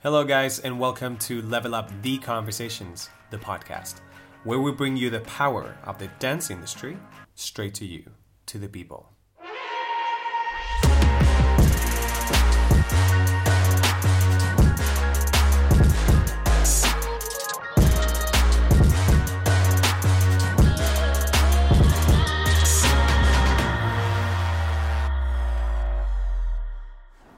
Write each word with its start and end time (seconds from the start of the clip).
Hello, 0.00 0.22
guys, 0.22 0.60
and 0.60 0.78
welcome 0.78 1.16
to 1.16 1.42
Level 1.42 1.74
Up 1.74 1.90
the 2.02 2.18
Conversations, 2.18 3.10
the 3.30 3.36
podcast, 3.36 3.96
where 4.44 4.60
we 4.60 4.70
bring 4.70 4.96
you 4.96 5.10
the 5.10 5.18
power 5.22 5.76
of 5.82 5.98
the 5.98 6.06
dance 6.20 6.52
industry 6.52 6.96
straight 7.34 7.74
to 7.74 7.84
you, 7.84 8.04
to 8.46 8.58
the 8.58 8.68
people. 8.68 9.10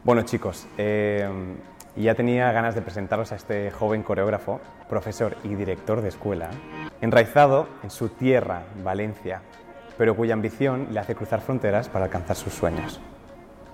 Bueno 0.05 0.25
chicos, 0.25 0.67
eh, 0.77 1.27
ya 1.97 2.15
tenía 2.15 2.51
ganas 2.53 2.75
de 2.75 2.83
presentaros 2.83 3.33
a 3.33 3.37
este 3.37 3.71
joven 3.71 4.03
coreógrafo, 4.03 4.61
profesor 4.89 5.37
y 5.45 5.55
director 5.55 6.01
de 6.01 6.09
escuela, 6.09 6.51
enraizado 7.01 7.69
en 7.83 7.91
su 7.91 8.09
tierra, 8.09 8.63
Valencia, 8.83 9.43
pero 9.99 10.15
cuya 10.15 10.35
ambición 10.35 10.89
le 10.91 11.01
hace 11.01 11.15
cruzar 11.15 11.41
fronteras 11.41 11.89
para 11.89 12.07
alcanzar 12.07 12.37
sus 12.37 12.55
sueños. 12.55 13.01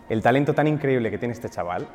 El 0.09 0.23
talento 0.23 0.55
tan 0.55 0.67
increíble 0.67 1.11
que 1.11 1.19
tiene 1.19 1.35
este 1.35 1.51
chaval, 1.51 1.87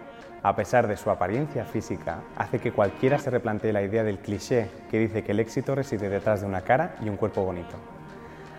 a 0.44 0.56
pesar 0.56 0.88
de 0.88 0.98
su 0.98 1.10
apariencia 1.10 1.66
física, 1.66 2.20
hace 2.36 2.60
que 2.60 2.72
cualquiera 2.72 3.20
se 3.20 3.30
replantee 3.30 3.74
la 3.74 3.84
idea 3.84 4.04
del 4.04 4.20
cliché 4.20 4.70
que 4.90 5.00
dice 5.00 5.24
que 5.24 5.32
el 5.32 5.40
éxito 5.40 5.76
reside 5.76 6.10
detrás 6.10 6.42
de 6.42 6.48
una 6.48 6.62
cara 6.62 6.96
y 7.02 7.10
un 7.10 7.18
cuerpo 7.18 7.44
bonito. 7.44 7.78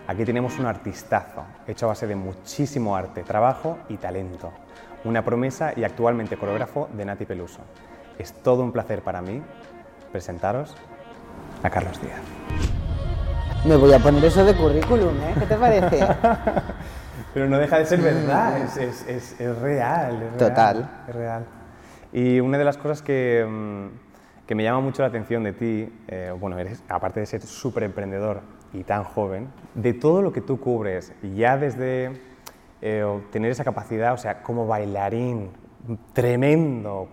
Aquí 0.07 0.25
tenemos 0.25 0.59
un 0.59 0.65
artistazo, 0.65 1.45
hecho 1.67 1.85
a 1.85 1.89
base 1.89 2.07
de 2.07 2.15
muchísimo 2.15 2.95
arte, 2.95 3.23
trabajo 3.23 3.77
y 3.89 3.97
talento. 3.97 4.51
Una 5.03 5.23
promesa 5.23 5.73
y 5.75 5.83
actualmente 5.83 6.37
coreógrafo 6.37 6.89
de 6.93 7.05
Nati 7.05 7.25
Peluso. 7.25 7.59
Es 8.17 8.33
todo 8.33 8.63
un 8.63 8.71
placer 8.71 9.01
para 9.01 9.21
mí 9.21 9.41
presentaros 10.11 10.75
a 11.61 11.69
Carlos 11.69 11.99
Díaz. 12.01 12.21
Me 13.65 13.75
voy 13.75 13.93
a 13.93 13.99
poner 13.99 14.23
eso 14.25 14.43
de 14.45 14.53
currículum, 14.55 15.15
¿eh? 15.21 15.33
¿Qué 15.39 15.45
te 15.45 15.55
parece? 15.55 16.05
Pero 17.33 17.47
no 17.49 17.57
deja 17.57 17.79
de 17.79 17.85
ser 17.85 18.01
verdad, 18.01 18.57
es, 18.59 18.77
es- 18.77 19.07
es- 19.07 19.39
es 19.41 19.57
real, 19.59 20.15
es 20.15 20.19
real. 20.19 20.37
Total. 20.37 20.89
Es 21.07 21.15
real. 21.15 21.45
Y 22.11 22.39
una 22.39 22.57
de 22.57 22.63
las 22.65 22.77
cosas 22.77 23.01
que, 23.01 23.45
mm, 23.49 24.45
que 24.45 24.55
me 24.55 24.63
llama 24.63 24.81
mucho 24.81 25.01
la 25.01 25.07
atención 25.07 25.43
de 25.43 25.53
ti, 25.53 25.91
eh, 26.07 26.31
bueno, 26.39 26.57
eres, 26.59 26.83
aparte 26.89 27.19
de 27.21 27.25
ser 27.25 27.41
súper 27.41 27.83
emprendedor 27.83 28.41
y 28.73 28.83
tan 28.83 29.03
joven, 29.03 29.47
de 29.73 29.93
todo 29.93 30.21
lo 30.21 30.31
que 30.31 30.41
tú 30.41 30.59
cubres, 30.59 31.13
ya 31.35 31.57
desde 31.57 32.11
eh, 32.85 33.21
tener 33.31 33.49
esa 33.49 33.63
capacidad, 33.63 34.13
o 34.13 34.17
sea, 34.17 34.43
como 34.43 34.67
bailarín, 34.67 35.51
tremendo, 36.11 37.07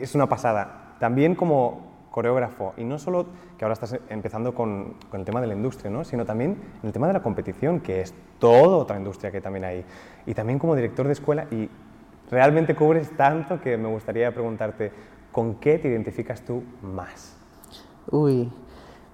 es 0.00 0.14
una 0.14 0.28
pasada. 0.28 0.94
También 1.00 1.34
como 1.34 2.06
coreógrafo, 2.12 2.72
y 2.76 2.84
no 2.84 2.96
solo 3.00 3.26
que 3.58 3.64
ahora 3.64 3.72
estás 3.72 3.98
empezando 4.08 4.54
con, 4.54 4.94
con 5.10 5.18
el 5.18 5.26
tema 5.26 5.40
de 5.40 5.48
la 5.48 5.54
industria, 5.54 5.90
¿no? 5.90 6.04
sino 6.04 6.24
también 6.24 6.52
en 6.82 6.86
el 6.86 6.92
tema 6.92 7.08
de 7.08 7.14
la 7.14 7.20
competición, 7.20 7.80
que 7.80 8.00
es 8.00 8.14
toda 8.38 8.76
otra 8.76 8.96
industria 8.96 9.32
que 9.32 9.40
también 9.40 9.64
hay. 9.64 9.84
Y 10.24 10.34
también 10.34 10.60
como 10.60 10.76
director 10.76 11.04
de 11.04 11.14
escuela, 11.14 11.48
y 11.50 11.68
realmente 12.30 12.76
cubres 12.76 13.10
tanto 13.16 13.60
que 13.60 13.76
me 13.76 13.88
gustaría 13.88 14.32
preguntarte, 14.32 14.92
¿con 15.32 15.56
qué 15.56 15.80
te 15.80 15.88
identificas 15.88 16.42
tú 16.42 16.62
más? 16.80 17.36
Uy, 18.12 18.52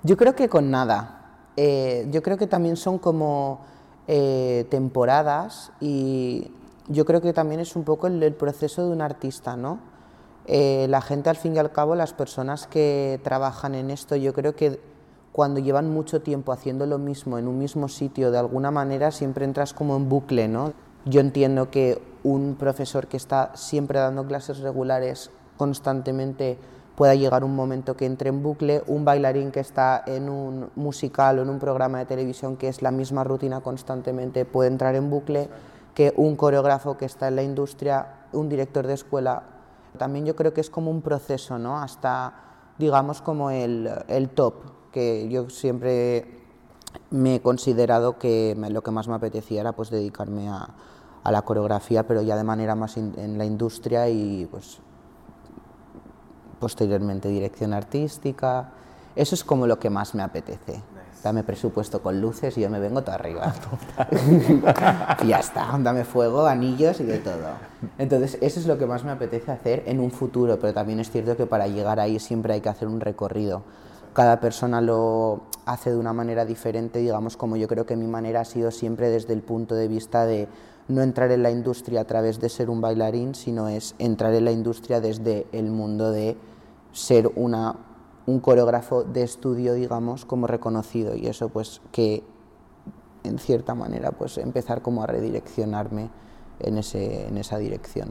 yo 0.02 0.18
creo 0.18 0.34
que 0.34 0.50
con 0.50 0.70
nada. 0.70 1.38
Eh, 1.56 2.06
yo 2.10 2.22
creo 2.22 2.36
que 2.36 2.46
también 2.46 2.76
son 2.76 2.98
como 2.98 3.71
eh, 4.08 4.66
temporadas 4.70 5.72
y 5.80 6.50
yo 6.88 7.04
creo 7.04 7.20
que 7.20 7.32
también 7.32 7.60
es 7.60 7.76
un 7.76 7.84
poco 7.84 8.06
el, 8.06 8.22
el 8.22 8.34
proceso 8.34 8.84
de 8.84 8.92
un 8.92 9.00
artista, 9.00 9.56
¿no? 9.56 9.78
Eh, 10.46 10.86
la 10.88 11.00
gente, 11.00 11.30
al 11.30 11.36
fin 11.36 11.54
y 11.54 11.58
al 11.58 11.70
cabo, 11.70 11.94
las 11.94 12.12
personas 12.12 12.66
que 12.66 13.20
trabajan 13.22 13.74
en 13.74 13.90
esto, 13.90 14.16
yo 14.16 14.32
creo 14.32 14.56
que 14.56 14.80
cuando 15.30 15.60
llevan 15.60 15.90
mucho 15.90 16.20
tiempo 16.20 16.52
haciendo 16.52 16.84
lo 16.86 16.98
mismo 16.98 17.38
en 17.38 17.46
un 17.46 17.58
mismo 17.58 17.88
sitio, 17.88 18.30
de 18.30 18.38
alguna 18.38 18.70
manera 18.70 19.10
siempre 19.12 19.44
entras 19.44 19.72
como 19.72 19.96
en 19.96 20.08
bucle, 20.08 20.48
¿no? 20.48 20.72
Yo 21.04 21.20
entiendo 21.20 21.70
que 21.70 22.02
un 22.22 22.56
profesor 22.56 23.06
que 23.06 23.16
está 23.16 23.52
siempre 23.54 23.98
dando 23.98 24.26
clases 24.26 24.58
regulares 24.58 25.30
constantemente 25.56 26.58
pueda 26.96 27.14
llegar 27.14 27.44
un 27.44 27.56
momento 27.56 27.96
que 27.96 28.06
entre 28.06 28.28
en 28.28 28.42
bucle, 28.42 28.82
un 28.86 29.04
bailarín 29.04 29.50
que 29.50 29.60
está 29.60 30.02
en 30.06 30.28
un 30.28 30.70
musical 30.76 31.38
o 31.38 31.42
en 31.42 31.48
un 31.48 31.58
programa 31.58 31.98
de 31.98 32.06
televisión 32.06 32.56
que 32.56 32.68
es 32.68 32.82
la 32.82 32.90
misma 32.90 33.24
rutina 33.24 33.60
constantemente 33.60 34.44
puede 34.44 34.68
entrar 34.68 34.94
en 34.94 35.10
bucle, 35.10 35.48
que 35.94 36.12
un 36.16 36.36
coreógrafo 36.36 36.96
que 36.96 37.04
está 37.04 37.28
en 37.28 37.36
la 37.36 37.42
industria, 37.42 38.26
un 38.32 38.48
director 38.48 38.86
de 38.86 38.94
escuela. 38.94 39.42
También 39.98 40.24
yo 40.24 40.36
creo 40.36 40.54
que 40.54 40.60
es 40.60 40.70
como 40.70 40.90
un 40.90 41.02
proceso, 41.02 41.58
¿no? 41.58 41.78
Hasta, 41.78 42.34
digamos, 42.78 43.20
como 43.20 43.50
el, 43.50 43.90
el 44.08 44.30
top, 44.30 44.54
que 44.90 45.28
yo 45.28 45.50
siempre 45.50 46.40
me 47.10 47.36
he 47.36 47.40
considerado 47.40 48.18
que 48.18 48.54
lo 48.70 48.82
que 48.82 48.90
más 48.90 49.08
me 49.08 49.14
apetecía 49.14 49.60
era 49.62 49.72
pues 49.72 49.90
dedicarme 49.90 50.48
a, 50.48 50.68
a 51.24 51.32
la 51.32 51.42
coreografía, 51.42 52.06
pero 52.06 52.22
ya 52.22 52.36
de 52.36 52.44
manera 52.44 52.74
más 52.74 52.96
en 52.96 53.38
la 53.38 53.44
industria 53.44 54.08
y 54.08 54.46
pues 54.50 54.80
posteriormente 56.62 57.28
dirección 57.28 57.74
artística. 57.74 58.70
Eso 59.16 59.34
es 59.34 59.42
como 59.42 59.66
lo 59.66 59.80
que 59.80 59.90
más 59.90 60.14
me 60.14 60.22
apetece. 60.22 60.80
Dame 61.24 61.42
presupuesto 61.42 62.00
con 62.00 62.20
luces 62.20 62.56
y 62.56 62.60
yo 62.60 62.70
me 62.70 62.78
vengo 62.78 63.02
todo 63.02 63.16
arriba. 63.16 63.52
y 65.24 65.26
ya 65.26 65.40
está, 65.40 65.76
dame 65.80 66.04
fuego, 66.04 66.46
anillos 66.46 67.00
y 67.00 67.04
de 67.04 67.18
todo. 67.18 67.48
Entonces, 67.98 68.38
eso 68.40 68.60
es 68.60 68.66
lo 68.66 68.78
que 68.78 68.86
más 68.86 69.02
me 69.02 69.10
apetece 69.10 69.50
hacer 69.50 69.82
en 69.86 69.98
un 69.98 70.12
futuro, 70.12 70.60
pero 70.60 70.72
también 70.72 71.00
es 71.00 71.10
cierto 71.10 71.36
que 71.36 71.46
para 71.46 71.66
llegar 71.66 71.98
ahí 71.98 72.20
siempre 72.20 72.54
hay 72.54 72.60
que 72.60 72.68
hacer 72.68 72.86
un 72.86 73.00
recorrido. 73.00 73.64
Cada 74.12 74.40
persona 74.40 74.80
lo 74.80 75.42
hace 75.64 75.90
de 75.90 75.96
una 75.96 76.12
manera 76.12 76.44
diferente, 76.44 76.98
digamos, 76.98 77.36
como 77.36 77.56
yo 77.56 77.68
creo 77.68 77.86
que 77.86 77.96
mi 77.96 78.06
manera 78.06 78.40
ha 78.40 78.44
sido 78.44 78.70
siempre 78.70 79.08
desde 79.08 79.32
el 79.32 79.42
punto 79.42 79.74
de 79.74 79.88
vista 79.88 80.26
de 80.26 80.48
no 80.88 81.02
entrar 81.02 81.30
en 81.30 81.42
la 81.42 81.50
industria 81.50 82.02
a 82.02 82.04
través 82.04 82.40
de 82.40 82.48
ser 82.48 82.68
un 82.68 82.80
bailarín, 82.80 83.34
sino 83.34 83.68
es 83.68 83.94
entrar 83.98 84.34
en 84.34 84.44
la 84.44 84.52
industria 84.52 85.00
desde 85.00 85.46
el 85.52 85.70
mundo 85.70 86.10
de 86.10 86.36
ser 86.92 87.30
una, 87.36 87.76
un 88.26 88.40
coreógrafo 88.40 89.04
de 89.04 89.22
estudio, 89.22 89.74
digamos, 89.74 90.24
como 90.24 90.46
reconocido. 90.46 91.14
Y 91.14 91.26
eso 91.26 91.48
pues 91.48 91.80
que 91.92 92.22
en 93.24 93.38
cierta 93.38 93.74
manera 93.74 94.10
pues 94.10 94.38
empezar 94.38 94.82
como 94.82 95.02
a 95.02 95.06
redireccionarme 95.06 96.10
en, 96.58 96.78
ese, 96.78 97.28
en 97.28 97.38
esa 97.38 97.58
dirección. 97.58 98.10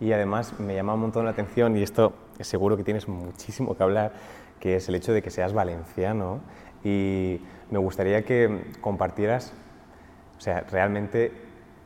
Y 0.00 0.12
además 0.12 0.58
me 0.58 0.74
llama 0.74 0.94
un 0.94 1.00
montón 1.00 1.24
la 1.24 1.30
atención, 1.32 1.76
y 1.76 1.82
esto 1.82 2.12
seguro 2.40 2.76
que 2.76 2.84
tienes 2.84 3.08
muchísimo 3.08 3.76
que 3.76 3.82
hablar, 3.82 4.12
que 4.60 4.76
es 4.76 4.88
el 4.88 4.94
hecho 4.94 5.12
de 5.12 5.22
que 5.22 5.30
seas 5.30 5.52
valenciano. 5.52 6.40
Y 6.82 7.40
me 7.70 7.78
gustaría 7.78 8.24
que 8.24 8.64
compartieras, 8.80 9.52
o 10.38 10.40
sea, 10.40 10.60
realmente 10.70 11.32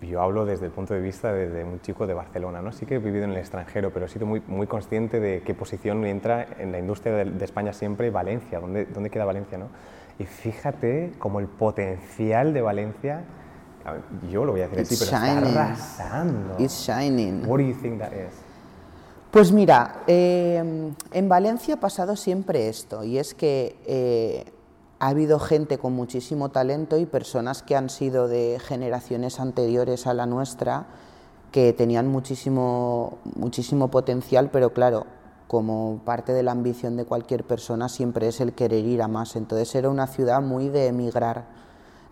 yo 0.01 0.21
hablo 0.23 0.45
desde 0.47 0.67
el 0.67 0.73
punto 0.73 0.95
de 0.95 1.01
vista 1.01 1.33
de, 1.33 1.49
de 1.49 1.65
un 1.65 1.81
chico 1.81 2.07
de 2.07 2.15
Barcelona, 2.15 2.63
¿no? 2.63 2.71
Sí 2.73 2.87
que 2.87 2.97
he 2.97 2.99
vivido 2.99 3.25
en 3.25 3.31
el 3.31 3.37
extranjero, 3.39 3.93
pero 3.93 4.07
he 4.07 4.09
sido 4.09 4.27
muy, 4.27 4.43
muy 4.47 4.67
consciente 4.69 5.19
de 5.19 5.43
qué 5.43 5.55
posición 5.55 6.05
entra 6.05 6.47
en 6.59 6.71
la 6.73 6.79
industria 6.79 7.15
de, 7.15 7.25
de 7.25 7.45
España 7.45 7.73
siempre 7.73 8.11
Valencia, 8.11 8.61
¿dónde, 8.61 8.87
dónde 8.87 9.11
queda 9.11 9.25
Valencia, 9.25 9.59
no? 9.59 9.69
Y 10.21 10.25
fíjate 10.25 11.13
como 11.19 11.41
el 11.41 11.47
potencial 11.47 12.53
de 12.53 12.61
Valencia, 12.61 13.23
yo 14.31 14.45
lo 14.45 14.53
voy 14.53 14.61
a 14.61 14.69
decir 14.69 14.81
así, 14.81 14.95
It's 14.95 15.11
pero 15.11 15.23
shining. 15.23 15.45
está 15.49 15.65
arrasando. 15.65 16.57
It's 16.59 16.87
shining. 16.87 17.43
What 17.47 17.59
do 17.59 17.65
you 17.65 17.75
think 17.75 17.99
that 18.01 18.13
is? 18.13 18.35
Pues 19.31 19.53
mira, 19.53 20.05
eh, 20.07 20.93
en 21.13 21.29
Valencia 21.29 21.75
ha 21.75 21.81
pasado 21.81 22.17
siempre 22.17 22.69
esto, 22.71 23.05
y 23.05 23.19
es 23.19 23.35
que 23.35 23.77
eh, 23.87 24.51
ha 25.01 25.09
habido 25.09 25.39
gente 25.39 25.77
con 25.77 25.93
muchísimo 25.93 26.49
talento 26.49 26.97
y 26.97 27.05
personas 27.05 27.63
que 27.63 27.77
han 27.77 27.91
sido 27.91 28.27
de 28.27 28.59
generaciones 28.59 29.39
anteriores 29.39 30.07
a 30.07 30.15
la 30.15 30.25
nuestra 30.25 30.87
que 31.53 31.75
tenían 31.75 32.09
muchísimo, 32.09 33.19
muchísimo 33.37 33.89
potencial, 33.91 34.49
pero 34.51 34.73
claro, 34.73 35.07
como 35.47 36.01
parte 36.07 36.33
de 36.33 36.43
la 36.43 36.53
ambición 36.53 36.97
de 36.97 37.05
cualquier 37.05 37.45
persona 37.45 37.91
siempre 37.91 38.29
es 38.29 38.41
el 38.41 38.55
querer 38.55 38.85
ir 38.87 39.03
a 39.03 39.09
más. 39.09 39.37
Entonces 39.37 39.75
era 39.75 39.91
una 39.91 40.07
ciudad 40.07 40.41
muy 40.41 40.69
de 40.69 40.87
emigrar, 40.87 41.47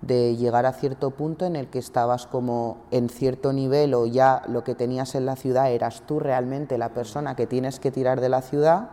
de 0.06 0.36
llegar 0.36 0.66
a 0.66 0.72
cierto 0.72 1.10
punto 1.10 1.46
en 1.46 1.56
el 1.56 1.68
que 1.68 1.78
estabas 1.78 2.26
como 2.26 2.78
en 2.90 3.08
cierto 3.08 3.52
nivel 3.52 3.94
o 3.94 4.06
ya 4.06 4.42
lo 4.48 4.62
que 4.64 4.74
tenías 4.74 5.14
en 5.14 5.26
la 5.26 5.36
ciudad 5.36 5.70
eras 5.70 6.02
tú 6.06 6.20
realmente 6.20 6.78
la 6.78 6.90
persona 6.90 7.34
que 7.34 7.46
tienes 7.46 7.80
que 7.80 7.90
tirar 7.90 8.20
de 8.20 8.28
la 8.28 8.42
ciudad, 8.42 8.90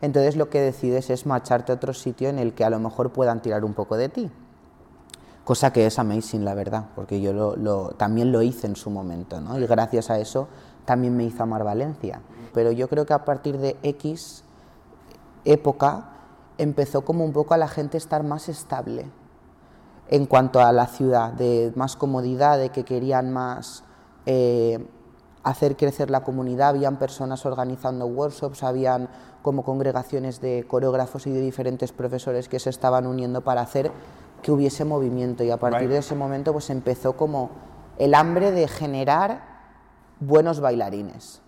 entonces 0.00 0.36
lo 0.36 0.50
que 0.50 0.60
decides 0.60 1.10
es 1.10 1.26
marcharte 1.26 1.72
a 1.72 1.76
otro 1.76 1.94
sitio 1.94 2.28
en 2.28 2.38
el 2.38 2.54
que 2.54 2.64
a 2.64 2.70
lo 2.70 2.78
mejor 2.78 3.12
puedan 3.12 3.40
tirar 3.42 3.64
un 3.64 3.74
poco 3.74 3.96
de 3.96 4.08
ti. 4.08 4.30
Cosa 5.44 5.72
que 5.72 5.86
es 5.86 5.98
amazing, 5.98 6.44
la 6.44 6.54
verdad, 6.54 6.86
porque 6.94 7.20
yo 7.20 7.92
también 7.96 8.32
lo 8.32 8.42
hice 8.42 8.66
en 8.66 8.76
su 8.76 8.90
momento, 8.90 9.40
¿no? 9.40 9.58
Y 9.58 9.66
gracias 9.66 10.10
a 10.10 10.18
eso 10.18 10.48
también 10.84 11.16
me 11.16 11.24
hizo 11.24 11.42
amar 11.42 11.64
Valencia. 11.64 12.20
Pero 12.52 12.72
yo 12.72 12.88
creo 12.88 13.06
que 13.06 13.14
a 13.14 13.24
partir 13.24 13.58
de 13.58 13.76
X 13.82 14.42
época 15.44 16.10
empezó 16.58 17.04
como 17.04 17.24
un 17.24 17.32
poco 17.32 17.54
a 17.54 17.58
la 17.58 17.68
gente 17.68 17.96
estar 17.96 18.24
más 18.24 18.48
estable 18.48 19.06
en 20.08 20.26
cuanto 20.26 20.60
a 20.60 20.72
la 20.72 20.86
ciudad, 20.86 21.32
de 21.32 21.72
más 21.74 21.96
comodidad, 21.96 22.58
de 22.58 22.70
que 22.70 22.84
querían 22.84 23.32
más 23.32 23.84
eh, 24.24 24.86
hacer 25.42 25.76
crecer 25.76 26.10
la 26.10 26.22
comunidad, 26.22 26.70
habían 26.70 26.98
personas 26.98 27.46
organizando 27.46 28.06
workshops, 28.06 28.62
habían 28.62 29.08
como 29.42 29.64
congregaciones 29.64 30.40
de 30.40 30.64
coreógrafos 30.66 31.26
y 31.26 31.30
de 31.30 31.40
diferentes 31.40 31.92
profesores 31.92 32.48
que 32.48 32.58
se 32.58 32.70
estaban 32.70 33.06
uniendo 33.06 33.42
para 33.42 33.60
hacer 33.60 33.92
que 34.42 34.50
hubiese 34.50 34.84
movimiento. 34.84 35.44
Y 35.44 35.50
a 35.50 35.56
partir 35.56 35.88
de 35.88 35.98
ese 35.98 36.14
momento 36.16 36.52
pues 36.52 36.70
empezó 36.70 37.16
como 37.16 37.50
el 37.98 38.14
hambre 38.14 38.50
de 38.50 38.66
generar 38.66 39.42
buenos 40.18 40.60
bailarines. 40.60 41.42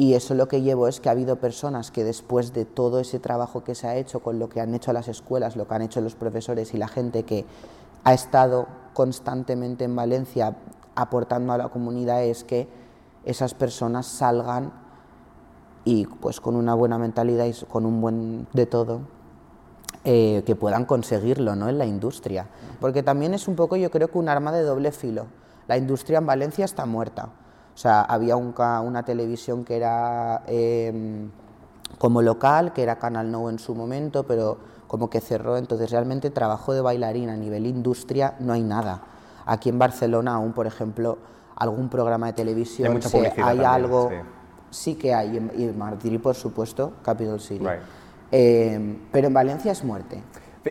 Y 0.00 0.14
eso 0.14 0.34
lo 0.34 0.46
que 0.46 0.62
llevo 0.62 0.86
es 0.86 1.00
que 1.00 1.08
ha 1.08 1.12
habido 1.12 1.40
personas 1.40 1.90
que 1.90 2.04
después 2.04 2.52
de 2.52 2.64
todo 2.64 3.00
ese 3.00 3.18
trabajo 3.18 3.64
que 3.64 3.74
se 3.74 3.88
ha 3.88 3.96
hecho, 3.96 4.20
con 4.20 4.38
lo 4.38 4.48
que 4.48 4.60
han 4.60 4.72
hecho 4.72 4.92
las 4.92 5.08
escuelas, 5.08 5.56
lo 5.56 5.66
que 5.66 5.74
han 5.74 5.82
hecho 5.82 6.00
los 6.00 6.14
profesores 6.14 6.72
y 6.72 6.78
la 6.78 6.86
gente 6.86 7.24
que 7.24 7.44
ha 8.04 8.14
estado 8.14 8.68
constantemente 8.94 9.82
en 9.82 9.96
Valencia 9.96 10.56
aportando 10.94 11.52
a 11.52 11.58
la 11.58 11.68
comunidad, 11.68 12.22
es 12.22 12.44
que 12.44 12.68
esas 13.24 13.54
personas 13.54 14.06
salgan 14.06 14.72
y 15.84 16.06
pues 16.06 16.40
con 16.40 16.54
una 16.54 16.74
buena 16.74 16.96
mentalidad 16.96 17.46
y 17.46 17.54
con 17.66 17.84
un 17.84 18.00
buen 18.00 18.46
de 18.52 18.66
todo, 18.66 19.00
eh, 20.04 20.44
que 20.46 20.54
puedan 20.54 20.84
conseguirlo 20.84 21.56
¿no? 21.56 21.68
en 21.68 21.76
la 21.76 21.86
industria. 21.86 22.46
Porque 22.80 23.02
también 23.02 23.34
es 23.34 23.48
un 23.48 23.56
poco, 23.56 23.74
yo 23.74 23.90
creo 23.90 24.08
que 24.12 24.18
un 24.18 24.28
arma 24.28 24.52
de 24.52 24.62
doble 24.62 24.92
filo. 24.92 25.26
La 25.66 25.76
industria 25.76 26.18
en 26.18 26.26
Valencia 26.26 26.64
está 26.64 26.86
muerta 26.86 27.30
o 27.78 27.80
sea, 27.80 28.00
había 28.00 28.34
una 28.34 29.04
televisión 29.04 29.64
que 29.64 29.76
era 29.76 30.42
em, 30.48 31.30
como 31.96 32.22
local, 32.22 32.72
que 32.72 32.82
era 32.82 32.96
Canal 32.96 33.30
No 33.30 33.48
en 33.48 33.60
su 33.60 33.72
momento, 33.72 34.24
pero 34.24 34.58
como 34.88 35.08
que 35.08 35.20
cerró, 35.20 35.56
entonces 35.56 35.92
realmente 35.92 36.30
trabajo 36.30 36.72
de 36.72 36.80
bailarina 36.80 37.34
a 37.34 37.36
nivel 37.36 37.66
industria 37.66 38.34
no 38.40 38.52
hay 38.52 38.64
nada. 38.64 39.02
Aquí 39.46 39.68
en 39.68 39.78
Barcelona 39.78 40.34
aún, 40.34 40.54
por 40.54 40.66
ejemplo, 40.66 41.18
algún 41.54 41.88
programa 41.88 42.26
de 42.26 42.32
televisión, 42.32 42.98
hay, 43.44 43.60
algo, 43.60 44.10
sí. 44.70 44.96
que 44.96 45.14
hay, 45.14 45.36
y 45.56 45.62
en 45.62 45.78
Madrid, 45.78 46.18
por 46.20 46.34
supuesto, 46.34 46.94
Capital 47.04 47.38
City. 47.38 47.64
Em, 48.32 48.98
pero 49.12 49.28
en 49.28 49.34
Valencia 49.34 49.70
es 49.70 49.84
muerte. 49.84 50.20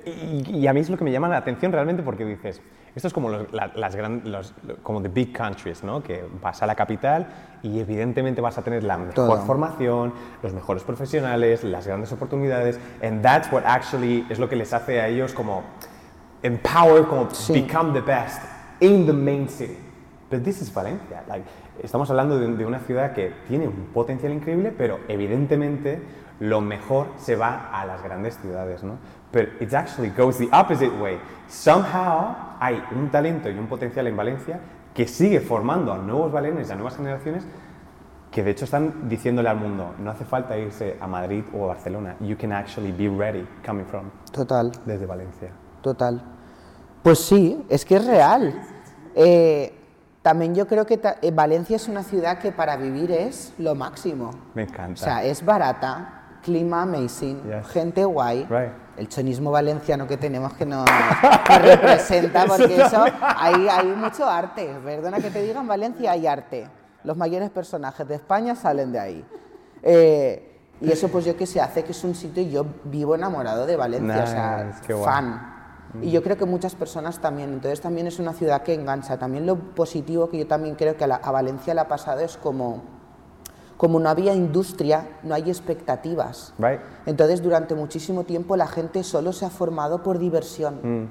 Y, 0.06 0.57
y, 0.57 0.68
a 0.68 0.74
mí 0.74 0.81
es 0.81 0.89
lo 0.89 0.98
que 0.98 1.06
me 1.06 1.13
llama 1.13 1.30
la 1.30 1.38
atención 1.38 1.71
realmente 1.71 2.04
porque 2.04 2.25
dices, 2.25 2.62
esto 2.97 3.09
es 3.09 3.13
como 3.13 3.29
los, 3.29 3.45
las 3.53 3.95
los, 4.25 4.53
como 4.81 5.03
the 5.03 5.07
big 5.07 5.31
countries, 5.31 5.83
¿no? 5.83 6.01
Que 6.01 6.25
vas 6.41 6.63
a 6.63 6.65
la 6.65 6.73
capital 6.73 7.27
y 7.61 7.79
evidentemente 7.79 8.41
vas 8.41 8.57
a 8.57 8.63
tener 8.63 8.83
la 8.83 8.97
mejor 8.97 9.45
formación, 9.45 10.13
los 10.41 10.51
mejores 10.51 10.83
profesionales, 10.83 11.63
las 11.63 11.85
grandes 11.85 12.11
oportunidades, 12.11 12.79
and 13.03 13.21
that's 13.21 13.51
what 13.51 13.61
actually 13.65 14.25
es 14.31 14.39
lo 14.39 14.49
que 14.49 14.55
les 14.55 14.73
hace 14.73 14.99
a 14.99 15.07
ellos 15.07 15.31
como 15.33 15.63
empower, 16.41 17.05
como 17.05 17.27
become 17.49 17.94
the 17.94 18.01
best 18.01 18.41
in 18.79 19.05
the 19.05 19.13
main 19.13 19.47
city. 19.47 19.77
But 20.31 20.44
this 20.44 20.59
is 20.63 20.73
Valencia. 20.73 21.23
Like, 21.27 21.45
estamos 21.83 22.09
hablando 22.09 22.39
de, 22.39 22.47
de 22.47 22.65
una 22.65 22.79
ciudad 22.79 23.13
que 23.13 23.31
tiene 23.47 23.67
un 23.67 23.89
potencial 23.94 24.33
increíble, 24.33 24.73
pero 24.75 24.99
evidentemente 25.07 26.01
lo 26.39 26.61
mejor 26.61 27.07
se 27.17 27.35
va 27.35 27.69
a 27.71 27.85
las 27.85 28.01
grandes 28.01 28.39
ciudades, 28.39 28.83
¿no? 28.83 28.97
Pero 29.31 29.51
it 29.59 29.74
actually 29.74 30.09
goes 30.09 30.38
the 30.38 30.50
opposite 30.51 30.91
way. 31.01 31.19
Somehow 31.47 32.35
hay 32.59 32.81
un 32.95 33.09
talento 33.09 33.50
y 33.50 33.57
un 33.57 33.68
potencial 33.68 34.07
en 34.07 34.15
Valencia 34.15 34.59
que 34.94 35.07
sigue 35.07 35.41
formando 35.41 35.94
a 35.94 35.97
nuevos 35.97 36.31
bailarines, 36.31 36.71
a 36.71 36.75
nuevas 36.75 36.95
generaciones, 36.95 37.45
que 38.31 38.44
de 38.44 38.51
hecho 38.51 38.65
están 38.65 39.07
diciéndole 39.07 39.50
al 39.50 39.57
mundo, 39.57 39.94
no 40.00 40.12
hace 40.12 40.25
falta 40.25 40.57
irse 40.57 40.97
a 41.00 41.07
Madrid 41.07 41.44
o 41.53 41.65
a 41.65 41.68
Barcelona, 41.68 42.15
you 42.19 42.35
can 42.38 42.51
actually 42.51 42.91
be 42.91 43.07
ready 43.07 43.47
coming 43.65 43.85
from. 43.85 44.09
Total. 44.31 44.71
Desde 44.85 45.06
Valencia. 45.06 45.51
Total. 45.81 46.21
Pues 47.03 47.19
sí, 47.19 47.65
es 47.69 47.85
que 47.85 47.95
es 47.95 48.06
real. 48.06 48.53
Eh, 49.15 49.73
también 50.21 50.53
yo 50.56 50.68
creo 50.68 50.85
que 50.85 51.00
eh, 51.21 51.31
Valencia 51.31 51.75
es 51.75 51.88
una 51.88 52.03
ciudad 52.03 52.39
que 52.39 52.51
para 52.51 52.75
vivir 52.75 53.12
es 53.12 53.53
lo 53.57 53.75
máximo. 53.75 54.31
Me 54.56 54.63
encanta. 54.63 54.94
O 54.94 55.03
sea, 55.03 55.23
es 55.23 55.45
barata, 55.45 56.39
clima 56.44 56.81
amazing, 56.81 57.41
gente 57.69 58.03
guay. 58.03 58.45
El 58.97 59.07
chonismo 59.07 59.51
valenciano 59.51 60.07
que 60.07 60.17
tenemos 60.17 60.53
que 60.53 60.65
nos, 60.65 60.85
representa, 61.61 62.45
porque 62.47 62.81
eso, 62.81 63.05
hay, 63.21 63.67
hay 63.67 63.88
mucho 63.88 64.27
arte. 64.27 64.75
Perdona 64.83 65.19
que 65.19 65.29
te 65.29 65.41
diga, 65.44 65.61
en 65.61 65.67
Valencia 65.67 66.11
hay 66.11 66.25
arte. 66.25 66.67
Los 67.03 67.15
mayores 67.15 67.49
personajes 67.51 68.07
de 68.07 68.15
España 68.15 68.55
salen 68.55 68.91
de 68.91 68.99
ahí. 68.99 69.25
Eh, 69.83 70.59
y 70.81 70.91
eso 70.91 71.09
pues 71.09 71.25
yo 71.25 71.38
que 71.38 71.45
se 71.45 71.61
hace 71.61 71.83
que 71.83 71.91
es 71.91 72.03
un 72.03 72.15
sitio 72.15 72.41
y 72.44 72.49
yo 72.49 72.65
vivo 72.85 73.15
enamorado 73.15 73.65
de 73.65 73.75
Valencia, 73.75 74.23
o 74.23 74.27
sea, 74.27 74.81
fan. 75.03 75.53
Y 76.01 76.11
yo 76.11 76.21
creo 76.21 76.38
que 76.38 76.45
muchas 76.45 76.75
personas 76.75 77.19
también, 77.19 77.53
entonces 77.53 77.81
también 77.81 78.07
es 78.07 78.19
una 78.19 78.33
ciudad 78.33 78.61
que 78.61 78.73
engancha. 78.73 79.17
También 79.17 79.45
lo 79.45 79.57
positivo 79.57 80.29
que 80.29 80.39
yo 80.39 80.47
también 80.47 80.75
creo 80.75 80.97
que 80.97 81.05
a, 81.05 81.15
a 81.15 81.31
Valencia 81.31 81.73
le 81.73 81.81
ha 81.81 81.88
pasado 81.88 82.21
es 82.21 82.35
como 82.38 82.96
como 83.77 84.00
no 84.00 84.09
había 84.09 84.33
industria, 84.33 85.07
no 85.24 85.35
hay 85.35 85.44
expectativas. 85.44 86.53
Entonces, 87.06 87.41
durante 87.41 87.75
muchísimo 87.75 88.24
tiempo 88.24 88.57
la 88.57 88.68
gente 88.68 89.03
solo 89.03 89.31
se 89.31 89.45
ha 89.45 89.50
formado 89.50 90.01
por 90.03 90.18
diversión. 90.18 90.79
Mm. 90.83 91.07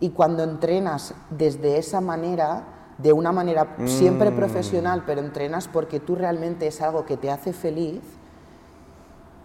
Y 0.00 0.10
cuando 0.10 0.42
entrenas 0.42 1.14
desde 1.30 1.78
esa 1.78 2.00
manera, 2.00 2.64
de 2.98 3.12
una 3.12 3.32
manera 3.32 3.76
siempre 3.86 4.30
mm. 4.30 4.36
profesional, 4.36 5.04
pero 5.06 5.20
entrenas 5.20 5.68
porque 5.68 6.00
tú 6.00 6.16
realmente 6.16 6.66
es 6.66 6.80
algo 6.80 7.06
que 7.06 7.16
te 7.16 7.30
hace 7.30 7.52
feliz, 7.52 8.00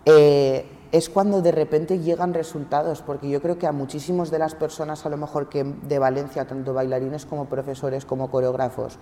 eh, 0.05 0.69
es 0.91 1.09
cuando 1.09 1.41
de 1.41 1.51
repente 1.51 1.99
llegan 1.99 2.33
resultados, 2.33 3.01
porque 3.01 3.29
yo 3.29 3.41
creo 3.41 3.57
que 3.57 3.67
a 3.67 3.71
muchísimas 3.71 4.31
de 4.31 4.39
las 4.39 4.55
personas, 4.55 5.05
a 5.05 5.09
lo 5.09 5.17
mejor 5.17 5.49
que 5.49 5.63
de 5.63 5.99
Valencia, 5.99 6.45
tanto 6.45 6.73
bailarines 6.73 7.25
como 7.25 7.45
profesores 7.45 8.05
como 8.05 8.31
coreógrafos, 8.31 8.97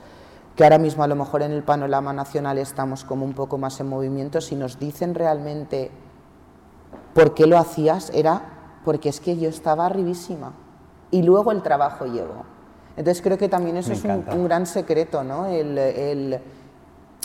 que 0.56 0.64
ahora 0.64 0.78
mismo 0.78 1.04
a 1.04 1.08
lo 1.08 1.16
mejor 1.16 1.42
en 1.42 1.52
el 1.52 1.64
panorama 1.64 2.14
nacional 2.14 2.58
estamos 2.58 3.04
como 3.04 3.26
un 3.26 3.34
poco 3.34 3.58
más 3.58 3.80
en 3.80 3.88
movimiento, 3.88 4.40
si 4.42 4.56
nos 4.56 4.80
dicen 4.80 5.16
realmente 5.16 5.90
por 7.14 7.34
qué 7.34 7.48
lo 7.48 7.58
hacías, 7.58 8.12
era 8.14 8.42
porque 8.86 9.10
es 9.10 9.20
que 9.20 9.38
yo 9.38 9.50
estaba 9.50 9.86
arribísima 9.86 10.54
y 11.10 11.24
luego 11.24 11.52
el 11.52 11.62
trabajo 11.62 12.06
llegó. 12.06 12.46
Entonces 12.96 13.24
creo 13.24 13.38
que 13.38 13.50
también 13.50 13.78
eso 13.78 13.94
es 13.94 14.04
un, 14.04 14.44
gran 14.44 14.68
secreto, 14.68 15.24
¿no? 15.24 15.48
El, 15.48 15.78
el, 15.80 16.40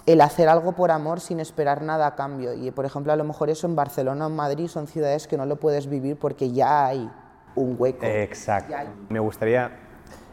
el, 0.06 0.20
hacer 0.22 0.48
algo 0.48 0.72
por 0.72 0.90
amor 0.90 1.20
sin 1.20 1.40
esperar 1.40 1.82
nada 1.82 2.06
a 2.06 2.14
cambio. 2.14 2.54
Y 2.54 2.70
por 2.70 2.86
ejemplo, 2.86 3.12
a 3.12 3.16
lo 3.16 3.24
mejor 3.24 3.50
eso 3.50 3.66
en 3.66 3.76
Barcelona 3.76 4.24
o 4.26 4.30
en 4.30 4.36
Madrid 4.36 4.68
son 4.68 4.86
ciudades 4.86 5.26
que 5.26 5.36
no 5.36 5.44
lo 5.44 5.56
puedes 5.56 5.86
vivir 5.86 6.18
porque 6.18 6.52
ya 6.52 6.86
hay 6.86 7.10
un 7.54 7.76
hueco. 7.78 8.06
Exacto. 8.06 8.74
Me, 9.10 9.18
gustaría, 9.18 9.70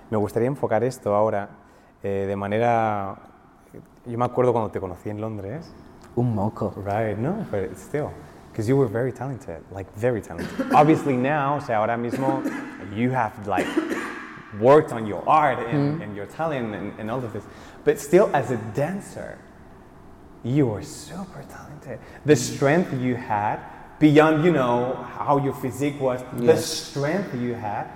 me 0.10 0.16
gustaría 0.16 0.48
enfocar 0.48 0.86
esto 0.86 1.14
ahora 1.14 1.50
eh, 2.06 2.26
de 2.28 2.36
manera... 2.36 3.16
Yo 4.06 4.18
me 4.18 4.26
acuerdo 4.26 4.54
cuando 4.54 4.70
te 4.70 4.80
conocí 4.80 5.10
en 5.10 5.20
Londres. 5.20 5.72
Un 6.16 6.36
moco. 6.36 6.72
Right, 6.78 7.18
no, 7.18 7.46
but 7.50 7.76
still. 7.76 8.12
Because 8.52 8.70
you 8.70 8.78
were 8.78 8.88
very 8.88 9.12
talented, 9.12 9.64
like 9.72 9.92
very 9.96 10.22
talented. 10.22 10.72
Obviously 10.72 11.18
now, 11.18 11.58
o 11.58 11.60
sea, 11.60 11.78
ahora 11.78 11.98
mismo, 11.98 12.44
you 12.96 13.10
have 13.10 13.34
like 13.48 13.68
worked 14.62 14.94
on 14.94 15.06
your 15.08 15.28
art 15.28 15.60
and, 15.68 16.00
mm. 16.00 16.04
and 16.04 16.16
your 16.16 16.28
talent 16.28 16.74
and, 16.76 16.94
and 17.00 17.10
all 17.10 17.18
of 17.18 17.34
this. 17.34 17.44
But 17.84 18.00
still, 18.00 18.30
as 18.34 18.52
a 18.52 18.58
dancer, 18.76 19.38
you 20.44 20.68
were 20.68 20.84
super 20.84 21.44
talented. 21.50 22.00
The 22.24 22.36
strength 22.36 22.94
you 22.94 23.16
had, 23.16 23.60
beyond, 24.00 24.46
you 24.46 24.54
know, 24.54 24.96
how 25.18 25.38
your 25.38 25.54
physique 25.54 26.00
was, 26.00 26.22
yes. 26.38 26.46
the 26.46 26.58
strength 26.58 27.34
you 27.34 27.56
had, 27.56 27.88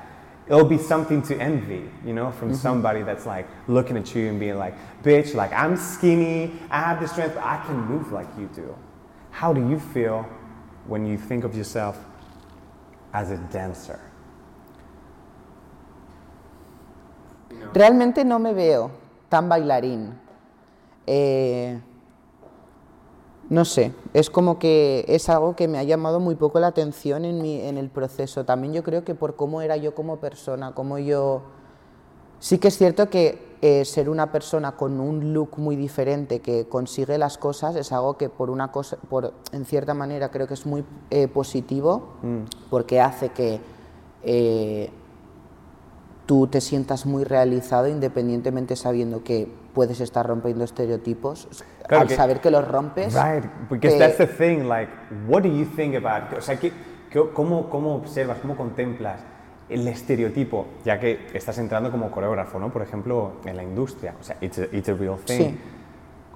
it'll 0.49 0.65
be 0.65 0.77
something 0.79 1.21
to 1.21 1.39
envy, 1.39 1.89
you 2.03 2.13
know, 2.13 2.31
from 2.31 2.49
mm-hmm. 2.49 2.57
somebody 2.57 3.03
that's 3.03 3.25
like 3.25 3.47
looking 3.67 3.95
at 3.95 4.13
you 4.15 4.27
and 4.29 4.39
being 4.39 4.57
like, 4.57 4.73
bitch, 5.03 5.35
like 5.35 5.53
I'm 5.53 5.77
skinny, 5.77 6.51
I 6.71 6.79
have 6.81 6.99
the 6.99 7.07
strength, 7.07 7.35
but 7.35 7.43
I 7.43 7.63
can 7.65 7.77
move 7.85 8.11
like 8.11 8.27
you 8.37 8.49
do. 8.53 8.75
How 9.31 9.53
do 9.53 9.69
you 9.69 9.79
feel 9.79 10.23
when 10.87 11.05
you 11.05 11.17
think 11.17 11.43
of 11.43 11.55
yourself 11.55 12.03
as 13.13 13.29
a 13.29 13.37
dancer? 13.37 13.99
Realmente 17.73 18.25
no 18.25 18.39
me 18.39 18.53
veo 18.53 18.91
tan 19.29 19.47
bailarín. 19.47 20.15
Eh, 21.05 21.77
No 23.49 23.65
sé, 23.65 23.93
es 24.13 24.29
como 24.29 24.59
que 24.59 25.05
es 25.07 25.27
algo 25.27 25.55
que 25.55 25.67
me 25.67 25.79
ha 25.79 25.83
llamado 25.83 26.19
muy 26.19 26.35
poco 26.35 26.59
la 26.59 26.67
atención 26.67 27.25
en, 27.25 27.41
mi, 27.41 27.59
en 27.61 27.77
el 27.79 27.89
proceso. 27.89 28.45
También 28.45 28.73
yo 28.73 28.83
creo 28.83 29.03
que 29.03 29.15
por 29.15 29.35
cómo 29.35 29.61
era 29.61 29.75
yo 29.75 29.95
como 29.95 30.17
persona, 30.17 30.73
cómo 30.73 30.99
yo... 30.99 31.41
Sí 32.39 32.59
que 32.59 32.67
es 32.67 32.77
cierto 32.77 33.09
que 33.09 33.49
eh, 33.61 33.83
ser 33.83 34.07
una 34.07 34.31
persona 34.31 34.77
con 34.77 35.01
un 35.01 35.33
look 35.33 35.57
muy 35.57 35.75
diferente 35.75 36.39
que 36.39 36.69
consigue 36.69 37.17
las 37.17 37.37
cosas 37.37 37.75
es 37.75 37.91
algo 37.91 38.17
que 38.17 38.29
por 38.29 38.49
una 38.49 38.71
cosa, 38.71 38.95
por, 39.09 39.33
en 39.51 39.65
cierta 39.65 39.93
manera 39.93 40.31
creo 40.31 40.47
que 40.47 40.53
es 40.53 40.65
muy 40.65 40.85
eh, 41.09 41.27
positivo 41.27 42.13
mm. 42.21 42.69
porque 42.69 43.01
hace 43.01 43.29
que 43.29 43.59
eh, 44.23 44.89
tú 46.25 46.47
te 46.47 46.61
sientas 46.61 47.05
muy 47.05 47.25
realizado 47.25 47.89
independientemente 47.89 48.77
sabiendo 48.77 49.25
que 49.25 49.51
puedes 49.73 49.99
estar 49.99 50.25
rompiendo 50.25 50.63
estereotipos 50.63 51.49
claro 51.89 52.03
al 52.03 52.07
que, 52.07 52.15
saber 52.15 52.39
que 52.39 52.49
los 52.49 52.65
rompes 52.65 53.13
right 53.13 53.43
because 53.69 53.99
that's 53.99 54.17
the 54.17 54.27
thing 54.27 54.63
like 54.69 54.89
what 55.27 55.43
do 55.43 55.49
you 55.49 55.65
think 55.65 55.95
about 55.95 56.31
o 56.37 56.41
sea 56.41 56.55
que, 56.55 56.71
cómo, 57.33 57.69
cómo 57.69 57.95
observas 57.95 58.37
cómo 58.39 58.55
contemplas 58.55 59.19
el 59.67 59.85
estereotipo 59.87 60.67
ya 60.85 60.97
que 60.97 61.27
estás 61.33 61.57
entrando 61.57 61.91
como 61.91 62.09
coreógrafo 62.09 62.57
no 62.59 62.69
por 62.69 62.83
ejemplo 62.83 63.33
en 63.43 63.57
la 63.57 63.63
industria 63.63 64.13
o 64.17 64.23
sea 64.23 64.37
it's 64.39 64.59
a, 64.59 64.63
it's 64.71 64.87
a 64.87 64.93
real 64.93 65.17
thing 65.17 65.49
sí. 65.49 65.59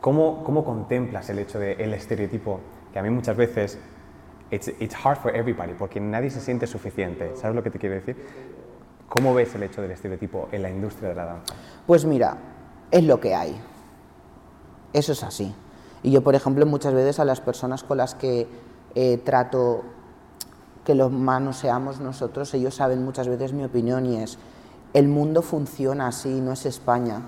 ¿cómo, 0.03 0.43
¿cómo 0.43 0.65
contemplas 0.65 1.29
el 1.29 1.39
hecho 1.39 1.59
del 1.59 1.79
el 1.79 1.93
estereotipo? 1.93 2.59
Que 2.91 2.99
a 2.99 3.01
mí 3.01 3.09
muchas 3.09 3.37
veces 3.37 3.79
it's, 4.51 4.67
it's 4.79 4.93
hard 4.93 5.17
for 5.17 5.33
everybody, 5.33 5.73
porque 5.73 6.01
nadie 6.01 6.29
se 6.29 6.41
siente 6.41 6.67
suficiente. 6.67 7.31
¿Sabes 7.37 7.55
lo 7.55 7.63
que 7.63 7.69
te 7.69 7.79
quiero 7.79 7.95
decir? 7.95 8.17
¿Cómo 9.07 9.33
ves 9.33 9.55
el 9.55 9.63
hecho 9.63 9.81
del 9.81 9.91
estereotipo 9.91 10.49
en 10.51 10.61
la 10.61 10.69
industria 10.69 11.07
de 11.09 11.15
la 11.15 11.25
danza? 11.25 11.55
Pues 11.87 12.03
mira, 12.03 12.35
es 12.91 13.03
lo 13.05 13.17
que 13.17 13.33
hay. 13.33 13.57
Eso 14.93 15.11
es 15.11 15.23
así. 15.23 15.53
Y 16.03 16.11
yo, 16.11 16.21
por 16.21 16.35
ejemplo, 16.35 16.65
muchas 16.65 16.93
veces 16.93 17.19
a 17.19 17.25
las 17.25 17.41
personas 17.41 17.83
con 17.83 17.97
las 17.97 18.15
que 18.15 18.47
eh, 18.95 19.17
trato 19.17 19.83
que 20.85 20.95
los 20.95 21.07
humanos 21.07 21.57
seamos 21.57 21.99
nosotros, 21.99 22.53
ellos 22.53 22.75
saben 22.75 23.03
muchas 23.03 23.27
veces 23.27 23.53
mi 23.53 23.63
opinión 23.63 24.05
y 24.05 24.17
es, 24.17 24.37
el 24.93 25.07
mundo 25.07 25.41
funciona 25.41 26.07
así, 26.07 26.41
no 26.41 26.51
es 26.51 26.65
España. 26.65 27.21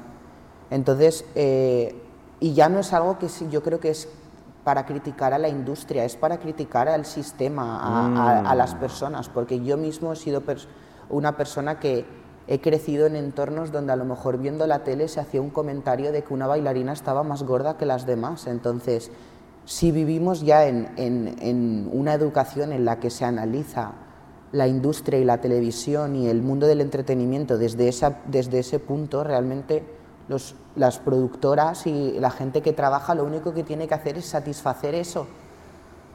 Entonces, 0.69 1.25
eh, 1.35 2.01
y 2.39 2.53
ya 2.53 2.67
no 2.69 2.79
es 2.79 2.91
algo 2.93 3.17
que 3.17 3.29
yo 3.49 3.63
creo 3.63 3.79
que 3.79 3.91
es 3.91 4.09
para 4.65 4.85
criticar 4.85 5.33
a 5.33 5.37
la 5.37 5.47
industria, 5.47 6.03
es 6.03 6.15
para 6.17 6.39
criticar 6.39 6.89
al 6.89 7.05
sistema, 7.05 7.79
a, 7.79 8.51
a 8.51 8.55
las 8.55 8.75
personas, 8.75 9.29
porque 9.29 9.63
yo 9.63 9.77
mismo 9.77 10.11
he 10.11 10.15
sido 10.15 10.43
una 11.09 11.37
persona 11.37 11.79
que 11.79 12.05
he 12.47 12.61
crecido 12.61 13.07
en 13.07 13.15
entornos 13.15 13.71
donde 13.71 13.93
a 13.93 13.95
lo 13.95 14.05
mejor 14.05 14.37
viendo 14.37 14.67
la 14.67 14.83
tele 14.83 15.07
se 15.07 15.19
hacía 15.19 15.41
un 15.41 15.49
comentario 15.49 16.11
de 16.11 16.23
que 16.23 16.33
una 16.33 16.47
bailarina 16.47 16.93
estaba 16.93 17.23
más 17.23 17.43
gorda 17.43 17.77
que 17.77 17.85
las 17.85 18.05
demás. 18.05 18.45
Entonces, 18.45 19.11
si 19.65 19.91
vivimos 19.91 20.41
ya 20.41 20.67
en, 20.67 21.89
una 21.91 22.13
educación 22.13 22.71
en 22.71 22.85
la 22.85 22.99
que 22.99 23.09
se 23.09 23.25
analiza 23.25 23.93
la 24.51 24.67
industria 24.67 25.19
y 25.19 25.25
la 25.25 25.41
televisión 25.41 26.15
y 26.15 26.27
el 26.27 26.41
mundo 26.43 26.67
del 26.67 26.81
entretenimiento 26.81 27.57
desde, 27.57 27.87
esa, 27.87 28.19
desde 28.27 28.59
ese 28.59 28.79
punto, 28.79 29.23
realmente 29.23 29.83
las 30.75 30.99
productoras 30.99 31.87
y 31.87 32.19
la 32.19 32.29
gente 32.29 32.61
que 32.61 32.73
trabaja 32.73 33.15
lo 33.15 33.25
único 33.25 33.53
que 33.53 33.63
tiene 33.63 33.87
que 33.87 33.95
hacer 33.95 34.17
es 34.17 34.25
satisfacer 34.25 34.93
eso. 34.93 35.25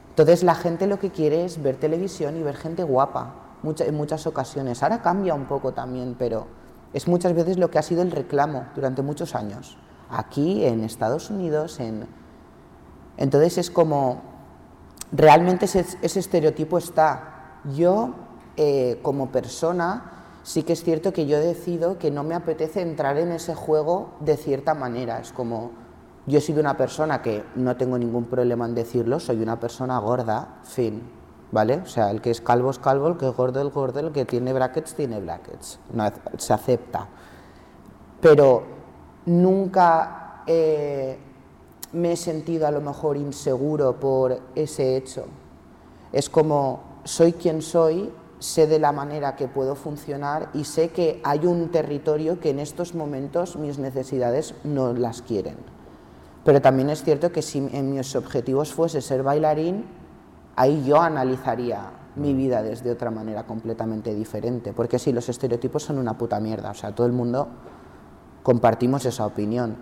Entonces 0.09 0.43
la 0.43 0.55
gente 0.55 0.87
lo 0.87 0.97
que 0.97 1.09
quiere 1.09 1.45
es 1.45 1.61
ver 1.61 1.75
televisión 1.75 2.37
y 2.37 2.43
ver 2.43 2.55
gente 2.55 2.83
guapa 2.83 3.50
en 3.63 3.95
muchas 3.95 4.27
ocasiones. 4.27 4.81
Ahora 4.83 5.01
cambia 5.01 5.33
un 5.33 5.45
poco 5.45 5.73
también, 5.73 6.15
pero 6.17 6.47
es 6.93 7.07
muchas 7.07 7.33
veces 7.33 7.57
lo 7.57 7.69
que 7.69 7.79
ha 7.79 7.83
sido 7.83 8.01
el 8.01 8.11
reclamo 8.11 8.65
durante 8.75 9.01
muchos 9.01 9.35
años. 9.35 9.77
Aquí, 10.09 10.65
en 10.65 10.83
Estados 10.83 11.29
Unidos, 11.29 11.79
en... 11.79 12.07
Entonces 13.17 13.57
es 13.57 13.69
como, 13.69 14.21
realmente 15.11 15.65
ese, 15.65 15.85
estereotipo 16.01 16.77
está. 16.77 17.59
Yo, 17.75 18.15
eh, 18.57 18.99
como 19.03 19.31
persona, 19.31 20.25
sí 20.43 20.63
que 20.63 20.73
es 20.73 20.83
cierto 20.83 21.13
que 21.13 21.27
yo 21.27 21.39
decido 21.39 21.99
que 21.99 22.09
no 22.09 22.23
me 22.23 22.33
apetece 22.33 22.81
entrar 22.81 23.17
en 23.17 23.31
ese 23.31 23.53
juego 23.53 24.15
de 24.19 24.37
cierta 24.37 24.73
manera. 24.73 25.19
Es 25.19 25.31
como, 25.31 25.71
yo 26.25 26.39
he 26.39 26.41
sido 26.41 26.59
una 26.59 26.75
persona 26.75 27.21
que 27.21 27.43
no 27.55 27.77
tengo 27.77 27.97
ningún 27.97 28.25
problema 28.25 28.65
en 28.65 28.73
decirlo, 28.73 29.19
soy 29.19 29.41
una 29.41 29.59
persona 29.59 29.99
gorda, 29.99 30.59
fin 30.63 31.20
¿vale? 31.51 31.75
O 31.77 31.85
sea, 31.85 32.11
el 32.11 32.21
que 32.21 32.31
es 32.31 32.41
calvo 32.41 32.69
es 32.69 32.79
calvo, 32.79 33.07
el 33.07 33.17
que 33.17 33.27
es 33.27 33.35
gordo 33.35 33.65
es 33.65 33.73
gordo, 33.73 33.99
el 33.99 34.11
que 34.11 34.25
tiene 34.25 34.53
brackets 34.53 34.95
tiene 34.95 35.19
brackets, 35.19 35.79
se 36.37 36.53
acepta. 36.53 37.07
Pero 38.19 38.63
nunca 39.25 40.43
eh, 40.47 41.17
me 41.93 42.13
he 42.13 42.17
sentido 42.17 42.67
a 42.67 42.71
lo 42.71 42.81
mejor 42.81 43.17
inseguro 43.17 43.99
por 43.99 44.39
ese 44.55 44.95
hecho. 44.95 45.25
Es 46.11 46.29
como 46.29 46.91
soy 47.03 47.33
quien 47.33 47.61
soy, 47.61 48.11
sé 48.39 48.67
de 48.67 48.79
la 48.79 48.91
manera 48.91 49.35
que 49.35 49.47
puedo 49.47 49.75
funcionar 49.75 50.49
y 50.53 50.63
sé 50.63 50.89
que 50.89 51.21
hay 51.23 51.45
un 51.45 51.69
territorio 51.69 52.39
que 52.39 52.49
en 52.49 52.59
estos 52.59 52.95
momentos 52.95 53.55
mis 53.55 53.77
necesidades 53.77 54.55
no 54.63 54.93
las 54.93 55.21
quieren. 55.21 55.57
Pero 56.43 56.59
también 56.59 56.89
es 56.89 57.03
cierto 57.03 57.31
que 57.31 57.43
si 57.43 57.59
en 57.71 57.93
mis 57.93 58.15
objetivos 58.15 58.73
fuese 58.73 59.01
ser 59.01 59.21
bailarín, 59.21 59.85
ahí 60.55 60.83
yo 60.85 61.01
analizaría 61.01 61.91
mi 62.15 62.33
vida 62.33 62.61
desde 62.61 62.91
otra 62.91 63.11
manera 63.11 63.43
completamente 63.43 64.13
diferente. 64.13 64.73
Porque 64.73 64.99
sí, 64.99 65.11
los 65.11 65.29
estereotipos 65.29 65.83
son 65.83 65.97
una 65.97 66.17
puta 66.17 66.39
mierda, 66.39 66.71
o 66.71 66.73
sea, 66.73 66.93
todo 66.93 67.07
el 67.07 67.13
mundo 67.13 67.47
compartimos 68.43 69.05
esa 69.05 69.25
opinión. 69.25 69.77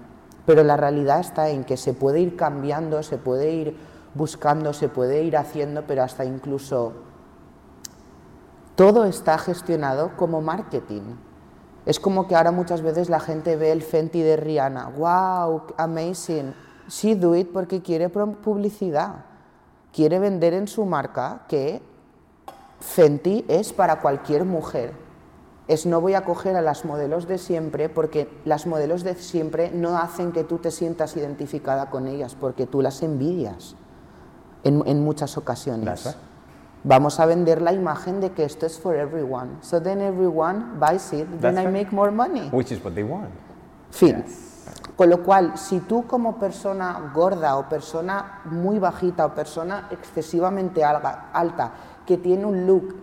Pero 0.46 0.64
la 0.64 0.78
realidad 0.78 1.20
está 1.20 1.50
en 1.50 1.64
que 1.64 1.78
se 1.78 1.94
puede 1.94 2.20
ir 2.22 2.36
cambiando, 2.36 3.04
se 3.04 3.18
puede 3.18 3.52
ir 3.52 3.78
buscando, 4.16 4.74
se 4.74 4.90
puede 4.90 5.24
ir 5.24 5.38
haciendo, 5.38 5.84
pero 5.86 6.04
hasta 6.04 6.26
incluso 6.26 6.94
todo 8.76 9.06
está 9.06 9.38
gestionado 9.38 10.12
como 10.18 10.42
marketing. 10.42 11.16
Es 11.86 12.00
como 12.00 12.28
que 12.28 12.36
ahora 12.36 12.52
muchas 12.52 12.82
veces 12.82 13.10
la 13.10 13.20
gente 13.20 13.56
ve 13.56 13.72
el 13.72 13.82
Fenty 13.82 14.22
de 14.22 14.38
Rihanna, 14.38 14.90
wow, 14.90 15.64
amazing. 15.78 16.54
She 16.88 17.16
do 17.16 17.36
it 17.36 17.52
porque 17.52 17.82
quiere 17.82 18.10
publicidad 18.10 19.29
quiere 19.94 20.20
vender 20.20 20.54
en 20.54 20.68
su 20.68 20.86
marca 20.86 21.46
que 21.48 21.82
Fenty 22.80 23.46
es 23.48 23.74
para 23.74 24.02
cualquier 24.02 24.46
mujer. 24.46 24.94
Es 25.68 25.86
no 25.86 26.02
voy 26.02 26.16
a 26.16 26.26
coger 26.26 26.56
a 26.56 26.62
las 26.62 26.84
modelos 26.84 27.28
de 27.28 27.38
siempre 27.38 27.90
porque 27.90 28.28
las 28.44 28.66
modelos 28.66 29.04
de 29.04 29.16
siempre 29.16 29.70
no 29.72 29.98
hacen 29.98 30.32
que 30.32 30.44
tú 30.44 30.58
te 30.58 30.72
sientas 30.72 31.16
identificada 31.16 31.90
con 31.90 32.08
ellas 32.08 32.36
porque 32.40 32.66
tú 32.66 32.82
las 32.82 33.04
envidias 33.04 33.76
en, 34.64 35.04
muchas 35.04 35.38
ocasiones. 35.38 36.18
Vamos 36.84 37.20
a 37.20 37.26
vender 37.26 37.62
la 37.62 37.74
imagen 37.74 38.22
de 38.22 38.32
que 38.32 38.46
esto 38.46 38.66
es 38.66 38.80
for 38.80 38.96
everyone. 38.96 39.58
So 39.62 39.82
then 39.82 40.02
everyone 40.02 40.80
buys 40.80 41.12
it, 41.14 41.28
then 41.42 41.58
I 41.58 41.68
make 41.68 41.92
more 41.92 42.12
money. 42.12 42.50
Which 42.52 42.72
is 42.72 42.84
what 42.84 42.94
they 42.94 43.04
want. 43.04 43.30
Fin. 43.92 44.24
Con 45.00 45.10
lo 45.10 45.24
cual, 45.24 45.58
si 45.58 45.80
tú 45.80 46.06
como 46.08 46.38
persona 46.38 47.12
gorda 47.14 47.56
o 47.56 47.70
persona 47.70 48.42
muy 48.44 48.80
bajita 48.80 49.26
o 49.26 49.34
persona 49.34 49.88
excesivamente 49.92 50.84
alta, 50.84 51.72
que 52.06 52.18
tiene 52.18 52.46
un 52.46 52.68
look 52.68 52.96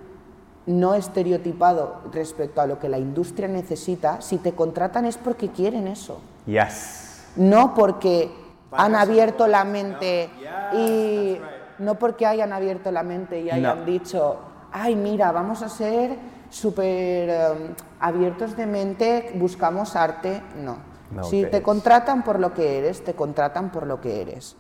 no 0.67 0.95
estereotipado 0.95 2.03
respecto 2.13 2.61
a 2.61 2.67
lo 2.67 2.79
que 2.79 2.91
la 2.91 2.99
industria 2.99 3.49
necesita, 3.49 4.21
si 4.21 4.37
te 4.37 4.53
contratan 4.53 5.07
es 5.07 5.17
porque 5.17 5.49
quieren 5.49 5.89
eso. 5.89 6.21
Yes. 6.45 7.25
No 7.37 7.73
porque 7.73 8.31
han 8.73 8.95
abierto 8.95 9.47
la 9.47 9.65
mente 9.65 10.29
y 10.75 11.39
no 11.79 11.95
porque 11.95 12.27
hayan 12.27 12.53
abierto 12.53 12.93
la 12.93 13.05
mente 13.05 13.41
y 13.41 13.49
hayan 13.49 13.87
dicho, 13.87 14.37
ay, 14.71 14.97
mira, 14.97 15.33
vamos 15.33 15.63
a 15.63 15.71
ser 15.71 16.19
súper 16.51 17.31
em, 17.31 17.75
abiertos 18.01 18.55
de 18.55 18.67
mente, 18.67 19.33
buscamos 19.37 19.97
arte. 19.97 20.43
No 20.63 20.96
si 21.23 21.45
te 21.45 21.63
contratan 21.63 22.25
por 22.25 22.41
lo 22.41 22.53
que 22.53 22.79
eres, 22.79 23.05
te 23.05 23.15
contratan 23.15 23.71
por 23.71 23.87
lo 23.87 24.01
que 24.01 24.23
eres. 24.23 24.57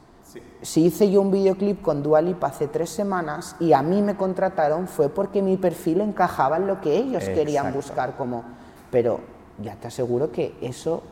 Si 0.60 0.84
hice 0.86 1.10
yo 1.10 1.20
un 1.20 1.30
videoclip 1.30 1.80
con 1.82 2.02
Dualip 2.02 2.42
hace 2.44 2.68
tres 2.68 2.90
semanas 2.90 3.56
y 3.60 3.72
a 3.72 3.82
mí 3.82 4.02
me 4.02 4.16
contrataron 4.16 4.88
fue 4.88 5.08
porque 5.08 5.40
mi 5.40 5.56
perfil 5.56 6.00
encajaba 6.00 6.56
en 6.56 6.66
lo 6.66 6.80
que 6.80 6.96
ellos 6.96 7.24
querían 7.24 7.72
buscar 7.72 8.16
como... 8.16 8.44
Pero 8.90 9.20
ya 9.62 9.76
te 9.76 9.88
aseguro 9.88 10.30
que 10.30 10.56
eso 10.60 11.02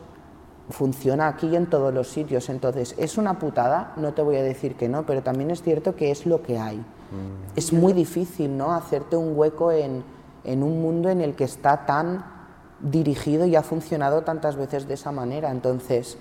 funciona 0.69 1.27
aquí 1.27 1.47
y 1.47 1.55
en 1.55 1.67
todos 1.67 1.93
los 1.93 2.07
sitios. 2.07 2.49
Entonces, 2.49 2.95
¿es 2.97 3.17
una 3.17 3.39
putada? 3.39 3.93
No 3.97 4.13
te 4.13 4.21
voy 4.21 4.37
a 4.37 4.43
decir 4.43 4.75
que 4.75 4.89
no, 4.89 5.05
pero 5.05 5.23
también 5.23 5.51
es 5.51 5.61
cierto 5.61 5.95
que 5.95 6.11
es 6.11 6.25
lo 6.25 6.41
que 6.41 6.59
hay. 6.59 6.77
Mm. 6.77 7.55
Es 7.55 7.71
muy 7.71 7.93
difícil, 7.93 8.57
¿no? 8.57 8.73
Hacerte 8.73 9.15
un 9.15 9.37
hueco 9.37 9.71
en, 9.71 10.03
en 10.43 10.63
un 10.63 10.81
mundo 10.81 11.09
en 11.09 11.21
el 11.21 11.35
que 11.35 11.43
está 11.43 11.85
tan 11.85 12.34
dirigido 12.79 13.45
y 13.45 13.55
ha 13.55 13.63
funcionado 13.63 14.23
tantas 14.23 14.55
veces 14.55 14.87
de 14.87 14.95
esa 14.95 15.11
manera. 15.11 15.51
Entonces, 15.51 16.17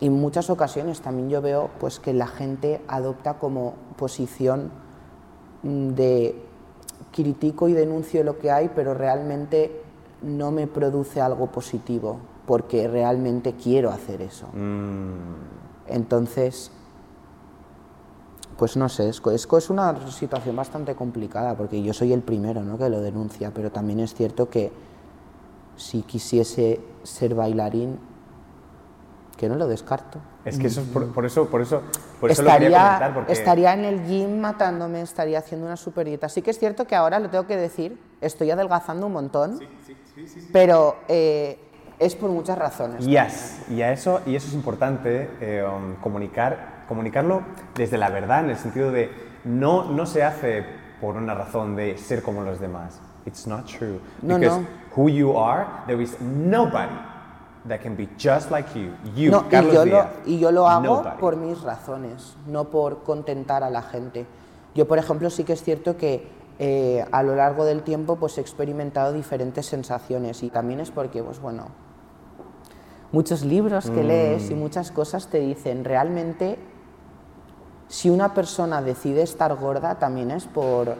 en 0.00 0.12
muchas 0.14 0.50
ocasiones 0.50 1.00
también 1.00 1.30
yo 1.30 1.40
veo 1.40 1.70
pues, 1.78 2.00
que 2.00 2.12
la 2.12 2.26
gente 2.26 2.82
adopta 2.88 3.34
como 3.34 3.74
posición 3.96 4.70
mm, 5.62 5.88
de 5.90 6.42
critico 7.12 7.68
y 7.68 7.72
denuncio 7.72 8.24
lo 8.24 8.38
que 8.38 8.50
hay, 8.50 8.70
pero 8.74 8.94
realmente 8.94 9.82
no 10.22 10.50
me 10.50 10.66
produce 10.66 11.20
algo 11.20 11.48
positivo, 11.48 12.18
porque 12.46 12.88
realmente 12.88 13.54
quiero 13.54 13.90
hacer 13.90 14.22
eso. 14.22 14.46
Mm. 14.52 15.88
Entonces, 15.88 16.70
pues 18.56 18.76
no 18.76 18.88
sé, 18.88 19.08
es, 19.08 19.22
es, 19.32 19.70
una 19.70 20.10
situación 20.10 20.56
bastante 20.56 20.94
complicada, 20.94 21.56
porque 21.56 21.82
yo 21.82 21.92
soy 21.92 22.12
el 22.12 22.22
primero 22.22 22.62
¿no? 22.62 22.78
que 22.78 22.88
lo 22.88 23.00
denuncia, 23.00 23.52
pero 23.54 23.70
también 23.70 24.00
es 24.00 24.14
cierto 24.14 24.48
que 24.48 24.72
si 25.76 26.02
quisiese 26.02 26.80
ser 27.02 27.34
bailarín, 27.34 27.98
que 29.36 29.48
no 29.48 29.56
lo 29.56 29.66
descarto. 29.66 30.20
Es 30.44 30.58
que 30.58 30.66
eso 30.66 30.80
es 30.80 30.86
por, 30.88 31.24
eso, 31.24 31.48
por 31.48 31.60
eso, 31.60 31.82
estaría, 32.28 33.24
Estaría 33.28 33.74
en 33.74 33.84
el 33.84 34.04
gym 34.06 34.40
matándome, 34.40 35.00
estaría 35.00 35.38
haciendo 35.38 35.66
una 35.66 35.76
super 35.76 36.06
dieta. 36.06 36.28
Sí 36.28 36.42
que 36.42 36.50
es 36.50 36.58
cierto 36.58 36.86
que 36.86 36.96
ahora 36.96 37.20
lo 37.20 37.30
tengo 37.30 37.46
que 37.46 37.56
decir, 37.56 37.98
estoy 38.20 38.50
adelgazando 38.50 39.06
un 39.06 39.12
montón, 39.12 39.60
pero 40.52 40.96
eh, 41.08 41.58
es 41.98 42.16
por 42.16 42.30
muchas 42.30 42.58
razones. 42.58 43.06
Yes. 43.06 43.62
Y, 43.70 43.82
a 43.82 43.92
eso, 43.92 44.20
y 44.26 44.34
eso 44.34 44.48
es 44.48 44.54
importante, 44.54 45.30
eh, 45.40 45.64
um, 45.64 45.94
comunicar, 45.96 46.84
comunicarlo 46.88 47.42
desde 47.74 47.98
la 47.98 48.10
verdad, 48.10 48.44
en 48.44 48.50
el 48.50 48.58
sentido 48.58 48.90
de 48.90 49.10
no, 49.44 49.84
no 49.84 50.06
se 50.06 50.24
hace 50.24 50.64
por 51.00 51.16
una 51.16 51.34
razón 51.34 51.76
de 51.76 51.98
ser 51.98 52.22
como 52.22 52.42
los 52.42 52.60
demás. 52.60 53.00
It's 53.26 53.46
not 53.46 53.66
true. 53.66 54.00
No, 54.22 54.38
no 54.38 54.81
who 54.96 55.08
you 55.08 55.36
are, 55.36 55.66
there 55.86 56.00
is 56.02 56.16
nobody 56.20 56.94
that 57.68 57.80
can 57.80 57.94
be 57.96 58.08
just 58.18 58.50
like 58.50 58.68
you. 58.74 58.92
You, 59.14 59.30
No, 59.30 59.48
Carlos 59.48 59.72
y, 59.72 59.74
yo 59.76 59.84
lo, 59.84 59.84
Díaz. 59.84 60.06
y 60.26 60.38
yo 60.38 60.50
lo 60.52 60.68
hago 60.68 60.82
Nobody. 60.96 61.16
por 61.20 61.36
mis 61.36 61.60
razones, 61.62 62.36
no 62.46 62.64
por 62.70 63.02
contentar 63.04 63.62
a 63.62 63.70
la 63.70 63.82
gente. 63.82 64.26
Yo, 64.74 64.86
por 64.88 64.98
ejemplo, 64.98 65.30
sí 65.30 65.44
que 65.44 65.52
es 65.52 65.62
cierto 65.62 65.96
que 65.96 66.26
eh, 66.58 67.04
a 67.12 67.22
lo 67.22 67.34
largo 67.36 67.64
del 67.64 67.82
tiempo 67.82 68.16
pues, 68.16 68.38
he 68.38 68.40
experimentado 68.40 69.12
diferentes 69.12 69.66
sensaciones 69.66 70.42
y 70.42 70.50
también 70.50 70.80
es 70.80 70.90
porque, 70.90 71.22
pues 71.22 71.40
bueno, 71.40 71.66
muchos 73.12 73.44
libros 73.44 73.90
que 73.90 74.02
lees 74.02 74.48
Mm. 74.48 74.52
y 74.52 74.54
muchas 74.56 74.90
cosas 74.90 75.28
te 75.28 75.38
dicen 75.38 75.84
realmente 75.84 76.58
si 77.88 78.08
una 78.10 78.32
persona 78.32 78.80
decide 78.80 79.22
estar 79.22 79.54
gorda 79.56 79.98
también 79.98 80.30
es 80.30 80.46
por, 80.46 80.96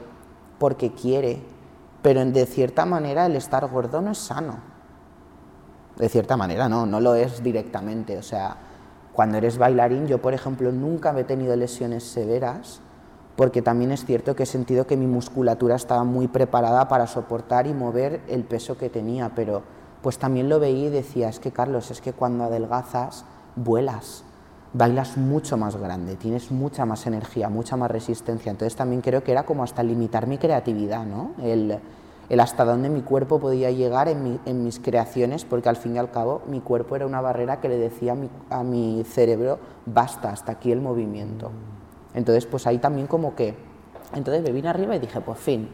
porque 0.58 0.92
quiere, 0.92 1.40
pero 2.02 2.24
de 2.24 2.46
cierta 2.46 2.84
manera 2.84 3.26
el 3.26 3.36
estar 3.36 3.66
gordo 3.68 4.02
no 4.02 4.10
es 4.10 4.18
sano. 4.18 4.56
De 5.96 6.08
cierta 6.08 6.36
manera, 6.36 6.68
no, 6.68 6.84
no 6.84 7.00
lo 7.00 7.14
es 7.14 7.42
directamente. 7.42 8.18
O 8.18 8.22
sea, 8.22 8.56
cuando 9.12 9.38
eres 9.38 9.56
bailarín, 9.56 10.08
yo 10.08 10.20
por 10.20 10.34
ejemplo 10.34 10.72
nunca 10.72 11.16
he 11.18 11.24
tenido 11.24 11.54
lesiones 11.54 12.02
severas, 12.02 12.80
porque 13.36 13.62
también 13.62 13.92
es 13.92 14.04
cierto 14.04 14.34
que 14.34 14.42
he 14.42 14.46
sentido 14.46 14.86
que 14.86 14.96
mi 14.96 15.06
musculatura 15.06 15.76
estaba 15.76 16.04
muy 16.04 16.28
preparada 16.28 16.88
para 16.88 17.06
soportar 17.06 17.66
y 17.66 17.72
mover 17.72 18.20
el 18.28 18.44
peso 18.44 18.76
que 18.76 18.90
tenía, 18.90 19.30
pero 19.34 19.62
pues 20.02 20.18
también 20.18 20.48
lo 20.48 20.58
veía 20.58 20.88
y 20.88 20.90
decía, 20.90 21.28
es 21.28 21.38
que 21.38 21.52
Carlos, 21.52 21.90
es 21.90 22.00
que 22.00 22.12
cuando 22.12 22.44
adelgazas, 22.44 23.24
vuelas, 23.54 24.24
bailas 24.74 25.16
mucho 25.16 25.56
más 25.56 25.76
grande, 25.76 26.16
tienes 26.16 26.50
mucha 26.50 26.84
más 26.86 27.06
energía, 27.06 27.48
mucha 27.48 27.76
más 27.76 27.90
resistencia. 27.90 28.50
Entonces 28.50 28.74
también 28.76 29.00
creo 29.02 29.22
que 29.22 29.32
era 29.32 29.44
como 29.44 29.62
hasta 29.62 29.82
limitar 29.82 30.26
mi 30.26 30.38
creatividad, 30.38 31.04
¿no? 31.04 31.32
El, 31.42 31.78
el 32.28 32.40
hasta 32.40 32.64
dónde 32.64 32.88
mi 32.88 33.02
cuerpo 33.02 33.38
podía 33.38 33.70
llegar 33.70 34.08
en, 34.08 34.22
mi- 34.22 34.40
en 34.46 34.64
mis 34.64 34.78
creaciones, 34.78 35.44
porque 35.44 35.68
al 35.68 35.76
fin 35.76 35.96
y 35.96 35.98
al 35.98 36.10
cabo 36.10 36.40
mi 36.46 36.60
cuerpo 36.60 36.96
era 36.96 37.06
una 37.06 37.20
barrera 37.20 37.60
que 37.60 37.68
le 37.68 37.76
decía 37.76 38.12
a 38.12 38.14
mi, 38.14 38.30
a 38.48 38.62
mi 38.62 39.04
cerebro, 39.04 39.58
basta, 39.84 40.30
hasta 40.30 40.52
aquí 40.52 40.72
el 40.72 40.80
movimiento. 40.80 41.50
Entonces, 42.14 42.46
pues 42.46 42.66
ahí 42.66 42.78
también 42.78 43.06
como 43.06 43.34
que, 43.34 43.54
entonces 44.14 44.42
me 44.42 44.52
vine 44.52 44.68
arriba 44.68 44.96
y 44.96 44.98
dije, 45.00 45.20
pues 45.20 45.38
fin, 45.38 45.68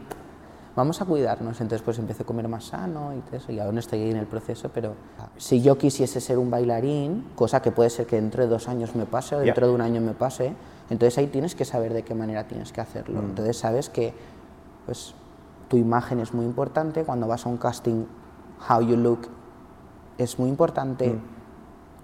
vamos 0.79 1.03
a 1.03 1.05
cuidarnos. 1.05 1.61
Entonces, 1.61 1.83
pues 1.83 1.99
empecé 1.99 2.23
a 2.23 2.27
comer 2.27 2.47
más 2.47 2.67
sano 2.67 3.13
y 3.13 3.19
todo 3.21 3.37
eso, 3.37 3.51
y 3.51 3.59
aún 3.59 3.79
estoy 3.79 4.01
ahí 4.01 4.11
en 4.11 4.17
el 4.17 4.27
proceso, 4.27 4.71
pero 4.73 4.95
si 5.37 5.61
yo 5.61 5.77
quisiese 5.77 6.21
ser 6.21 6.39
un 6.39 6.51
bailarín, 6.51 7.27
cosa 7.35 7.61
que 7.61 7.73
puede 7.73 7.91
ser 7.91 8.07
que 8.07 8.17
dentro 8.17 8.45
de 8.45 8.49
dos 8.49 8.69
años 8.69 8.95
me 8.95 9.05
pase 9.05 9.35
o 9.35 9.41
dentro 9.41 9.67
de 9.67 9.73
un 9.73 9.81
año 9.81 10.01
me 10.01 10.13
pase, 10.13 10.55
entonces 10.89 11.19
ahí 11.19 11.27
tienes 11.27 11.57
que 11.57 11.65
saber 11.65 11.93
de 11.93 12.05
qué 12.05 12.15
manera 12.15 12.47
tienes 12.47 12.73
que 12.73 12.81
hacerlo. 12.81 13.19
Entonces 13.21 13.59
sabes 13.59 13.91
que, 13.91 14.15
pues, 14.87 15.15
tu 15.67 15.77
imagen 15.77 16.21
es 16.21 16.33
muy 16.33 16.47
importante, 16.47 17.03
cuando 17.03 17.27
vas 17.27 17.45
a 17.45 17.49
un 17.49 17.57
casting, 17.57 18.07
how 18.71 18.81
you 18.81 18.97
look 18.97 19.29
es 20.17 20.39
muy 20.39 20.49
importante. 20.49 21.19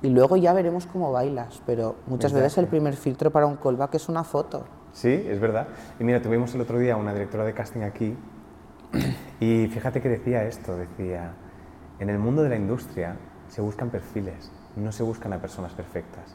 Y 0.02 0.08
luego 0.08 0.36
ya 0.36 0.52
veremos 0.52 0.86
cómo 0.86 1.12
bailas, 1.12 1.62
pero 1.64 1.94
muchas 2.08 2.32
veces 2.32 2.58
el 2.58 2.66
primer 2.66 2.94
filtro 2.94 3.30
para 3.30 3.46
un 3.46 3.56
callback 3.56 3.94
es 3.94 4.08
una 4.08 4.24
foto. 4.24 4.64
Sí, 4.92 5.12
es 5.28 5.40
verdad. 5.40 5.68
Y 5.98 6.04
mira, 6.04 6.20
tuvimos 6.20 6.54
el 6.54 6.60
otro 6.60 6.78
día 6.78 6.96
una 6.96 7.12
directora 7.12 7.44
de 7.44 7.54
casting 7.54 7.82
aquí 7.82 8.16
y 9.40 9.66
fíjate 9.68 10.00
que 10.00 10.08
decía 10.08 10.44
esto, 10.44 10.76
decía, 10.76 11.32
en 11.98 12.10
el 12.10 12.18
mundo 12.18 12.42
de 12.42 12.48
la 12.48 12.56
industria 12.56 13.16
se 13.48 13.60
buscan 13.60 13.90
perfiles, 13.90 14.50
no 14.76 14.92
se 14.92 15.02
buscan 15.02 15.32
a 15.32 15.38
personas 15.40 15.72
perfectas. 15.72 16.34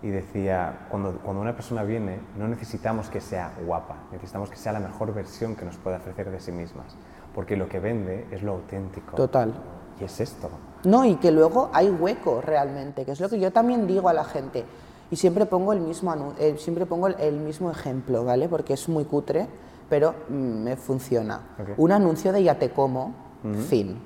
Y 0.00 0.08
decía, 0.08 0.86
cuando, 0.90 1.18
cuando 1.18 1.42
una 1.42 1.54
persona 1.54 1.82
viene, 1.82 2.20
no 2.36 2.46
necesitamos 2.46 3.08
que 3.10 3.20
sea 3.20 3.52
guapa, 3.66 3.96
necesitamos 4.12 4.48
que 4.48 4.56
sea 4.56 4.72
la 4.72 4.80
mejor 4.80 5.12
versión 5.12 5.56
que 5.56 5.64
nos 5.64 5.76
pueda 5.76 5.96
ofrecer 5.96 6.30
de 6.30 6.38
sí 6.38 6.52
mismas, 6.52 6.96
porque 7.34 7.56
lo 7.56 7.68
que 7.68 7.80
vende 7.80 8.26
es 8.30 8.42
lo 8.42 8.52
auténtico. 8.52 9.16
Total. 9.16 9.52
Y 10.00 10.04
es 10.04 10.20
esto. 10.20 10.48
No, 10.84 11.04
y 11.04 11.16
que 11.16 11.32
luego 11.32 11.70
hay 11.72 11.90
hueco 11.90 12.40
realmente, 12.40 13.04
que 13.04 13.10
es 13.10 13.20
lo 13.20 13.28
que 13.28 13.40
yo 13.40 13.50
también 13.50 13.88
digo 13.88 14.08
a 14.08 14.12
la 14.12 14.24
gente. 14.24 14.64
Y 15.10 15.16
siempre 15.16 15.46
pongo 15.46 15.72
el 15.72 15.80
mismo, 15.80 16.34
eh, 16.38 16.54
siempre 16.58 16.86
pongo 16.86 17.08
el, 17.08 17.16
el 17.18 17.40
mismo 17.40 17.70
ejemplo, 17.70 18.24
¿vale? 18.24 18.48
Porque 18.48 18.74
es 18.74 18.88
muy 18.88 19.04
cutre, 19.04 19.48
pero 19.88 20.14
mm, 20.28 20.34
me 20.34 20.76
funciona. 20.76 21.40
Un 21.76 21.92
anuncio 21.92 22.32
de 22.32 22.42
Ya 22.42 22.58
te 22.58 22.70
como, 22.70 23.14
fin. 23.68 23.98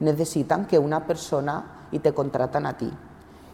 Necesitan 0.00 0.66
que 0.66 0.78
una 0.78 1.06
persona, 1.06 1.86
y 1.90 1.98
te 2.00 2.12
contratan 2.12 2.66
a 2.66 2.76
ti, 2.76 2.92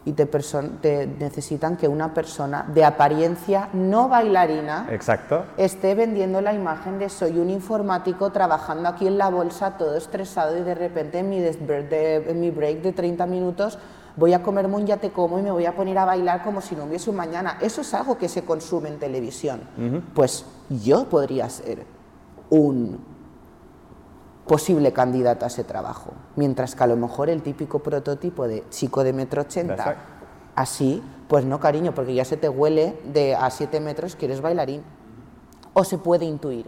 y 0.05 0.11
te, 0.11 1.07
necesitan 1.17 1.77
que 1.77 1.87
una 1.87 2.13
persona 2.13 2.65
de 2.73 2.83
apariencia 2.83 3.69
no 3.71 4.09
bailarina 4.09 4.87
Exacto. 4.91 5.45
esté 5.55 5.95
vendiendo 5.95 6.41
la 6.41 6.53
imagen 6.53 6.99
de 6.99 7.07
soy 7.07 7.39
un 7.39 7.49
informático 7.49 8.29
trabajando 8.31 8.89
aquí 8.89 9.07
en 9.07 9.17
la 9.17 9.29
bolsa 9.29 9.77
todo 9.77 9.95
estresado 9.95 10.57
y 10.57 10.61
de 10.61 10.75
repente 10.75 11.19
en 11.19 11.29
mi, 11.29 11.39
des- 11.39 11.65
de- 11.65 12.15
en 12.29 12.39
mi 12.41 12.51
break 12.51 12.81
de 12.81 12.91
30 12.91 13.25
minutos 13.25 13.79
voy 14.17 14.33
a 14.33 14.43
comerme 14.43 14.75
un 14.75 14.85
ya 14.85 14.97
te 14.97 15.11
como 15.11 15.39
y 15.39 15.41
me 15.41 15.51
voy 15.51 15.65
a 15.65 15.73
poner 15.73 15.97
a 15.97 16.03
bailar 16.03 16.43
como 16.43 16.59
si 16.59 16.75
no 16.75 16.83
hubiese 16.83 17.09
un 17.09 17.15
mañana. 17.15 17.57
Eso 17.61 17.79
es 17.79 17.93
algo 17.93 18.17
que 18.17 18.27
se 18.27 18.43
consume 18.43 18.89
en 18.89 18.99
televisión. 18.99 19.61
Pues 20.13 20.45
yo 20.69 21.09
podría 21.09 21.49
ser 21.49 21.85
un 22.49 22.99
posible 24.47 24.91
candidato 24.91 25.45
a 25.45 25.47
ese 25.47 25.63
trabajo, 25.63 26.11
mientras 26.35 26.75
que 26.75 26.83
a 26.83 26.87
lo 26.87 26.97
mejor 26.97 27.29
el 27.29 27.41
típico 27.41 27.79
prototipo 27.79 28.47
de 28.47 28.63
chico 28.69 29.03
de 29.03 29.13
metro 29.13 29.41
ochenta, 29.41 29.95
así, 30.55 31.01
pues 31.27 31.45
no 31.45 31.59
cariño, 31.59 31.93
porque 31.95 32.13
ya 32.13 32.25
se 32.25 32.37
te 32.37 32.49
huele 32.49 32.99
de 33.13 33.35
a 33.35 33.49
7 33.49 33.79
metros 33.79 34.15
que 34.15 34.25
eres 34.25 34.41
bailarín, 34.41 34.83
o 35.73 35.83
se 35.83 35.97
puede 35.97 36.25
intuir. 36.25 36.67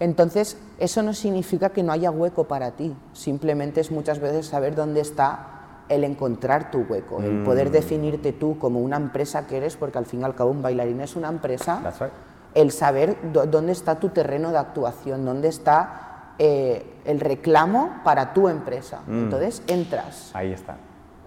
Entonces, 0.00 0.56
eso 0.78 1.02
no 1.02 1.12
significa 1.12 1.68
que 1.68 1.82
no 1.82 1.92
haya 1.92 2.10
hueco 2.10 2.44
para 2.44 2.72
ti, 2.72 2.96
simplemente 3.12 3.80
es 3.80 3.90
muchas 3.90 4.18
veces 4.18 4.46
saber 4.46 4.74
dónde 4.74 5.00
está 5.00 5.50
el 5.90 6.02
encontrar 6.02 6.70
tu 6.70 6.80
hueco, 6.88 7.22
el 7.22 7.42
Mm. 7.42 7.44
poder 7.44 7.70
definirte 7.70 8.32
tú 8.32 8.58
como 8.58 8.80
una 8.80 8.96
empresa 8.96 9.46
que 9.46 9.58
eres, 9.58 9.76
porque 9.76 9.98
al 9.98 10.06
fin 10.06 10.22
y 10.22 10.24
al 10.24 10.34
cabo 10.34 10.50
un 10.50 10.62
bailarín 10.62 11.00
es 11.02 11.14
una 11.14 11.28
empresa, 11.28 11.80
That's 11.82 12.00
right. 12.00 12.12
El 12.54 12.70
saber 12.70 13.16
dó- 13.32 13.46
dónde 13.46 13.72
está 13.72 13.98
tu 13.98 14.08
terreno 14.10 14.50
de 14.50 14.58
actuación, 14.58 15.24
dónde 15.24 15.48
está 15.48 16.34
eh, 16.38 16.84
el 17.04 17.20
reclamo 17.20 18.00
para 18.04 18.32
tu 18.32 18.48
empresa. 18.48 19.00
Mm. 19.06 19.24
Entonces 19.24 19.62
entras. 19.66 20.30
Ahí 20.34 20.52
está. 20.52 20.76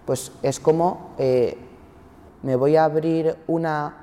Pues 0.05 0.31
es 0.41 0.59
como, 0.59 1.11
eh, 1.17 1.57
me 2.43 2.55
voy 2.55 2.75
a 2.77 2.85
abrir 2.85 3.35
una, 3.47 3.93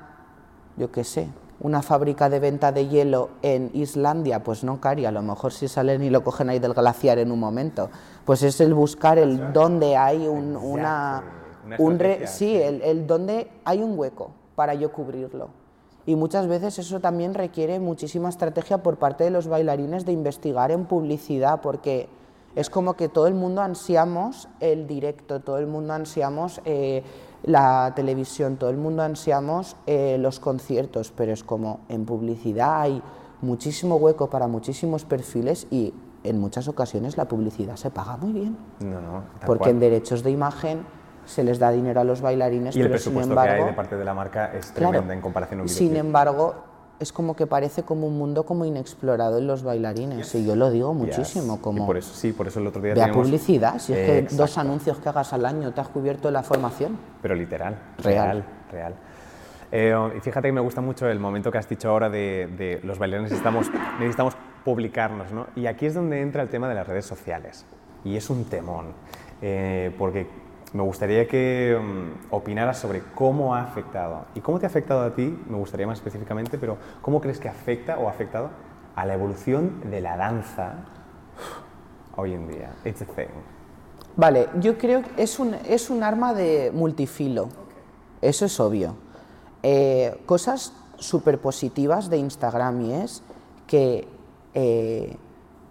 yo 0.77 0.91
qué 0.91 1.03
sé, 1.03 1.27
una 1.59 1.81
fábrica 1.81 2.29
de 2.29 2.39
venta 2.39 2.71
de 2.71 2.87
hielo 2.87 3.29
en 3.41 3.71
Islandia, 3.73 4.43
pues 4.43 4.63
no, 4.63 4.79
Cari, 4.81 5.05
a 5.05 5.11
lo 5.11 5.21
mejor 5.21 5.53
si 5.53 5.67
salen 5.67 6.03
y 6.03 6.09
lo 6.09 6.23
cogen 6.23 6.49
ahí 6.49 6.59
del 6.59 6.73
glaciar 6.73 7.17
en 7.17 7.31
un 7.31 7.39
momento. 7.39 7.89
Pues 8.25 8.43
es 8.43 8.59
el 8.61 8.73
buscar 8.73 9.17
el 9.17 9.53
dónde 9.53 9.95
hay 9.97 10.27
un, 10.27 10.55
una, 10.55 11.23
Una 11.65 11.75
un 11.79 11.97
re- 11.97 12.27
sí, 12.27 12.55
el, 12.55 12.81
el 12.81 13.07
dónde 13.07 13.49
hay 13.63 13.81
un 13.81 13.97
hueco 13.97 14.31
para 14.55 14.73
yo 14.75 14.91
cubrirlo. 14.91 15.49
Y 16.05 16.15
muchas 16.15 16.47
veces 16.47 16.77
eso 16.77 16.99
también 16.99 17.33
requiere 17.33 17.79
muchísima 17.79 18.29
estrategia 18.29 18.83
por 18.83 18.97
parte 18.97 19.23
de 19.23 19.31
los 19.31 19.47
bailarines 19.47 20.05
de 20.05 20.11
investigar 20.11 20.71
en 20.71 20.85
publicidad, 20.85 21.61
porque 21.61 22.07
es 22.55 22.69
como 22.69 22.93
que 22.93 23.09
todo 23.09 23.27
el 23.27 23.33
mundo 23.33 23.61
ansiamos 23.61 24.47
el 24.59 24.87
directo, 24.87 25.41
todo 25.41 25.57
el 25.57 25.67
mundo 25.67 25.93
ansiamos 25.93 26.61
eh, 26.63 27.03
la 27.43 27.93
televisión, 27.95 28.57
todo 28.57 28.69
el 28.69 28.77
mundo 28.77 29.01
ansiamos 29.03 29.75
eh, 29.87 30.17
los 30.19 30.39
conciertos, 30.39 31.11
pero 31.15 31.33
es 31.33 31.43
como 31.43 31.79
en 31.89 32.05
publicidad 32.05 32.81
hay 32.81 33.01
muchísimo 33.41 33.95
hueco 33.97 34.29
para 34.29 34.47
muchísimos 34.47 35.05
perfiles 35.05 35.67
y 35.69 35.93
en 36.23 36.39
muchas 36.39 36.67
ocasiones 36.67 37.17
la 37.17 37.27
publicidad 37.27 37.75
se 37.75 37.91
paga 37.91 38.17
muy 38.17 38.31
bien, 38.31 38.57
No, 38.79 39.01
no. 39.01 39.23
porque 39.45 39.59
cual. 39.65 39.71
en 39.71 39.79
derechos 39.79 40.23
de 40.23 40.31
imagen 40.31 40.85
se 41.25 41.43
les 41.43 41.59
da 41.59 41.71
dinero 41.71 42.01
a 42.01 42.03
los 42.03 42.21
bailarines, 42.21 42.75
Y 42.75 42.81
el 42.81 42.87
pero 42.87 42.97
sin 42.99 43.13
presupuesto 43.13 43.31
embargo... 43.31 43.53
que 43.55 43.61
hay 43.61 43.69
de 43.69 43.73
parte 43.75 43.95
de 43.97 44.05
la 44.05 44.13
marca 44.13 44.51
es 44.53 44.67
Claro. 44.71 44.91
tremenda 44.91 45.13
en 45.13 45.21
comparación 45.21 45.59
a 45.59 45.63
un 45.63 45.69
Sin 45.69 45.95
embargo, 45.95 46.55
es 46.99 47.11
como 47.11 47.35
que 47.35 47.45
parece 47.45 47.83
como 47.83 48.07
un 48.07 48.17
mundo 48.17 48.45
como 48.45 48.63
inexplorado 48.63 49.37
en 49.39 49.47
los 49.47 49.63
bailarines. 49.63 50.33
Y 50.35 50.45
yo 50.45 50.55
lo 50.55 50.69
digo 50.71 50.93
muchísimo, 50.93 51.55
Yes. 51.55 51.61
como 51.61 51.83
Y 51.83 51.85
por 51.87 51.97
eso, 51.97 52.13
sí, 52.13 52.31
por 52.31 52.47
eso 52.47 52.59
el 52.61 52.67
otro 52.67 52.81
día 52.81 52.93
ve 52.93 53.01
a 53.01 53.05
teníamos- 53.05 53.25
publicidad. 53.27 53.79
Si 53.79 53.91
es 53.93 53.99
que 53.99 54.17
Exacto. 54.19 54.35
dos 54.43 54.57
anuncios 54.57 54.97
que 54.99 55.09
hagas 55.09 55.33
al 55.33 55.45
año 55.45 55.73
te 55.73 55.81
has 55.81 55.89
cubierto 55.89 56.31
la 56.31 56.41
formación. 56.43 56.97
Pero 57.21 57.35
literal, 57.35 57.75
Real. 58.01 58.25
real, 58.27 58.45
real. 58.71 58.93
Eh, 59.71 59.93
y 60.15 60.19
fíjate 60.21 60.47
que 60.47 60.51
me 60.53 60.61
gusta 60.61 60.79
mucho 60.79 61.07
el 61.09 61.19
momento 61.19 61.51
que 61.51 61.57
has 61.57 61.67
dicho 61.67 61.89
ahora 61.89 62.09
de, 62.09 62.47
de 62.57 62.79
los 62.83 62.97
bailarines 62.97 63.31
necesitamos, 63.31 63.67
necesitamos 63.99 64.37
publicarnos, 64.63 65.31
¿no? 65.33 65.47
Y 65.55 65.65
aquí 65.65 65.87
es 65.87 65.95
donde 65.95 66.21
entra 66.21 66.43
el 66.43 66.49
tema 66.49 66.69
de 66.69 66.75
las 66.75 66.87
redes 66.87 67.05
sociales. 67.05 67.65
Y 68.05 68.15
es 68.15 68.29
un 68.29 68.45
temón, 68.45 68.93
eh, 69.41 69.93
porque 69.97 70.27
me 70.75 70.83
gustaría 70.83 71.25
que 71.25 71.79
mm, 71.81 72.33
opinaras 72.33 72.77
sobre 72.77 73.01
cómo 73.15 73.55
ha 73.55 73.63
afectado. 73.63 74.25
¿Y 74.35 74.41
cómo 74.41 74.59
te 74.59 74.65
ha 74.65 74.69
afectado 74.69 75.03
a 75.03 75.15
ti? 75.15 75.33
Me 75.47 75.57
gustaría 75.57 75.87
más 75.87 75.99
específicamente, 75.99 76.57
pero 76.57 76.77
¿cómo 77.01 77.21
crees 77.21 77.39
que 77.39 77.47
afecta 77.47 77.97
o 77.97 78.09
ha 78.09 78.11
afectado 78.11 78.49
a 78.93 79.05
la 79.05 79.13
evolución 79.13 79.89
de 79.89 80.01
la 80.01 80.17
danza 80.17 80.73
hoy 82.17 82.33
en 82.33 82.49
día? 82.49 82.75
It's 82.83 83.01
a 83.01 83.05
thing. 83.05 83.31
Vale, 84.17 84.49
yo 84.59 84.77
creo 84.77 85.01
que 85.01 85.23
es 85.23 85.39
un, 85.39 85.53
es 85.53 85.89
un 85.89 86.03
arma 86.03 86.33
de 86.33 86.71
multifilo. 86.73 87.47
Eso 88.21 88.43
es 88.43 88.59
obvio. 88.59 88.97
Eh, 89.63 90.23
cosas 90.25 90.73
súper 90.97 91.39
positivas 91.39 92.09
de 92.09 92.17
Instagram 92.17 92.81
y 92.81 92.93
es 92.95 93.23
que 93.65 94.09
eh, 94.53 95.15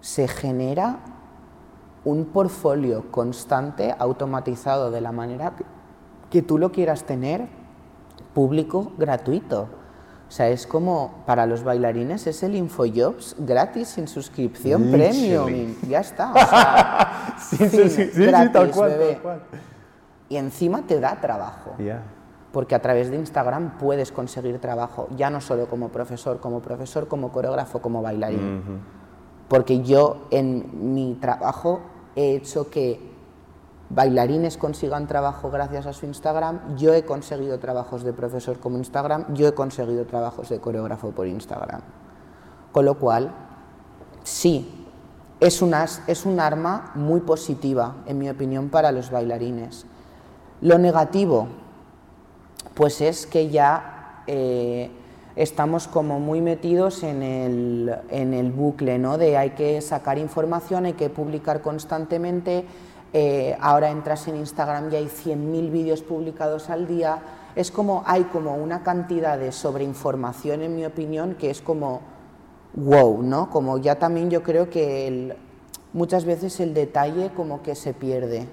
se 0.01 0.29
genera 0.29 0.99
un 2.05 2.27
portfolio 2.27 3.11
constante, 3.11 3.95
automatizado 3.99 4.91
de 4.91 5.01
la 5.01 5.13
manera 5.13 5.53
que, 5.57 5.65
que 6.31 6.43
tú 6.43 6.59
lo 6.59 6.71
quieras 6.73 7.05
tener, 7.05 7.47
público, 8.35 8.93
gratuito. 8.99 9.69
O 10.29 10.31
sea, 10.31 10.49
es 10.49 10.67
como 10.67 11.23
para 11.27 11.47
los 11.47 11.63
bailarines 11.63 12.27
es 12.27 12.43
el 12.43 12.57
InfoJobs 12.57 13.37
gratis 13.39 13.89
sin 13.89 14.09
suscripción 14.09 14.91
Literally. 14.91 15.45
premium. 15.45 15.75
Ya 15.89 16.01
está. 16.01 16.33
O 16.33 16.39
sea, 16.39 17.35
Sí, 17.39 17.57
sí, 17.57 17.69
fin, 17.69 17.71
sí, 17.71 17.89
sí, 17.91 18.11
sí, 18.13 18.27
gratis, 18.27 18.53
tal 18.53 18.71
cual, 18.71 18.91
bebé. 18.91 19.13
tal 19.15 19.23
cual. 19.23 19.43
Y 20.29 20.37
encima 20.37 20.83
te 20.83 20.99
da 20.99 21.21
trabajo. 21.21 21.75
Yeah. 21.79 22.03
Porque 22.53 22.75
a 22.75 22.81
través 22.81 23.11
de 23.11 23.17
Instagram 23.17 23.79
puedes 23.79 24.13
conseguir 24.13 24.59
trabajo, 24.61 25.09
ya 25.17 25.29
no 25.31 25.41
solo 25.41 25.67
como 25.67 25.89
profesor, 25.91 26.39
como 26.41 26.61
profesor, 26.61 27.07
como 27.09 27.31
coreógrafo, 27.33 27.81
como 27.81 28.01
bailarín. 28.03 28.81
Porque 29.49 29.83
yo 29.83 30.27
en 30.31 30.95
mi 30.95 31.15
trabajo 31.21 31.81
he 32.17 32.35
hecho 32.35 32.71
que 32.71 33.15
bailarines 33.91 34.57
consigan 34.57 35.07
trabajo 35.07 35.51
gracias 35.51 35.87
a 35.87 35.93
su 35.93 36.07
Instagram, 36.07 36.77
yo 36.77 36.95
he 36.95 37.05
conseguido 37.05 37.59
trabajos 37.59 38.03
de 38.03 38.13
profesor 38.13 38.59
como 38.59 38.79
Instagram, 38.79 39.35
yo 39.35 39.47
he 39.49 39.55
conseguido 39.55 40.05
trabajos 40.07 40.49
de 40.49 40.59
coreógrafo 40.61 41.11
por 41.11 41.27
Instagram. 41.27 41.81
Con 42.73 42.85
lo 42.85 42.99
cual, 42.99 43.33
sí, 44.25 44.87
es, 45.41 45.63
una, 45.63 45.87
es 46.07 46.27
un 46.27 46.41
arma 46.41 46.93
muy 46.95 47.21
positiva, 47.21 47.97
en 48.07 48.19
mi 48.19 48.29
opinión, 48.29 48.69
para 48.69 48.91
los 48.91 49.11
bailarines. 49.11 49.87
Lo 50.61 50.79
negativo, 50.79 51.49
pues 52.75 53.01
es 53.01 53.27
que 53.27 53.51
ya 53.51 54.23
eh, 54.27 54.91
estamos 55.37 55.89
como 55.89 56.21
muy 56.21 56.41
metidos 56.41 57.03
en 57.03 57.23
el, 57.23 57.95
en 58.11 58.35
el 58.35 58.53
bucle, 58.53 58.99
¿no? 58.99 59.19
De 59.19 59.37
hay 59.37 59.51
que 59.51 59.81
sacar 59.81 60.19
información, 60.19 60.87
hay 60.87 60.93
que 60.93 61.11
publicar 61.11 61.61
constantemente, 61.61 62.65
eh, 63.13 63.57
ahora 63.61 63.91
entras 63.91 64.27
en 64.29 64.37
Instagram 64.37 64.93
y 64.93 64.97
hay 64.97 65.07
100.000 65.09 65.71
vídeos 65.71 66.03
publicados 66.03 66.71
al 66.71 66.87
día, 66.87 67.19
es 67.57 67.71
como, 67.71 68.03
hay 68.07 68.25
como 68.25 68.55
una 68.57 68.83
cantidad 68.83 69.39
de 69.39 69.53
sobreinformación, 69.53 70.63
en 70.63 70.75
mi 70.77 70.85
opinión, 70.85 71.35
que 71.35 71.51
es 71.51 71.61
como, 71.61 72.01
wow, 72.75 73.23
¿no? 73.23 73.51
Como 73.51 73.79
ya 73.79 73.97
también 73.97 74.31
yo 74.31 74.43
creo 74.43 74.69
que 74.71 75.07
el- 75.07 75.37
muchas 75.95 76.25
veces 76.27 76.61
el 76.61 76.75
detalle 76.75 77.31
como 77.35 77.63
que 77.63 77.75
se 77.75 77.95
pierde. 77.95 78.47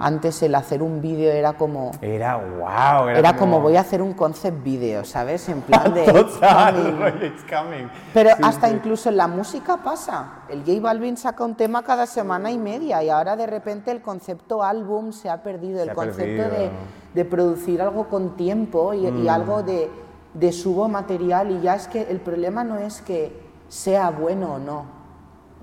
Antes 0.00 0.42
el 0.42 0.54
hacer 0.54 0.82
un 0.82 1.00
vídeo 1.02 1.30
era 1.30 1.52
como... 1.52 1.92
Era 2.00 2.36
wow. 2.36 3.08
Era, 3.08 3.18
Era 3.18 3.36
como 3.36 3.60
voy 3.60 3.76
a 3.76 3.82
hacer 3.82 4.00
un 4.02 4.14
concept 4.14 4.64
video, 4.64 5.04
¿sabes? 5.04 5.48
En 5.48 5.60
plan 5.60 5.92
de... 5.94 6.04
Total, 6.04 6.74
coming. 6.74 7.22
it's 7.26 7.44
coming. 7.44 7.88
Pero 8.14 8.30
Sí, 8.30 8.42
hasta 8.42 8.68
sí. 8.68 8.74
incluso 8.74 9.10
en 9.10 9.18
la 9.18 9.28
música 9.28 9.76
pasa. 9.76 10.40
El 10.48 10.60
J 10.64 10.80
Balvin 10.80 11.16
saca 11.16 11.44
un 11.44 11.54
tema 11.54 11.82
cada 11.84 12.06
semana 12.06 12.50
y 12.50 12.58
media 12.58 13.02
y 13.04 13.10
ahora 13.10 13.36
de 13.36 13.46
repente 13.46 13.90
el 13.92 14.00
concepto 14.00 14.62
álbum 14.62 15.12
se 15.12 15.28
ha 15.28 15.42
perdido. 15.42 15.82
el 15.82 15.90
ha 15.90 15.94
concepto 15.94 16.42
de, 16.50 16.70
de 17.14 17.24
producir 17.26 17.82
algo 17.82 18.08
con 18.08 18.36
tiempo 18.36 18.94
y, 18.94 19.06
Mm. 19.10 19.24
y 19.24 19.28
algo 19.28 19.62
de, 19.62 19.90
de 20.32 20.52
subo 20.52 20.88
material 20.88 21.50
y 21.50 21.60
ya 21.60 21.74
es 21.76 21.88
que 21.88 22.02
el 22.10 22.20
problema 22.20 22.64
no 22.64 22.78
es 22.78 23.02
que 23.02 23.38
sea 23.68 24.10
bueno 24.10 24.54
o 24.54 24.58
no. 24.58 24.95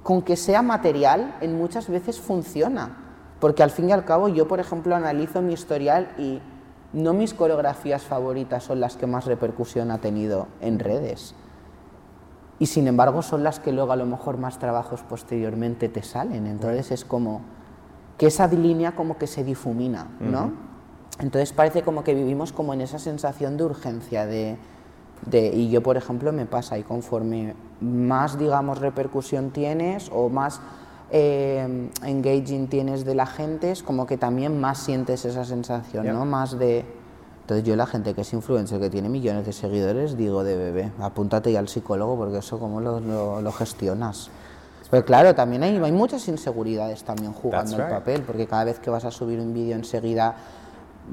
Con 0.04 0.22
que 0.22 0.36
sea 0.36 0.62
material 0.62 1.36
en 1.42 1.58
muchas 1.58 1.90
veces 1.90 2.20
funciona. 2.20 2.98
Porque 3.40 3.64
al 3.64 3.72
fin 3.72 3.90
y 3.90 3.92
al 3.92 4.06
cabo 4.06 4.28
yo, 4.28 4.48
por 4.48 4.60
ejemplo, 4.60 4.96
analizo 4.96 5.42
mi 5.42 5.54
historial 5.54 6.10
y 6.18 6.42
no 6.94 7.14
mis 7.14 7.34
coreografías 7.34 8.04
favoritas 8.04 8.64
son 8.64 8.80
las 8.80 8.96
que 8.96 9.08
más 9.08 9.26
repercusión 9.26 9.92
ha 9.92 9.98
tenido 9.98 10.48
en 10.62 10.80
redes. 10.80 11.36
Y 12.60 12.68
sin 12.68 12.88
embargo 12.88 13.22
son 13.22 13.44
las 13.44 13.60
que 13.60 13.72
luego 13.72 13.92
a 13.92 13.96
lo 13.96 14.06
mejor 14.06 14.38
más 14.38 14.60
trabajos 14.60 15.02
posteriormente 15.02 15.90
te 15.90 16.04
salen. 16.04 16.46
Entonces 16.48 16.92
es 16.92 17.04
como 17.04 17.42
que 18.18 18.28
esa 18.28 18.48
línea 18.48 18.96
como 18.96 19.18
que 19.18 19.28
se 19.28 19.44
difumina, 19.44 20.08
¿no? 20.20 20.54
Entonces 21.20 21.52
parece 21.52 21.82
como 21.82 22.04
que 22.04 22.14
vivimos 22.14 22.54
como 22.54 22.74
en 22.74 22.82
esa 22.82 23.00
sensación 23.00 23.58
de 23.58 23.66
urgencia, 23.66 24.26
de, 24.26 24.58
de- 25.26 25.48
y 25.54 25.70
yo 25.70 25.82
por 25.84 25.98
ejemplo 25.98 26.32
me 26.32 26.46
pasa, 26.46 26.78
y 26.78 26.84
conforme 26.84 27.54
más 27.82 28.38
digamos 28.38 28.80
repercusión 28.80 29.52
tienes 29.52 30.10
o 30.14 30.30
más 30.30 30.60
eh, 31.12 31.90
engaging 32.04 32.68
tienes 32.68 33.06
de 33.06 33.16
la 33.16 33.26
gente, 33.26 33.72
es 33.72 33.84
como 33.84 34.08
que 34.08 34.18
también 34.18 34.60
más 34.60 34.80
sientes 34.80 35.26
esa 35.26 35.46
sensación. 35.46 36.06
¿no? 36.14 36.26
Más 36.26 36.58
de... 36.58 36.86
Entonces 37.42 37.66
yo 37.66 37.76
la 37.76 37.86
gente 37.86 38.14
que 38.14 38.22
es 38.22 38.34
influencer, 38.34 38.80
que 38.80 38.90
tiene 38.90 39.10
millones 39.10 39.46
de 39.46 39.52
seguidores, 39.54 40.16
digo 40.18 40.44
de 40.44 40.56
bebé, 40.56 40.92
apúntate 41.00 41.52
ya 41.52 41.60
al 41.60 41.68
psicólogo 41.68 42.16
porque 42.18 42.38
eso 42.38 42.58
cómo 42.58 42.80
lo, 42.82 43.00
lo- 43.00 43.42
lo 43.42 43.52
gestionas. 43.52 44.30
Pero 44.90 45.06
claro, 45.06 45.36
también 45.36 45.62
hay, 45.64 45.76
hay 45.78 45.92
muchas 45.92 46.28
inseguridades 46.28 47.04
también 47.04 47.34
jugando 47.34 47.76
el 47.76 47.90
papel, 47.90 48.22
porque 48.22 48.48
cada 48.48 48.64
vez 48.64 48.80
que 48.80 48.90
vas 48.90 49.04
a 49.06 49.12
subir 49.12 49.40
un 49.40 49.54
vídeo 49.54 49.76
enseguida 49.76 50.36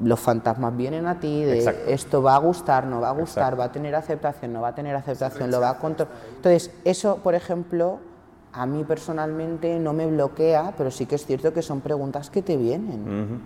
los 0.03 0.19
fantasmas 0.19 0.75
vienen 0.77 1.05
a 1.07 1.19
ti 1.19 1.43
de 1.43 1.57
Exacto. 1.59 1.81
esto 1.89 2.21
va 2.23 2.35
a 2.35 2.39
gustar, 2.39 2.85
no 2.85 3.01
va 3.01 3.09
a 3.09 3.13
gustar, 3.13 3.43
Exacto. 3.43 3.57
va 3.59 3.65
a 3.65 3.71
tener 3.71 3.95
aceptación, 3.95 4.53
no 4.53 4.61
va 4.61 4.69
a 4.69 4.75
tener 4.75 4.95
aceptación, 4.95 5.51
lo 5.51 5.59
va 5.59 5.71
a 5.71 5.77
controlar. 5.77 6.13
Entonces, 6.37 6.71
eso, 6.85 7.17
por 7.17 7.35
ejemplo, 7.35 7.99
a 8.53 8.65
mí 8.65 8.83
personalmente 8.83 9.79
no 9.79 9.93
me 9.93 10.05
bloquea, 10.07 10.73
pero 10.77 10.91
sí 10.91 11.05
que 11.05 11.15
es 11.15 11.25
cierto 11.25 11.53
que 11.53 11.61
son 11.61 11.81
preguntas 11.81 12.29
que 12.29 12.41
te 12.41 12.55
vienen. 12.57 13.41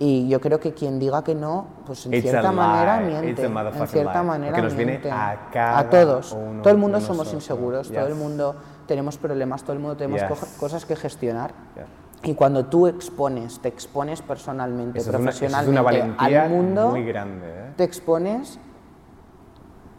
Y 0.00 0.28
yo 0.28 0.40
creo 0.40 0.60
que 0.60 0.74
quien 0.74 1.00
diga 1.00 1.24
que 1.24 1.34
no, 1.34 1.66
pues 1.84 2.06
en 2.06 2.14
It's 2.14 2.22
cierta 2.22 2.52
manera 2.52 3.00
miente. 3.00 3.44
En 3.44 3.86
cierta 3.88 4.20
lie. 4.20 4.28
manera 4.28 4.60
nos 4.62 4.74
viene 4.76 5.00
a 5.10 5.48
cada 5.52 5.90
todos. 5.90 6.32
uno 6.32 6.62
todo 6.62 6.72
el 6.72 6.78
mundo 6.78 7.00
somos 7.00 7.18
nosotros. 7.26 7.42
inseguros, 7.42 7.90
todo 7.90 8.06
el 8.06 8.14
mundo 8.14 8.54
tenemos 8.86 9.18
problemas, 9.18 9.62
todo 9.64 9.72
el 9.72 9.80
mundo 9.80 9.96
tenemos 9.96 10.20
Yes. 10.20 10.30
co- 10.30 10.46
cosas 10.60 10.84
que 10.84 10.94
gestionar. 10.94 11.50
Yeah. 11.74 11.86
Y 12.24 12.34
cuando 12.34 12.66
tú 12.66 12.86
expones, 12.88 13.60
te 13.60 13.68
expones 13.68 14.22
personalmente, 14.22 14.98
Eso 14.98 15.10
es 15.10 15.16
una, 15.16 15.30
eso 15.30 15.44
es 15.44 15.52
profesionalmente 15.52 15.70
una 15.70 15.82
valentía 15.82 16.42
al 16.44 16.50
mundo, 16.50 16.88
muy 16.90 17.04
grande. 17.04 17.46
¿eh? 17.46 17.72
te 17.76 17.84
expones, 17.84 18.58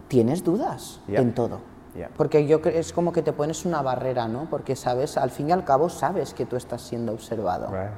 tienes 0.07 0.43
dudas 0.43 0.99
Yeah. 1.07 1.21
en 1.21 1.33
todo. 1.33 1.61
Yeah. 1.95 2.09
Porque 2.15 2.45
yo 2.45 2.57
es 2.65 2.93
como 2.93 3.11
que 3.13 3.21
te 3.21 3.33
pones 3.33 3.65
una 3.65 3.81
barrera, 3.81 4.27
¿no? 4.27 4.47
Porque 4.49 4.75
sabes, 4.75 5.17
al 5.17 5.31
fin 5.31 5.49
y 5.49 5.51
al 5.51 5.63
cabo 5.63 5.89
sabes 5.89 6.33
que 6.33 6.45
tú 6.45 6.55
estás 6.55 6.81
siendo 6.81 7.13
observado. 7.13 7.67
Right. 7.71 7.91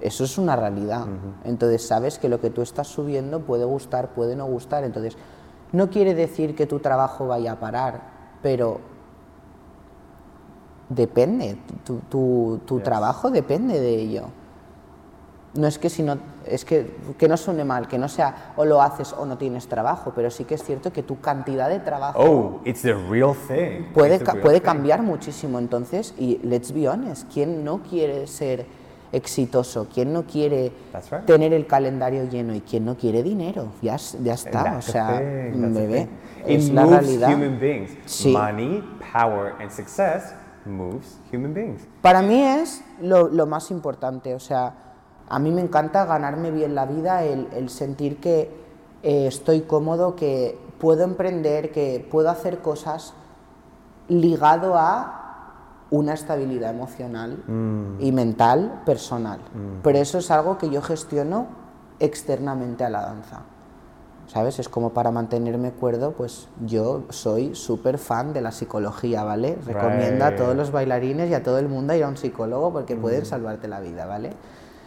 Eso 0.00 0.24
es 0.24 0.36
una 0.38 0.56
realidad. 0.56 1.06
Entonces 1.44 1.86
sabes 1.86 2.18
que 2.18 2.28
lo 2.28 2.40
que 2.40 2.50
tú 2.50 2.62
estás 2.62 2.88
subiendo 2.88 3.40
puede 3.42 3.64
gustar, 3.64 4.08
puede 4.14 4.34
no 4.34 4.46
gustar. 4.46 4.82
Entonces, 4.82 5.16
no 5.70 5.90
quiere 5.90 6.14
decir 6.14 6.56
que 6.56 6.66
tu 6.66 6.80
trabajo 6.80 7.28
vaya 7.28 7.52
a 7.52 7.60
parar, 7.60 8.00
pero 8.42 8.80
depende. 10.94 11.56
Tu, 11.84 11.98
tu- 12.08 12.60
tu 12.66 12.76
Yes. 12.76 12.84
trabajo 12.84 13.30
depende 13.30 13.80
de 13.80 13.94
ello. 13.96 14.22
No 15.54 15.66
es 15.66 15.78
que 15.78 15.90
si 15.90 16.02
no, 16.02 16.16
es 16.46 16.64
que, 16.64 16.96
que 17.18 17.28
no 17.28 17.36
suene 17.36 17.62
mal, 17.62 17.86
que 17.86 17.98
no 17.98 18.08
sea 18.08 18.54
o 18.56 18.64
lo 18.64 18.80
haces 18.80 19.12
o 19.12 19.26
no 19.26 19.36
tienes 19.36 19.68
trabajo, 19.68 20.12
pero 20.16 20.30
sí 20.30 20.44
que 20.44 20.54
es 20.54 20.62
cierto 20.64 20.90
que 20.94 21.02
tu 21.02 21.20
cantidad 21.20 21.68
de 21.68 21.78
trabajo 21.80 22.18
Oh, 22.18 22.60
it's 22.64 22.80
the 22.80 22.94
real 22.94 23.34
thing. 23.34 23.92
puede, 23.92 24.14
It's 24.16 24.24
the 24.24 24.32
real 24.32 24.42
puede 24.42 24.60
thing. 24.60 24.64
cambiar 24.64 25.02
muchísimo. 25.02 25.58
Entonces, 25.58 26.14
y 26.18 26.38
let's 26.42 26.72
be 26.72 26.88
honest, 26.88 27.30
¿quién 27.30 27.64
no 27.64 27.82
quiere 27.82 28.26
ser 28.28 28.64
exitoso? 29.12 29.88
¿Quién 29.92 30.10
no 30.14 30.22
quiere 30.22 30.72
right. 31.10 31.26
tener 31.26 31.52
el 31.52 31.66
calendario 31.66 32.24
lleno? 32.30 32.54
¿Y 32.54 32.62
quién 32.62 32.86
no 32.86 32.96
quiere 32.96 33.22
dinero? 33.22 33.72
Ya, 33.82 33.96
ya 34.22 34.32
está, 34.32 34.64
That's 34.64 34.88
o 34.88 34.92
sea, 34.92 35.20
bebé, 35.20 36.08
es 36.46 36.70
la 36.70 36.86
realidad. 36.86 37.28
human 37.34 37.60
beings. 37.60 37.90
Sí. 38.06 38.32
Money, 38.32 38.82
power, 39.12 39.52
and 39.60 39.70
success 39.70 40.32
moves 40.64 41.18
human 41.32 41.54
beings. 41.54 41.82
Para 42.00 42.22
mí 42.22 42.42
es 42.42 42.82
lo, 43.00 43.28
lo 43.28 43.46
más 43.46 43.70
importante, 43.70 44.34
o 44.34 44.40
sea, 44.40 44.74
a 45.28 45.38
mí 45.38 45.50
me 45.50 45.60
encanta 45.60 46.04
ganarme 46.04 46.50
bien 46.50 46.74
la 46.74 46.86
vida, 46.86 47.24
el, 47.24 47.48
el 47.52 47.68
sentir 47.70 48.20
que 48.20 48.50
eh, 49.02 49.26
estoy 49.26 49.62
cómodo, 49.62 50.14
que 50.14 50.58
puedo 50.78 51.04
emprender, 51.04 51.72
que 51.72 52.06
puedo 52.10 52.30
hacer 52.30 52.58
cosas 52.58 53.14
ligado 54.08 54.76
a 54.76 55.18
una 55.90 56.14
estabilidad 56.14 56.70
emocional 56.70 57.44
y 58.00 58.12
mental 58.12 58.82
personal. 58.86 59.40
Pero 59.82 59.98
eso 59.98 60.18
es 60.18 60.30
algo 60.30 60.56
que 60.56 60.70
yo 60.70 60.80
gestiono 60.80 61.46
externamente 62.00 62.82
a 62.82 62.88
la 62.88 63.02
danza. 63.02 63.42
¿Sabes? 64.32 64.58
Es 64.58 64.70
como 64.70 64.94
para 64.94 65.10
mantenerme 65.10 65.72
cuerdo, 65.72 66.12
pues 66.12 66.48
yo 66.64 67.02
soy 67.10 67.54
súper 67.54 67.98
fan 67.98 68.32
de 68.32 68.40
la 68.40 68.50
psicología, 68.50 69.24
¿vale? 69.24 69.58
Recomiendo 69.66 70.24
a 70.24 70.34
todos 70.34 70.56
los 70.56 70.70
bailarines 70.70 71.30
y 71.30 71.34
a 71.34 71.42
todo 71.42 71.58
el 71.58 71.68
mundo 71.68 71.94
ir 71.94 72.02
a 72.02 72.08
un 72.08 72.16
psicólogo 72.16 72.72
porque 72.72 72.96
pueden 72.96 73.26
salvarte 73.26 73.68
la 73.68 73.80
vida, 73.80 74.06
¿vale? 74.06 74.30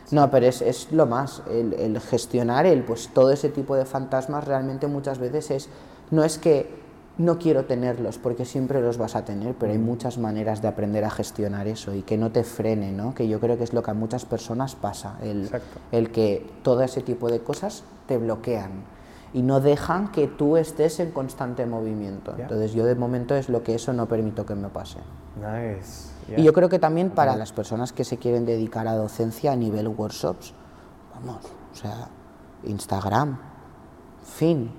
No, 0.10 0.32
pero 0.32 0.48
es, 0.48 0.64
es 0.64 0.92
lo 0.92 1.06
más, 1.06 1.44
el, 1.48 1.74
el 1.74 2.00
gestionar 2.00 2.66
el, 2.66 2.84
pues 2.84 3.12
todo 3.14 3.30
ese 3.32 3.50
tipo 3.50 3.76
de 3.76 3.86
fantasmas 3.86 4.46
realmente 4.46 4.88
muchas 4.88 5.20
veces 5.20 5.52
es, 5.52 5.70
no 6.10 6.24
es 6.24 6.40
que 6.40 6.84
no 7.20 7.38
quiero 7.38 7.66
tenerlos, 7.66 8.18
porque 8.18 8.46
siempre 8.46 8.82
los 8.82 8.98
vas 8.98 9.16
a 9.16 9.26
tener, 9.26 9.54
pero 9.54 9.74
hay 9.74 9.78
muchas 9.78 10.18
maneras 10.18 10.64
de 10.64 10.70
aprender 10.70 11.04
a 11.04 11.12
gestionar 11.12 11.68
eso 11.68 11.94
y 11.94 12.02
que 12.02 12.18
no 12.18 12.32
te 12.32 12.44
frene, 12.44 12.92
¿no? 12.94 13.14
Que 13.14 13.28
yo 13.28 13.40
creo 13.40 13.60
que 13.60 13.64
es 13.64 13.74
lo 13.74 13.84
que 13.84 13.92
a 13.92 13.94
muchas 13.94 14.26
personas 14.26 14.74
pasa, 14.74 15.20
el, 15.22 15.52
el 15.92 16.10
que 16.10 16.50
todo 16.64 16.82
ese 16.82 17.02
tipo 17.02 17.30
de 17.30 17.42
cosas 17.42 17.84
te 18.08 18.18
bloquean. 18.18 18.95
Y 19.36 19.42
no 19.42 19.60
dejan 19.60 20.14
que 20.14 20.30
tú 20.30 20.56
estés 20.56 21.02
en 21.02 21.12
constante 21.12 21.66
movimiento. 21.66 22.34
Entonces 22.38 22.72
yo 22.72 22.86
de 22.86 22.96
momento 22.96 23.36
es 23.36 23.50
lo 23.50 23.64
que 23.64 23.76
eso 23.76 23.92
no 23.92 24.08
permito 24.08 24.46
que 24.46 24.56
me 24.56 24.70
pase. 24.70 25.00
Nice. 25.36 26.10
Y 26.38 26.42
yo 26.42 26.54
creo 26.54 26.70
que 26.70 26.80
también 26.80 27.10
para 27.10 27.36
las 27.36 27.52
personas 27.52 27.92
que 27.92 28.06
se 28.06 28.16
quieren 28.18 28.46
dedicar 28.46 28.88
a 28.88 28.96
docencia 28.96 29.52
a 29.52 29.58
nivel 29.58 29.90
workshops, 29.90 30.54
vamos, 31.14 31.44
o 31.74 31.76
sea, 31.76 32.08
Instagram, 32.64 33.38
fin. 34.24 34.72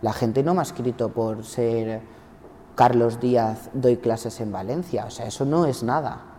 La 0.00 0.14
gente 0.14 0.42
no 0.42 0.54
me 0.54 0.60
ha 0.60 0.62
escrito 0.62 1.10
por 1.10 1.44
ser 1.44 2.00
Carlos 2.74 3.20
Díaz, 3.20 3.68
doy 3.74 3.98
clases 3.98 4.40
en 4.40 4.52
Valencia, 4.52 5.04
o 5.04 5.10
sea, 5.10 5.26
eso 5.26 5.44
no 5.44 5.66
es 5.66 5.82
nada. 5.82 6.33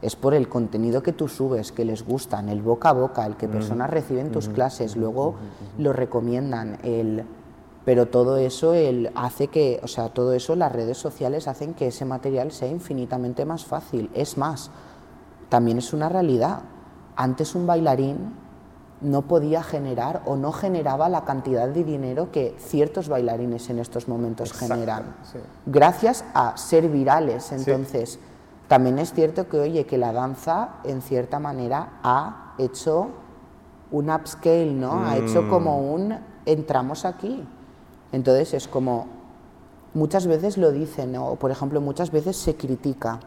Es 0.00 0.14
por 0.14 0.34
el 0.34 0.48
contenido 0.48 1.02
que 1.02 1.12
tú 1.12 1.28
subes, 1.28 1.72
que 1.72 1.84
les 1.84 2.04
gustan, 2.04 2.48
el 2.48 2.62
boca 2.62 2.90
a 2.90 2.92
boca, 2.92 3.26
el 3.26 3.36
que 3.36 3.48
personas 3.48 3.90
reciben 3.90 4.30
tus 4.30 4.48
clases, 4.48 4.96
luego 4.96 5.34
lo 5.76 5.92
recomiendan, 5.92 6.78
el 6.82 7.24
pero 7.88 8.04
todo 8.04 8.36
eso 8.36 8.74
el, 8.74 9.10
hace 9.14 9.48
que, 9.48 9.80
o 9.82 9.88
sea, 9.88 10.10
todo 10.10 10.34
eso 10.34 10.54
las 10.54 10.70
redes 10.70 10.98
sociales 10.98 11.48
hacen 11.48 11.72
que 11.72 11.86
ese 11.86 12.04
material 12.04 12.52
sea 12.52 12.68
infinitamente 12.68 13.46
más 13.46 13.64
fácil. 13.64 14.10
Es 14.12 14.36
más, 14.36 14.70
también 15.48 15.78
es 15.78 15.94
una 15.94 16.10
realidad. 16.10 16.60
Antes 17.16 17.54
un 17.54 17.66
bailarín 17.66 18.34
no 19.00 19.22
podía 19.22 19.62
generar 19.62 20.20
o 20.26 20.36
no 20.36 20.52
generaba 20.52 21.08
la 21.08 21.24
cantidad 21.24 21.66
de 21.66 21.82
dinero 21.82 22.30
que 22.30 22.54
ciertos 22.58 23.08
bailarines 23.08 23.70
en 23.70 23.78
estos 23.78 24.06
momentos 24.06 24.52
generan. 24.52 25.16
Gracias 25.64 26.26
a 26.34 26.58
ser 26.58 26.90
virales. 26.90 27.52
Entonces, 27.52 28.18
también 28.68 28.98
es 28.98 29.12
cierto 29.12 29.48
que, 29.48 29.58
oye, 29.58 29.84
que 29.86 29.98
la 29.98 30.12
danza, 30.12 30.74
en 30.84 31.02
cierta 31.02 31.38
manera, 31.38 31.98
ha 32.02 32.54
hecho 32.58 33.08
un 33.90 34.10
upscale, 34.10 34.72
¿no? 34.72 35.04
Ha 35.06 35.16
hecho 35.16 35.42
Mm. 35.42 35.48
como 35.48 35.80
un 35.92 36.14
entramos 36.44 37.04
aquí. 37.04 37.46
Entonces 38.12 38.54
es 38.54 38.68
como, 38.68 39.06
muchas 39.94 40.26
veces 40.26 40.58
lo 40.58 40.70
dicen, 40.70 41.12
¿no? 41.12 41.28
o 41.28 41.36
por 41.36 41.50
ejemplo, 41.50 41.80
muchas 41.80 42.10
veces 42.10 42.36
se 42.36 42.56
critica. 42.56 43.20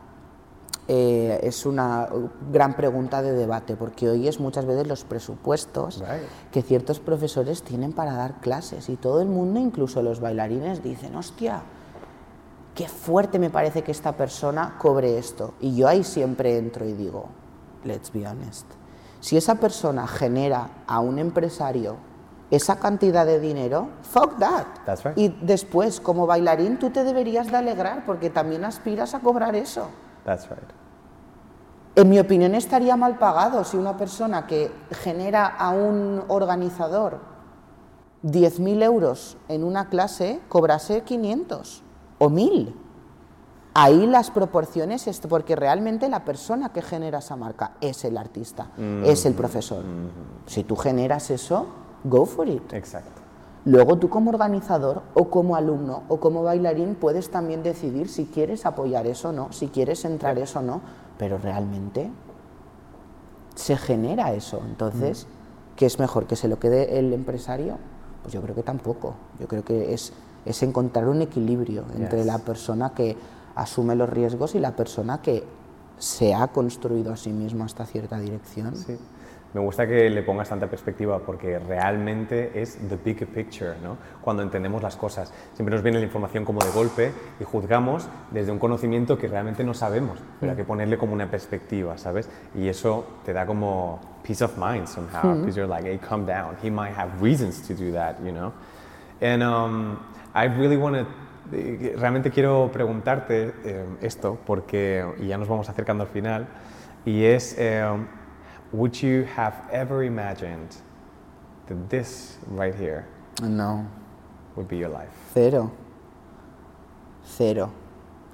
Eh, 0.87 1.39
es 1.43 1.65
una 1.65 2.07
gran 2.51 2.75
pregunta 2.75 3.21
de 3.21 3.33
debate, 3.33 3.75
porque 3.75 4.09
hoy 4.09 4.27
es 4.27 4.39
muchas 4.39 4.65
veces 4.65 4.87
los 4.87 5.03
presupuestos 5.05 5.99
Right. 6.01 6.27
que 6.51 6.61
ciertos 6.61 6.99
profesores 6.99 7.63
tienen 7.63 7.93
para 7.93 8.13
dar 8.13 8.41
clases 8.41 8.89
y 8.89 8.95
todo 8.97 9.21
el 9.21 9.29
mundo, 9.29 9.59
incluso 9.59 10.01
los 10.01 10.19
bailarines, 10.19 10.83
dicen, 10.83 11.15
hostia, 11.15 11.61
qué 12.75 12.87
fuerte 12.87 13.39
me 13.39 13.49
parece 13.49 13.83
que 13.83 13.91
esta 13.91 14.13
persona 14.13 14.75
cobre 14.77 15.17
esto. 15.17 15.53
Y 15.59 15.75
yo 15.75 15.87
ahí 15.87 16.03
siempre 16.03 16.57
entro 16.57 16.85
y 16.85 16.93
digo, 16.93 17.29
let's 17.83 18.11
be 18.11 18.27
honest, 18.27 18.65
si 19.19 19.37
esa 19.37 19.55
persona 19.55 20.07
genera 20.07 20.69
a 20.87 20.99
un 20.99 21.19
empresario 21.19 21.97
esa 22.49 22.77
cantidad 22.79 23.25
de 23.25 23.39
dinero, 23.39 23.89
fuck 24.01 24.37
that. 24.37 24.65
That's 24.85 25.05
right. 25.05 25.17
Y 25.17 25.29
después, 25.41 26.01
como 26.01 26.27
bailarín, 26.27 26.79
tú 26.79 26.89
te 26.89 27.03
deberías 27.03 27.49
de 27.49 27.57
alegrar 27.57 28.05
porque 28.05 28.29
también 28.29 28.65
aspiras 28.65 29.13
a 29.15 29.19
cobrar 29.19 29.55
eso. 29.55 29.87
That's 30.25 30.49
right. 30.49 30.69
En 31.95 32.09
mi 32.09 32.19
opinión 32.19 32.55
estaría 32.55 32.95
mal 32.95 33.17
pagado 33.17 33.63
si 33.63 33.77
una 33.77 33.97
persona 33.97 34.47
que 34.47 34.71
genera 34.91 35.45
a 35.45 35.71
un 35.71 36.23
organizador 36.27 37.19
10.000 38.23 38.83
euros 38.83 39.37
en 39.47 39.63
una 39.63 39.89
clase 39.89 40.39
cobrase 40.47 41.01
500 41.01 41.83
o 42.21 42.29
1.000. 42.29 42.71
Ahí 43.73 44.05
las 44.05 44.29
proporciones, 44.29 45.07
es 45.07 45.21
porque 45.21 45.55
realmente 45.55 46.07
la 46.07 46.23
persona 46.23 46.69
que 46.69 46.83
genera 46.83 47.19
esa 47.19 47.35
marca 47.35 47.71
es 47.81 48.05
el 48.05 48.15
artista, 48.17 48.67
es 49.03 49.25
el 49.25 49.33
profesor. 49.33 49.83
Si 50.45 50.63
tú 50.63 50.75
generas 50.75 51.31
eso, 51.31 51.65
go 52.03 52.25
for 52.25 52.47
it. 52.47 52.73
Exacto. 52.73 53.21
Luego 53.65 53.97
tú 53.97 54.09
como 54.09 54.29
organizador 54.29 55.01
o 55.13 55.29
como 55.29 55.55
alumno 55.55 56.03
o 56.09 56.19
como 56.19 56.43
bailarín 56.43 56.95
puedes 56.95 57.31
también 57.31 57.63
decidir 57.63 58.09
si 58.09 58.25
quieres 58.25 58.65
apoyar 58.65 59.07
eso 59.07 59.29
o 59.29 59.31
no, 59.31 59.51
si 59.51 59.69
quieres 59.69 60.03
entrar 60.03 60.37
eso 60.37 60.59
o 60.59 60.61
no, 60.61 60.81
pero 61.17 61.37
realmente 61.37 62.11
se 63.55 63.77
genera 63.77 64.33
eso. 64.33 64.61
Entonces, 64.67 65.27
¿qué 65.75 65.85
es 65.85 65.97
mejor? 65.97 66.27
¿Que 66.27 66.35
se 66.35 66.47
lo 66.47 66.59
quede 66.59 66.99
el 66.99 67.13
empresario? 67.13 67.77
Pues 68.21 68.33
yo 68.33 68.41
creo 68.41 68.55
que 68.55 68.63
tampoco. 68.63 69.15
Yo 69.39 69.47
creo 69.47 69.63
que 69.63 69.93
es, 69.93 70.11
es 70.45 70.63
encontrar 70.63 71.07
un 71.07 71.21
equilibrio 71.21 71.85
entre 71.95 72.19
Yes. 72.19 72.25
la 72.27 72.37
persona 72.39 72.91
que 72.91 73.15
asume 73.55 73.95
los 73.95 74.09
riesgos 74.09 74.55
y 74.55 74.59
la 74.59 74.75
persona 74.75 75.21
que 75.21 75.43
se 75.97 76.33
ha 76.33 76.47
construido 76.47 77.13
a 77.13 77.17
sí 77.17 77.31
mismo 77.31 77.63
hasta 77.63 77.85
cierta 77.85 78.17
dirección. 78.19 78.75
Sí. 78.75 78.97
Me 79.53 79.59
gusta 79.59 79.85
que 79.85 80.09
le 80.09 80.23
pongas 80.23 80.47
tanta 80.47 80.67
perspectiva 80.67 81.19
porque 81.19 81.59
realmente 81.59 82.59
es 82.61 82.77
the 82.87 82.95
big 82.95 83.27
picture, 83.27 83.73
¿no? 83.83 83.97
Cuando 84.21 84.41
entendemos 84.43 84.81
las 84.81 84.95
cosas. 84.95 85.33
Siempre 85.53 85.75
nos 85.75 85.83
viene 85.83 85.99
la 85.99 86.05
información 86.05 86.45
como 86.45 86.61
de 86.61 86.71
golpe 86.71 87.11
y 87.37 87.43
juzgamos 87.43 88.07
desde 88.31 88.53
un 88.53 88.59
conocimiento 88.59 89.17
que 89.17 89.27
realmente 89.27 89.65
no 89.65 89.73
sabemos, 89.73 90.19
pero 90.39 90.53
hay 90.53 90.57
que 90.57 90.63
ponerle 90.63 90.97
como 90.97 91.11
una 91.13 91.29
perspectiva, 91.29 91.97
¿sabes? 91.97 92.29
Y 92.55 92.69
eso 92.69 93.03
te 93.25 93.33
da 93.33 93.45
como 93.45 93.99
peace 94.25 94.41
of 94.41 94.57
mind 94.57 94.87
somehow, 94.87 95.35
because 95.35 95.57
you're 95.57 95.67
like, 95.67 95.85
hey, 95.85 95.99
calm 95.99 96.25
down. 96.25 96.55
He 96.63 96.71
might 96.71 96.95
have 96.97 97.21
reasons 97.21 97.61
to 97.67 97.73
do 97.73 97.91
that, 97.91 98.15
you 98.23 98.31
know? 98.31 98.53
And 99.19 99.43
um, 99.43 99.97
I 100.33 100.47
really 100.47 100.77
want 100.77 100.95
to 100.95 101.05
realmente 101.97 102.31
quiero 102.31 102.69
preguntarte 102.71 103.53
eh, 103.65 103.85
esto 104.01 104.37
porque 104.45 105.05
y 105.19 105.27
ya 105.27 105.37
nos 105.37 105.47
vamos 105.47 105.67
acercando 105.69 106.03
al 106.03 106.09
final 106.09 106.47
y 107.05 107.25
es 107.25 107.55
eh, 107.57 107.83
would 108.71 108.93
you 108.93 109.25
have 109.35 109.55
ever 109.71 110.03
imagined 110.05 110.69
that 111.67 111.75
this 111.89 112.39
right 112.57 112.73
here 112.75 113.05
No, 113.41 113.85
would 114.55 114.69
be 114.69 114.77
your 114.77 114.89
life 114.89 115.11
cero. 115.33 115.71
Cero. 117.25 117.69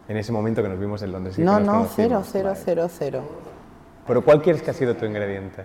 en 0.07 0.17
ese 0.17 0.31
momento 0.31 0.62
que 0.62 0.69
nos 0.69 0.79
vimos 0.79 1.01
en 1.01 1.12
Londres 1.12 1.38
y 1.39 1.41
No, 1.43 1.60
no, 1.60 1.86
cero, 1.86 2.21
cero, 2.23 2.53
cero, 2.55 2.88
cero. 2.89 3.23
pero 4.05 4.23
¿cuál 4.23 4.41
quieres 4.41 4.62
que 4.62 4.69
ha 4.71 4.73
sido 4.73 4.95
tu 4.95 5.05
ingrediente 5.05 5.63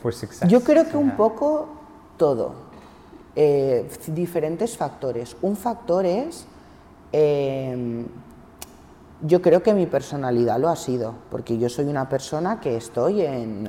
for 0.00 0.14
success 0.14 0.48
Yo 0.48 0.60
creo 0.62 0.88
que 0.88 0.96
un 0.96 1.12
poco 1.12 1.68
todo. 2.16 2.65
Eh, 3.38 3.86
diferentes 4.08 4.78
factores. 4.78 5.36
Un 5.42 5.56
factor 5.56 6.06
es, 6.06 6.46
eh, 7.12 8.06
yo 9.20 9.42
creo 9.42 9.62
que 9.62 9.74
mi 9.74 9.84
personalidad 9.84 10.58
lo 10.58 10.70
ha 10.70 10.76
sido, 10.76 11.14
porque 11.30 11.58
yo 11.58 11.68
soy 11.68 11.84
una 11.84 12.08
persona 12.08 12.60
que 12.60 12.76
estoy 12.76 13.20
en... 13.20 13.68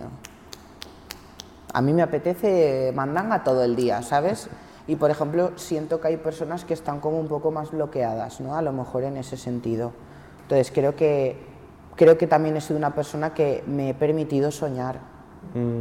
A 1.73 1.81
mí 1.81 1.91
me 1.91 2.01
apetece 2.01 2.93
mandanga 2.95 3.43
todo 3.43 3.61
el 3.63 3.75
día, 3.75 4.01
¿sabes? 4.03 4.49
Y 4.87 4.95
por 4.95 5.11
ejemplo, 5.11 5.51
siento 5.57 5.99
que 5.99 6.07
hay 6.07 6.17
personas 6.17 6.63
que 6.63 6.73
están 6.73 7.01
como 7.01 7.19
un 7.19 7.27
poco 7.27 7.51
más 7.51 7.71
bloqueadas, 7.71 8.39
¿no? 8.39 8.55
A 8.55 8.61
lo 8.61 8.71
mejor 8.71 9.03
en 9.03 9.17
ese 9.17 9.35
sentido. 9.35 9.91
Entonces 10.43 10.71
creo 10.73 10.95
que, 10.95 11.37
creo 11.97 12.17
que 12.17 12.25
también 12.25 12.55
he 12.55 12.61
sido 12.61 12.77
una 12.77 12.95
persona 12.95 13.33
que 13.33 13.65
me 13.67 13.89
he 13.89 13.93
permitido 13.93 14.49
soñar. 14.49 15.16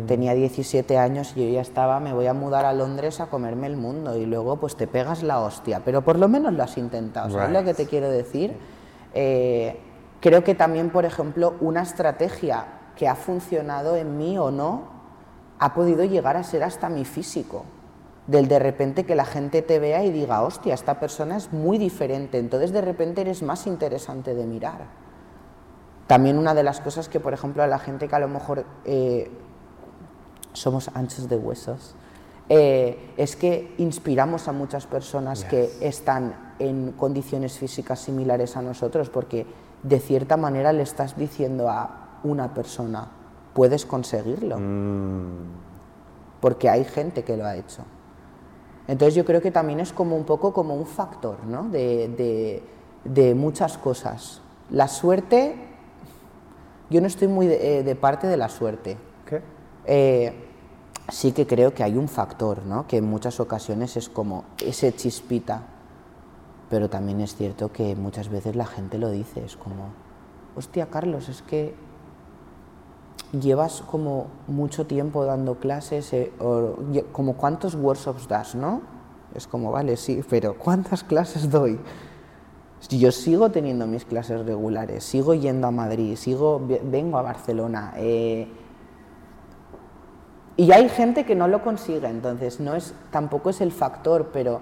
Tenía 0.07 0.35
17 0.35 0.99
años 0.99 1.33
y 1.37 1.47
yo 1.47 1.55
ya 1.55 1.61
estaba, 1.61 2.01
me 2.01 2.13
voy 2.13 2.27
a 2.27 2.35
mudar 2.35 2.65
a 2.65 2.73
Londres 2.73 3.21
a 3.21 3.27
comerme 3.27 3.67
el 3.67 3.77
mundo 3.77 4.17
y 4.17 4.27
luego 4.27 4.57
pues 4.57 4.77
te 4.77 4.87
pegas 4.87 5.23
la 5.23 5.41
hostia, 5.41 5.83
pero 5.85 6.03
por 6.03 6.19
lo 6.19 6.29
menos 6.29 6.53
lo 6.53 6.63
has 6.63 6.79
intentado, 6.79 7.31
¿sabes 7.31 7.51
lo 7.51 7.65
que 7.65 7.75
te 7.75 7.87
quiero 7.87 8.09
decir? 8.09 8.57
Eh, 9.15 9.79
creo 10.21 10.45
que 10.45 10.55
también, 10.55 10.91
por 10.91 11.05
ejemplo, 11.05 11.55
una 11.61 11.83
estrategia 11.83 12.67
que 12.97 13.09
ha 13.09 13.15
funcionado 13.15 13.97
en 13.97 14.17
mí 14.17 14.39
o 14.39 14.51
no, 14.51 14.97
ha 15.59 15.75
podido 15.75 16.05
llegar 16.05 16.37
a 16.37 16.43
ser 16.43 16.63
hasta 16.63 16.89
mi 16.89 17.05
físico. 17.05 17.65
Del 18.27 18.49
de 18.49 18.59
repente 18.59 19.05
que 19.05 19.15
la 19.15 19.25
gente 19.25 19.63
te 19.63 19.79
vea 19.79 20.05
y 20.05 20.11
diga, 20.11 20.43
hostia, 20.43 20.75
esta 20.75 20.99
persona 20.99 21.37
es 21.37 21.53
muy 21.53 21.79
diferente, 21.79 22.39
entonces 22.39 22.73
de 22.73 22.81
repente 22.81 23.21
eres 23.21 23.43
más 23.43 23.67
interesante 23.67 24.35
de 24.35 24.47
mirar. 24.47 24.87
También 26.07 26.39
una 26.39 26.55
de 26.55 26.63
las 26.63 26.81
cosas 26.81 27.09
que, 27.09 27.21
por 27.21 27.33
ejemplo, 27.33 27.63
a 27.63 27.67
la 27.67 27.79
gente 27.79 28.09
que 28.09 28.15
a 28.15 28.19
lo 28.19 28.29
mejor 28.29 28.65
eh, 28.85 29.31
somos 30.57 30.91
anchos 30.95 31.29
de 31.29 31.37
huesos, 31.37 31.95
eh, 32.49 33.13
es 33.17 33.37
que 33.37 33.75
inspiramos 33.79 34.49
a 34.49 34.53
muchas 34.53 34.87
personas 34.87 35.45
que 35.51 35.71
están 35.81 36.55
en 36.59 36.93
condiciones 36.93 37.59
físicas 37.59 37.99
similares 38.01 38.57
a 38.57 38.63
nosotros, 38.63 39.11
porque 39.11 39.47
de 39.83 40.01
cierta 40.01 40.37
manera 40.37 40.73
le 40.73 40.83
estás 40.83 41.17
diciendo 41.17 41.69
a 41.69 42.19
una 42.25 42.55
persona, 42.55 43.09
puedes 43.53 43.85
conseguirlo, 43.85 44.57
porque 46.41 46.69
hay 46.69 46.85
gente 46.85 47.25
que 47.25 47.37
lo 47.37 47.45
ha 47.47 47.57
hecho. 47.57 47.83
Entonces 48.89 49.15
yo 49.15 49.25
creo 49.25 49.43
que 49.43 49.51
también 49.51 49.81
es 49.81 49.93
como 49.93 50.17
un 50.17 50.25
poco 50.25 50.53
como 50.53 50.75
un 50.75 50.87
factor 50.87 51.45
¿no? 51.45 51.65
de, 51.65 52.09
de- 52.09 52.63
de 53.05 53.35
muchas 53.35 53.79
cosas. 53.79 54.41
La 54.71 54.89
suerte, 54.89 55.57
yo 56.91 57.01
no 57.01 57.07
estoy 57.07 57.29
muy 57.29 57.47
de, 57.47 57.79
eh, 57.79 57.83
de 57.83 57.95
parte 57.97 58.27
de 58.27 58.37
la 58.37 58.49
suerte. 58.49 58.97
¿Qué? 59.25 59.43
Eh, 59.87 60.46
sí 61.11 61.33
que 61.33 61.47
creo 61.47 61.73
que 61.75 61.83
hay 61.83 61.97
un 61.97 62.09
factor, 62.09 62.65
¿no? 62.67 62.87
que 62.87 62.99
en 62.99 63.05
muchas 63.09 63.41
ocasiones 63.41 63.97
es 63.97 64.09
como 64.09 64.45
ese 64.65 64.95
chispita, 64.95 65.63
pero 66.71 66.91
también 66.91 67.21
es 67.21 67.37
cierto 67.37 67.71
que 67.73 67.95
muchas 67.95 68.29
veces 68.29 68.57
la 68.57 68.67
gente 68.67 68.99
lo 68.99 69.11
dice, 69.11 69.45
es 69.45 69.57
como, 69.57 69.91
hostia 70.57 70.87
Carlos, 70.87 71.29
es 71.29 71.43
que 71.43 71.75
llevas 73.33 73.83
como 73.83 74.27
mucho 74.47 74.87
tiempo 74.87 75.25
dando 75.25 75.57
clases, 75.57 76.13
eh, 76.13 76.33
o 76.41 76.77
como 77.13 77.35
cuántos 77.35 77.75
workshops 77.75 78.29
das, 78.29 78.55
¿no? 78.55 78.81
Es 79.35 79.47
como, 79.47 79.71
vale, 79.73 79.97
sí, 79.97 80.23
pero 80.29 80.57
¿cuántas 80.57 81.05
clases 81.05 81.51
doy? 81.51 81.79
Yo 82.89 83.11
sigo 83.11 83.51
teniendo 83.51 83.87
mis 83.87 84.05
clases 84.05 84.45
regulares, 84.47 85.03
sigo 85.05 85.35
yendo 85.35 85.67
a 85.67 85.71
Madrid, 85.71 86.17
sigo, 86.17 86.61
ve- 86.65 86.81
vengo 86.85 87.19
a 87.19 87.23
Barcelona. 87.23 87.93
eh, 87.97 88.49
y 90.57 90.73
hay 90.73 90.89
gente 90.89 91.25
que 91.25 91.35
no 91.35 91.49
lo 91.49 91.63
consigue, 91.63 92.09
entonces 92.09 92.61
no 92.61 92.75
es, 92.75 92.95
tampoco 93.11 93.51
es 93.51 93.61
el 93.61 93.73
factor, 93.73 94.31
pero 94.33 94.61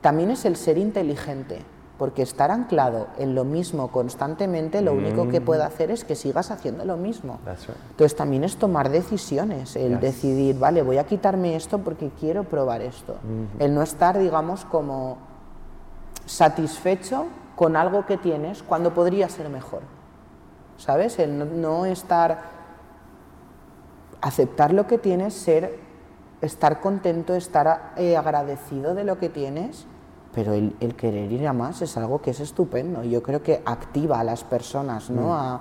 también 0.00 0.30
es 0.30 0.44
el 0.44 0.56
ser 0.56 0.78
inteligente, 0.78 1.62
porque 1.98 2.22
estar 2.22 2.50
anclado 2.50 3.06
en 3.18 3.34
lo 3.34 3.44
mismo 3.44 3.88
constantemente 3.88 4.82
lo 4.82 4.92
único 4.92 5.28
que 5.28 5.40
puede 5.40 5.62
hacer 5.62 5.90
es 5.90 6.04
que 6.04 6.16
sigas 6.16 6.50
haciendo 6.50 6.84
lo 6.84 6.96
mismo. 6.96 7.38
Right. 7.46 7.58
Entonces 7.90 8.16
también 8.16 8.42
es 8.44 8.56
tomar 8.56 8.88
decisiones, 8.90 9.76
el 9.76 9.92
Yes. 9.92 10.00
decidir, 10.00 10.58
vale, 10.58 10.82
voy 10.82 10.98
a 10.98 11.04
quitarme 11.04 11.54
esto 11.54 11.78
porque 11.78 12.10
quiero 12.18 12.44
probar 12.44 12.80
esto. 12.82 13.16
El 13.58 13.74
no 13.74 13.82
estar, 13.82 14.18
digamos, 14.18 14.64
como 14.64 15.18
satisfecho 16.26 17.26
con 17.56 17.76
algo 17.76 18.06
que 18.06 18.16
tienes 18.16 18.62
cuando 18.62 18.94
podría 18.94 19.28
ser 19.28 19.48
mejor. 19.48 19.82
¿Sabes? 20.78 21.18
El 21.18 21.38
no, 21.38 21.44
no 21.44 21.86
estar, 21.86 22.40
aceptar 24.22 24.72
lo 24.72 24.86
que 24.86 24.96
tienes, 24.98 25.34
ser, 25.34 25.78
estar 26.40 26.80
contento, 26.80 27.34
estar 27.34 27.92
eh, 27.96 28.16
agradecido 28.16 28.94
de 28.94 29.04
lo 29.04 29.18
que 29.18 29.28
tienes, 29.28 29.86
pero 30.34 30.54
el, 30.54 30.74
el 30.80 30.94
querer 30.94 31.30
ir 31.30 31.46
a 31.46 31.52
más 31.52 31.82
es 31.82 31.96
algo 31.98 32.22
que 32.22 32.30
es 32.30 32.40
estupendo. 32.40 33.02
Yo 33.04 33.22
creo 33.22 33.42
que 33.42 33.62
activa 33.66 34.18
a 34.20 34.24
las 34.24 34.44
personas, 34.44 35.10
¿no? 35.10 35.34
A, 35.34 35.60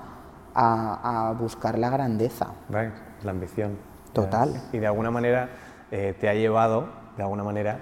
a- 0.54 1.30
a 1.30 1.34
buscar 1.34 1.78
la 1.78 1.90
grandeza. 1.90 2.48
Right, 2.70 2.94
la 3.24 3.32
ambición. 3.32 3.78
Total. 4.14 4.62
Y 4.72 4.80
de 4.80 4.88
alguna 4.88 5.12
manera 5.12 5.50
eh, 5.92 6.16
te 6.20 6.30
ha 6.30 6.34
llevado, 6.34 6.88
de 7.18 7.24
alguna 7.24 7.44
manera, 7.44 7.80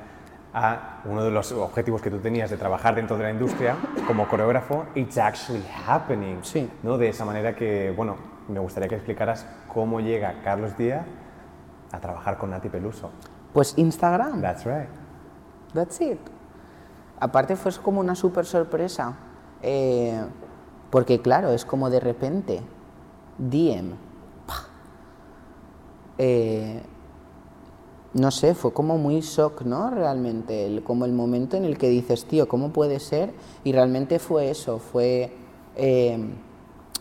a 0.53 1.01
uno 1.05 1.23
de 1.23 1.29
los 1.31 1.51
objetivos 1.51 2.01
que 2.01 2.09
tú 2.09 2.17
tenías 2.19 2.49
de 2.49 2.57
trabajar 2.57 2.95
dentro 2.95 3.17
de 3.17 3.23
la 3.23 3.31
industria 3.31 3.75
como 4.07 4.27
coreógrafo, 4.27 4.85
it's 4.95 5.17
actually 5.17 5.63
happening. 5.87 6.39
Sí. 6.43 6.69
¿no? 6.83 6.97
De 6.97 7.09
esa 7.09 7.23
manera 7.25 7.55
que, 7.55 7.93
bueno, 7.95 8.15
me 8.49 8.59
gustaría 8.59 8.89
que 8.89 8.95
explicaras 8.95 9.45
cómo 9.73 9.99
llega 9.99 10.41
Carlos 10.43 10.77
Díaz 10.77 11.05
a 11.91 11.99
trabajar 11.99 12.37
con 12.37 12.49
Nati 12.51 12.69
Peluso. 12.69 13.09
Pues 13.53 13.73
Instagram. 13.77 14.41
That's 14.41 14.65
right. 14.65 14.89
That's 15.73 16.01
it. 16.01 16.19
Aparte 17.19 17.55
fue 17.55 17.71
como 17.83 17.99
una 17.99 18.15
súper 18.15 18.45
sorpresa, 18.45 19.13
eh, 19.61 20.21
porque 20.89 21.21
claro, 21.21 21.49
es 21.51 21.65
como 21.65 21.89
de 21.89 21.99
repente, 21.99 22.61
DM. 23.37 23.93
Eh, 26.17 26.81
no 28.13 28.31
sé, 28.31 28.55
fue 28.55 28.73
como 28.73 28.97
muy 28.97 29.21
shock, 29.21 29.61
¿no? 29.61 29.89
Realmente, 29.91 30.65
el- 30.65 30.83
como 30.83 31.05
el 31.05 31.13
momento 31.13 31.55
en 31.57 31.63
el 31.65 31.77
que 31.77 31.89
dices, 31.89 32.25
tío, 32.25 32.47
¿cómo 32.47 32.69
puede 32.69 32.99
ser? 32.99 33.33
Y 33.63 33.71
realmente 33.71 34.19
fue 34.19 34.49
eso, 34.49 34.79
fue... 34.79 35.31
eh, 35.75 36.17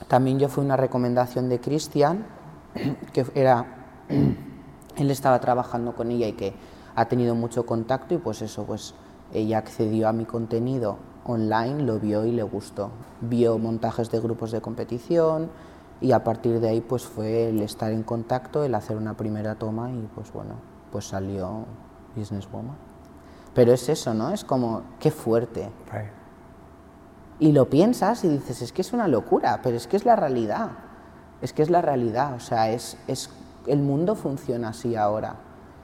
también 0.07 0.39
yo 0.39 0.49
fui 0.49 0.65
una 0.65 0.77
recomendación 0.77 1.49
de 1.49 1.61
Cristian, 1.61 2.27
que 3.13 3.27
era 3.35 3.67
él 4.97 5.11
estaba 5.11 5.41
trabajando 5.41 5.95
con 5.95 6.11
ella 6.11 6.29
y 6.29 6.33
que 6.33 6.55
ha 6.95 7.07
tenido 7.07 7.35
mucho 7.35 7.67
contacto 7.67 8.15
y 8.15 8.19
pues 8.19 8.43
eso, 8.43 8.65
pues 8.65 8.95
ella 9.33 9.59
accedió 9.59 10.09
a 10.09 10.13
mi 10.13 10.25
contenido 10.25 10.99
online, 11.25 11.83
lo 11.83 12.01
vio 12.01 12.25
y 12.25 12.33
le 12.33 12.43
gustó. 12.43 12.91
Vio 13.21 13.59
montajes 13.59 14.11
de 14.11 14.21
grupos 14.21 14.51
de 14.51 14.61
competición 14.61 15.51
y 16.01 16.13
a 16.13 16.25
partir 16.25 16.61
de 16.61 16.69
ahí 16.69 16.81
pues 16.81 17.05
fue 17.05 17.51
el 17.51 17.63
estar 17.63 17.93
en 17.93 18.03
contacto, 18.03 18.65
el 18.65 18.75
hacer 18.75 18.97
una 18.97 19.17
primera 19.17 19.55
toma 19.57 19.91
y 19.91 20.09
pues 20.15 20.33
bueno, 20.33 20.55
pues 20.91 21.07
salió 21.07 21.67
Businesswoman. 22.17 22.77
Pero 23.55 23.73
es 23.73 23.89
eso, 23.89 24.15
¿no? 24.15 24.31
Es 24.31 24.45
como, 24.45 24.83
qué 24.99 25.11
fuerte. 25.11 25.69
Y 27.41 27.53
lo 27.53 27.71
piensas 27.71 28.25
y 28.25 28.29
dices, 28.29 28.63
es 28.63 28.73
que 28.73 28.83
es 28.83 28.93
una 28.93 29.09
locura, 29.09 29.61
pero 29.63 29.77
es 29.77 29.87
que 29.87 29.97
es 29.97 30.05
la 30.05 30.17
realidad. 30.17 30.71
Es 31.41 31.53
que 31.53 31.63
es 31.63 31.71
la 31.71 31.81
realidad, 31.81 32.35
o 32.35 32.41
sea, 32.41 32.71
es, 32.71 32.97
es, 33.07 33.31
el 33.67 33.79
mundo 33.79 34.17
funciona 34.17 34.71
así 34.71 34.97
ahora. 34.97 35.37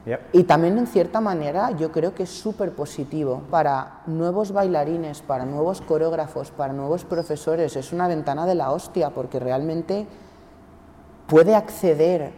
Yep. 0.04 0.20
Y 0.32 0.42
también 0.44 0.76
en 0.76 0.86
cierta 0.86 1.20
manera 1.20 1.70
yo 1.70 1.92
creo 1.92 2.14
que 2.14 2.24
es 2.24 2.30
súper 2.30 2.72
positivo 2.72 3.42
para 3.50 4.02
nuevos 4.06 4.52
bailarines, 4.52 5.22
para 5.22 5.46
nuevos 5.46 5.80
coreógrafos, 5.80 6.50
para 6.50 6.72
nuevos 6.72 7.04
profesores. 7.04 7.76
Es 7.76 7.92
una 7.92 8.08
ventana 8.08 8.46
de 8.46 8.56
la 8.56 8.72
hostia 8.72 9.10
porque 9.10 9.38
realmente 9.38 10.06
puede 11.26 11.54
acceder 11.54 12.32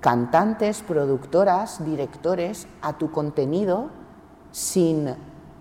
cantantes, 0.00 0.82
productoras, 0.82 1.84
directores 1.84 2.66
a 2.82 2.98
tu 2.98 3.10
contenido 3.10 3.90
sin 4.50 5.14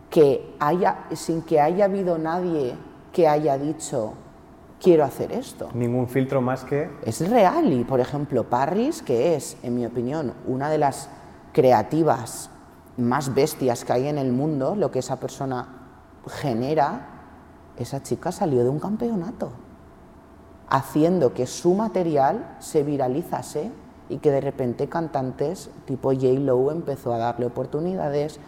que 0.09 0.55
haya, 0.59 1.05
sin 1.13 1.41
que 1.41 1.59
haya 1.59 1.85
habido 1.85 2.17
nadie 2.17 2.75
que 3.11 3.27
haya 3.27 3.57
dicho 3.57 4.13
quiero 4.81 5.03
hacer 5.03 5.31
esto 5.31 5.69
Ningún 5.73 6.07
filtro 6.07 6.41
más 6.41 6.63
que 6.63 6.89
es 7.03 7.27
real 7.29 7.71
y 7.71 7.83
por 7.83 7.99
ejemplo 7.99 8.43
Parris 8.45 9.01
que 9.01 9.35
es 9.35 9.57
en 9.63 9.75
mi 9.75 9.85
opinión 9.85 10.33
una 10.47 10.69
de 10.69 10.77
las 10.77 11.09
creativas 11.53 12.49
más 12.97 13.33
bestias 13.33 13.85
que 13.85 13.93
hay 13.93 14.07
en 14.07 14.17
el 14.17 14.31
mundo 14.31 14.75
lo 14.75 14.91
que 14.91 14.99
esa 14.99 15.19
persona 15.19 15.67
genera 16.27 17.07
esa 17.77 18.03
chica 18.03 18.31
salió 18.31 18.63
de 18.63 18.69
un 18.69 18.79
campeonato 18.79 19.51
haciendo 20.69 21.33
que 21.33 21.47
su 21.47 21.73
material 21.73 22.55
se 22.59 22.83
viralizase 22.83 23.71
y 24.07 24.17
que 24.17 24.31
de 24.31 24.41
repente 24.41 24.87
cantantes 24.87 25.69
tipo 25.85 26.13
J. 26.13 26.27
Lo 26.39 26.71
empezó 26.71 27.13
a 27.13 27.17
darle 27.17 27.45
oportunidades 27.45 28.39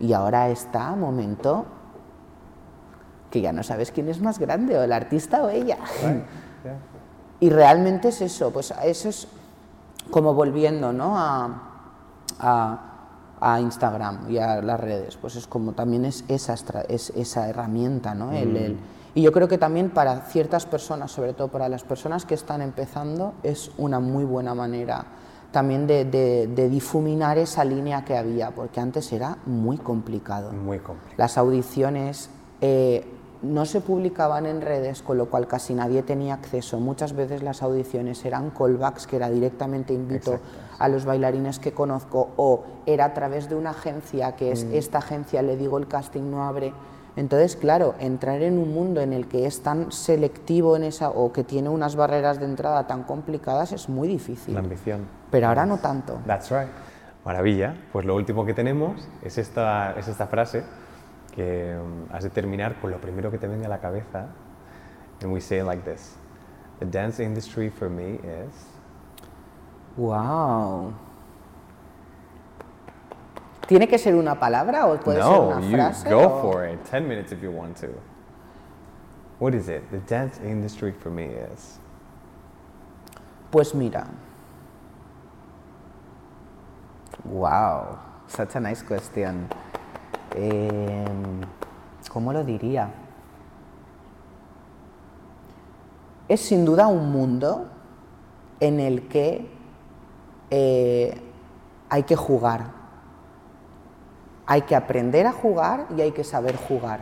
y 0.00 0.12
ahora 0.12 0.48
está 0.48 0.96
momento 0.96 1.66
que 3.30 3.40
ya 3.40 3.52
no 3.52 3.62
sabes 3.62 3.92
quién 3.92 4.08
es 4.08 4.20
más 4.20 4.38
grande, 4.40 4.76
o 4.76 4.82
el 4.82 4.92
artista 4.92 5.42
o 5.44 5.48
ella. 5.48 5.78
Yeah. 6.02 6.76
Y 7.38 7.48
realmente 7.50 8.08
es 8.08 8.20
eso, 8.20 8.50
pues 8.50 8.74
eso 8.82 9.08
es 9.08 9.28
como 10.10 10.34
volviendo 10.34 10.92
¿no? 10.92 11.16
a, 11.16 11.62
a- 12.40 12.86
a 13.42 13.58
Instagram 13.60 14.28
y 14.30 14.36
a 14.36 14.60
las 14.60 14.78
redes, 14.78 15.16
pues 15.16 15.36
es 15.36 15.46
como 15.46 15.72
también 15.72 16.04
es 16.04 16.24
esa, 16.28 16.54
es 16.88 17.08
esa 17.10 17.48
herramienta, 17.48 18.14
¿no? 18.14 18.32
El- 18.32 18.56
el- 18.56 18.78
y 19.14 19.22
yo 19.22 19.32
creo 19.32 19.48
que 19.48 19.56
también 19.58 19.88
para 19.90 20.20
ciertas 20.20 20.66
personas, 20.66 21.10
sobre 21.10 21.32
todo 21.32 21.48
para 21.48 21.68
las 21.68 21.82
personas 21.82 22.26
que 22.26 22.34
están 22.34 22.60
empezando, 22.62 23.32
es 23.42 23.70
una 23.78 23.98
muy 23.98 24.24
buena 24.24 24.54
manera 24.54 25.04
también 25.52 25.86
de, 25.86 26.04
de- 26.04 26.46
de 26.46 26.68
difuminar 26.68 27.38
esa 27.38 27.64
línea 27.64 28.04
que 28.04 28.16
había, 28.16 28.50
porque 28.52 28.80
antes 28.80 29.12
era 29.12 29.38
muy 29.46 29.78
complicado. 29.78 30.52
Muy 30.52 30.78
complicado. 30.78 31.14
Las 31.16 31.36
audiciones 31.38 32.30
eh, 32.60 33.04
no 33.42 33.64
se 33.64 33.80
publicaban 33.80 34.44
en 34.46 34.60
redes, 34.60 35.02
con 35.02 35.16
lo 35.16 35.26
cual 35.30 35.46
casi 35.46 35.74
nadie 35.74 36.02
tenía 36.02 36.34
acceso. 36.34 36.78
Muchas 36.78 37.14
veces 37.14 37.42
las 37.42 37.62
audiciones 37.62 38.22
eran 38.24 38.50
callbacks, 38.50 39.06
que 39.06 39.16
era 39.16 39.30
directamente 39.30 39.94
invito 39.94 40.38
a 40.78 40.88
los 40.88 41.04
bailarines 41.04 41.58
que 41.58 41.72
conozco, 41.72 42.28
o 42.36 42.62
era 42.86 43.06
a 43.06 43.14
través 43.14 43.48
de 43.48 43.54
una 43.54 43.70
agencia, 43.70 44.36
que 44.36 44.52
es 44.52 44.62
esta 44.72 44.98
agencia, 44.98 45.40
le 45.42 45.56
digo 45.56 45.78
el 45.78 45.88
casting 45.88 46.30
no 46.30 46.44
abre. 46.44 46.72
Entonces, 47.16 47.56
claro, 47.56 47.94
entrar 47.98 48.42
en 48.42 48.58
un 48.58 48.72
mundo 48.72 49.00
en 49.00 49.12
el 49.12 49.26
que 49.26 49.46
es 49.46 49.62
tan 49.62 49.90
selectivo 49.92 50.76
en 50.76 50.84
esa, 50.84 51.10
o 51.10 51.32
que 51.32 51.44
tiene 51.44 51.68
unas 51.68 51.96
barreras 51.96 52.38
de 52.38 52.46
entrada 52.46 52.86
tan 52.86 53.02
complicadas 53.02 53.72
es 53.72 53.88
muy 53.88 54.08
difícil. 54.08 54.54
La 54.54 54.60
ambición. 54.60 55.06
Pero 55.30 55.48
ahora 55.48 55.66
no 55.66 55.78
tanto. 55.78 56.20
That's 56.26 56.50
right. 56.50 56.68
Maravilla. 57.24 57.74
Pues 57.92 58.04
lo 58.06 58.14
último 58.14 58.46
que 58.46 58.54
tenemos 58.54 59.08
es 59.22 59.38
esta, 59.38 59.92
es 59.98 60.08
esta 60.08 60.26
frase 60.26 60.62
que 61.34 61.76
um, 61.76 62.12
has 62.12 62.24
de 62.24 62.30
terminar 62.30 62.80
con 62.80 62.90
lo 62.90 63.00
primero 63.00 63.30
que 63.30 63.38
te 63.38 63.46
venga 63.46 63.66
a 63.66 63.70
la 63.70 63.78
cabeza. 63.78 64.28
And 65.22 65.32
we 65.32 65.40
say 65.40 65.58
it 65.58 65.64
like 65.64 65.82
this. 65.82 66.16
The 66.78 66.86
dance 66.86 67.22
industry 67.22 67.70
for 67.70 67.90
me 67.90 68.14
is... 68.14 68.66
Wow. 69.96 70.94
¿Tiene 73.70 73.86
que 73.86 73.98
ser 73.98 74.16
una 74.16 74.34
palabra 74.34 74.88
o 74.88 74.98
puede 74.98 75.18
ser 75.22 75.30
no, 75.30 75.46
una 75.46 75.60
you 75.60 75.70
frase? 75.70 76.10
go 76.10 76.18
o- 76.24 76.42
for 76.42 76.64
it. 76.68 76.80
10 76.90 77.06
minutes 77.06 77.30
if 77.30 77.40
you 77.40 77.52
want 77.52 77.76
to. 77.76 77.86
What 79.38 79.54
is 79.54 79.68
it? 79.68 79.88
The 79.92 79.98
dance 80.12 80.40
industry 80.42 80.90
for 80.90 81.08
me 81.12 81.26
is... 81.26 81.78
Pues 83.52 83.72
mira. 83.72 84.08
Wow, 87.24 87.96
such 88.26 88.56
a 88.56 88.60
nice 88.60 88.82
question. 88.82 89.46
Em, 90.34 91.42
¿Cómo 92.12 92.32
lo 92.32 92.42
diría? 92.42 92.90
Es 96.28 96.40
sin 96.40 96.64
duda 96.64 96.88
un 96.88 97.12
mundo 97.12 97.68
en 98.58 98.80
el 98.80 99.06
que 99.06 99.48
eh, 100.50 101.20
hay 101.88 102.02
que 102.02 102.16
jugar. 102.16 102.79
Hay 104.50 104.62
que 104.62 104.74
aprender 104.74 105.26
a 105.28 105.32
jugar 105.32 105.86
y 105.96 106.00
hay 106.00 106.10
que 106.10 106.24
saber 106.24 106.56
jugar. 106.56 107.00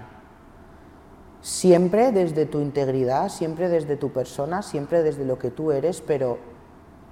siempre 1.40 2.12
desde 2.12 2.46
tu 2.46 2.60
integridad, 2.60 3.28
siempre 3.28 3.68
desde 3.68 3.96
tu 3.96 4.10
persona, 4.10 4.60
siempre 4.60 5.02
desde 5.02 5.24
lo 5.24 5.38
que 5.38 5.50
tú 5.50 5.70
eres, 5.72 6.00
pero 6.00 6.36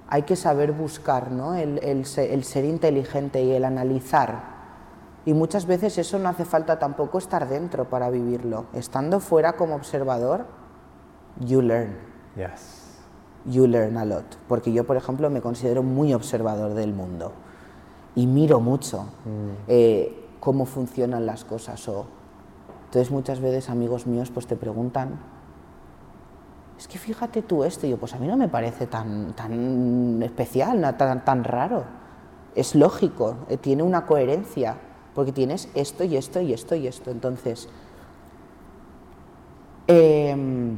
hay 0.09 0.23
que 0.23 0.35
saber 0.35 0.73
buscar, 0.73 1.31
¿no? 1.31 1.55
el, 1.55 1.79
el 1.81 2.05
se- 2.05 2.33
el 2.33 2.43
ser 2.43 2.65
inteligente 2.65 3.41
y 3.41 3.53
el 3.53 3.63
analizar. 3.65 4.55
Y 5.25 5.33
muchas 5.33 5.65
veces 5.65 5.97
eso 5.97 6.19
no 6.19 6.29
hace 6.29 6.45
falta 6.45 6.77
tampoco 6.77 7.17
estar 7.17 7.47
dentro 7.49 7.85
para 7.89 8.09
vivirlo. 8.09 8.65
Estando 8.73 9.19
fuera 9.21 9.53
como 9.53 9.75
observador, 9.75 10.45
you 11.39 11.61
learn. 11.61 11.95
Yes. 12.35 12.99
You 13.45 13.65
learn 13.65 13.97
a 13.97 14.05
lot. 14.05 14.25
Porque 14.47 14.71
yo, 14.71 14.85
por 14.85 14.97
ejemplo, 14.97 15.29
me 15.29 15.41
considero 15.41 15.83
muy 15.83 16.13
observador 16.13 16.73
del 16.75 16.93
mundo. 16.93 17.31
Y 18.13 18.27
miro 18.27 18.59
mucho 18.59 19.05
eh, 19.67 20.26
cómo 20.47 20.63
funcionan 20.65 21.25
las 21.25 21.43
cosas. 21.43 21.85
O... 21.89 22.05
Entonces 22.85 23.11
muchas 23.11 23.41
veces 23.41 23.69
amigos 23.69 24.07
míos 24.07 24.31
pues 24.33 24.47
te 24.47 24.55
preguntan, 24.55 25.19
es 26.79 26.87
que 26.87 26.97
fíjate 26.97 27.41
tú 27.41 27.65
esto, 27.65 27.85
y 27.85 27.89
yo 27.89 27.97
pues 27.97 28.13
a 28.13 28.17
mí 28.17 28.27
no 28.27 28.37
me 28.37 28.47
parece 28.47 28.87
tan, 28.87 29.33
tan 29.33 30.23
especial, 30.23 30.95
tan, 30.95 31.25
tan 31.25 31.43
raro. 31.43 31.83
Es 32.55 32.75
lógico, 32.75 33.35
eh, 33.49 33.57
tiene 33.57 33.83
una 33.83 34.05
coherencia, 34.05 34.77
porque 35.13 35.33
tienes 35.33 35.67
esto 35.75 36.05
y 36.05 36.15
esto 36.15 36.39
y 36.39 36.53
esto 36.53 36.75
y 36.75 36.87
esto. 36.87 37.11
Entonces, 37.11 37.67
em, 39.87 40.77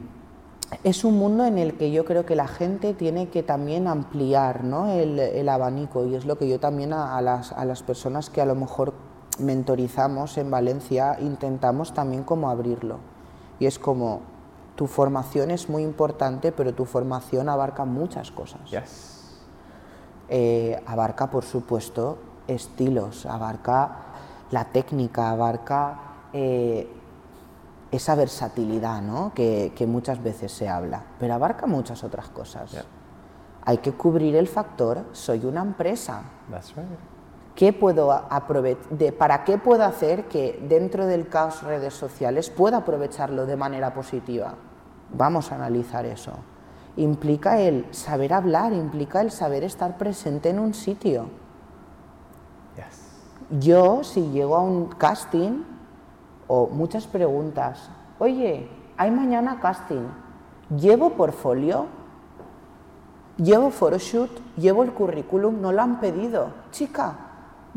es 0.84 1.04
un 1.04 1.16
mundo 1.16 1.46
en 1.46 1.60
el 1.60 1.76
que 1.76 1.92
yo 1.92 2.06
creo 2.06 2.26
que 2.26 2.36
la 2.36 2.48
gente 2.48 2.96
tiene 2.96 3.30
que 3.30 3.44
también 3.44 3.88
ampliar 3.88 4.64
¿no? 4.64 4.90
el, 4.90 5.20
el 5.20 5.48
abanico 5.48 6.08
y 6.08 6.16
es 6.16 6.26
lo 6.26 6.40
que 6.40 6.50
yo 6.50 6.60
también 6.60 6.92
a, 6.92 7.16
a 7.16 7.22
las, 7.22 7.52
a 7.52 7.66
las 7.66 7.84
personas 7.84 8.32
que 8.32 8.42
a 8.42 8.48
lo 8.48 8.56
mejor 8.56 9.09
mentorizamos 9.40 10.38
en 10.38 10.52
Valencia 10.52 11.18
intentamos 11.20 11.94
también 11.94 12.24
como 12.24 12.50
abrirlo. 12.50 12.98
Y 13.60 13.66
es 13.66 13.80
como, 13.80 14.22
tu 14.76 14.88
formación 14.88 15.52
es 15.52 15.70
muy 15.70 15.84
importante, 15.84 16.52
pero 16.52 16.74
tu 16.74 16.86
formación 16.86 17.50
abarca 17.50 17.86
muchas 17.86 18.32
cosas. 18.32 18.62
Yes. 18.70 19.38
Eh, 20.30 20.82
abarca, 20.86 21.30
por 21.30 21.44
supuesto, 21.44 22.18
estilos, 22.48 23.26
abarca 23.26 23.98
la 24.52 24.66
técnica, 24.66 25.32
abarca 25.32 26.00
eh, 26.34 26.88
esa 27.92 28.16
versatilidad 28.16 29.02
¿no? 29.02 29.34
que, 29.34 29.74
que 29.76 29.88
muchas 29.88 30.24
veces 30.24 30.52
se 30.52 30.70
habla, 30.70 31.04
pero 31.20 31.34
abarca 31.34 31.68
muchas 31.68 32.04
otras 32.04 32.30
cosas. 32.30 32.72
Yeah. 32.72 32.86
Hay 33.66 33.80
que 33.80 33.92
cubrir 33.92 34.36
el 34.36 34.48
factor, 34.48 35.06
soy 35.12 35.46
una 35.46 35.62
empresa. 35.62 36.24
That's 36.50 36.76
right. 36.76 36.86
¿Qué 37.60 37.74
puedo 37.74 38.24
de, 38.91 39.12
¿Para 39.12 39.43
qué 39.43 39.57
puedo 39.57 39.84
hacer 39.84 40.30
que 40.30 40.66
dentro 40.70 41.05
del 41.05 41.28
caos 41.28 41.62
redes 41.62 41.93
sociales 41.93 42.49
pueda 42.49 42.78
aprovecharlo 42.78 43.45
de 43.45 43.57
manera 43.57 43.93
positiva? 43.93 44.53
Vamos 45.12 45.51
a 45.51 45.55
analizar 45.55 46.05
eso. 46.05 46.32
Implica 46.95 47.60
el 47.60 47.86
saber 47.93 48.32
hablar, 48.32 48.72
implica 48.72 49.20
el 49.20 49.30
saber 49.30 49.66
estar 49.66 49.97
presente 49.97 50.51
en 50.51 50.60
un 50.60 50.74
sitio. 50.74 51.26
Yes. 52.78 53.60
Yo, 53.60 54.05
si 54.05 54.30
llego 54.30 54.55
a 54.55 54.62
un 54.62 54.86
casting, 54.86 55.64
o 56.47 56.68
muchas 56.68 57.07
preguntas, 57.07 57.89
oye, 58.20 58.70
hay 58.95 59.12
mañana 59.12 59.60
casting, 59.60 60.07
¿llevo 60.78 61.10
portfolio? 61.10 61.88
¿Llevo 63.36 63.70
photoshoot? 63.70 64.32
¿Llevo 64.55 64.84
el 64.84 64.93
currículum? 64.93 65.60
No 65.60 65.74
lo 65.74 65.82
han 65.82 65.99
pedido. 65.99 66.53
Chica, 66.72 67.29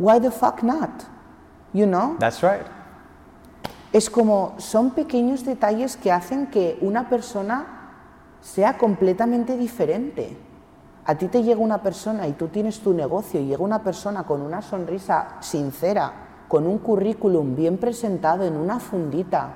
why 0.02 0.18
the 0.18 0.30
fuck 0.30 0.62
not? 0.62 1.04
You 1.72 1.86
know? 1.86 2.16
That's 2.18 2.42
right. 2.42 2.66
Es 3.92 4.10
como, 4.10 4.54
son 4.58 4.90
pequeños 4.90 5.44
detalles 5.44 5.96
que 5.96 6.10
hacen 6.10 6.46
que 6.46 6.78
una 6.80 7.08
persona 7.08 7.66
sea 8.40 8.76
completamente 8.78 9.56
diferente. 9.56 10.36
A 11.04 11.14
ti 11.16 11.28
te 11.28 11.42
llega 11.42 11.60
una 11.60 11.82
persona 11.82 12.26
y 12.26 12.32
tú 12.32 12.48
tienes 12.48 12.80
tu 12.80 12.92
negocio 12.94 13.40
y 13.40 13.46
llega 13.46 13.62
una 13.62 13.82
persona 13.82 14.24
con 14.24 14.40
una 14.40 14.62
sonrisa 14.62 15.36
sincera, 15.40 16.12
con 16.48 16.66
un 16.66 16.78
currículum 16.78 17.54
bien 17.54 17.78
presentado 17.78 18.44
en 18.44 18.56
una 18.56 18.80
fundita 18.80 19.54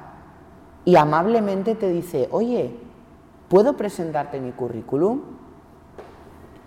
y 0.85 0.97
amablemente 0.97 1.75
te 1.75 1.89
dice, 1.89 2.29
oye, 2.31 2.77
¿puedo 3.49 3.77
presentarte 3.77 4.39
mi 4.39 4.53
currículum? 4.53 5.21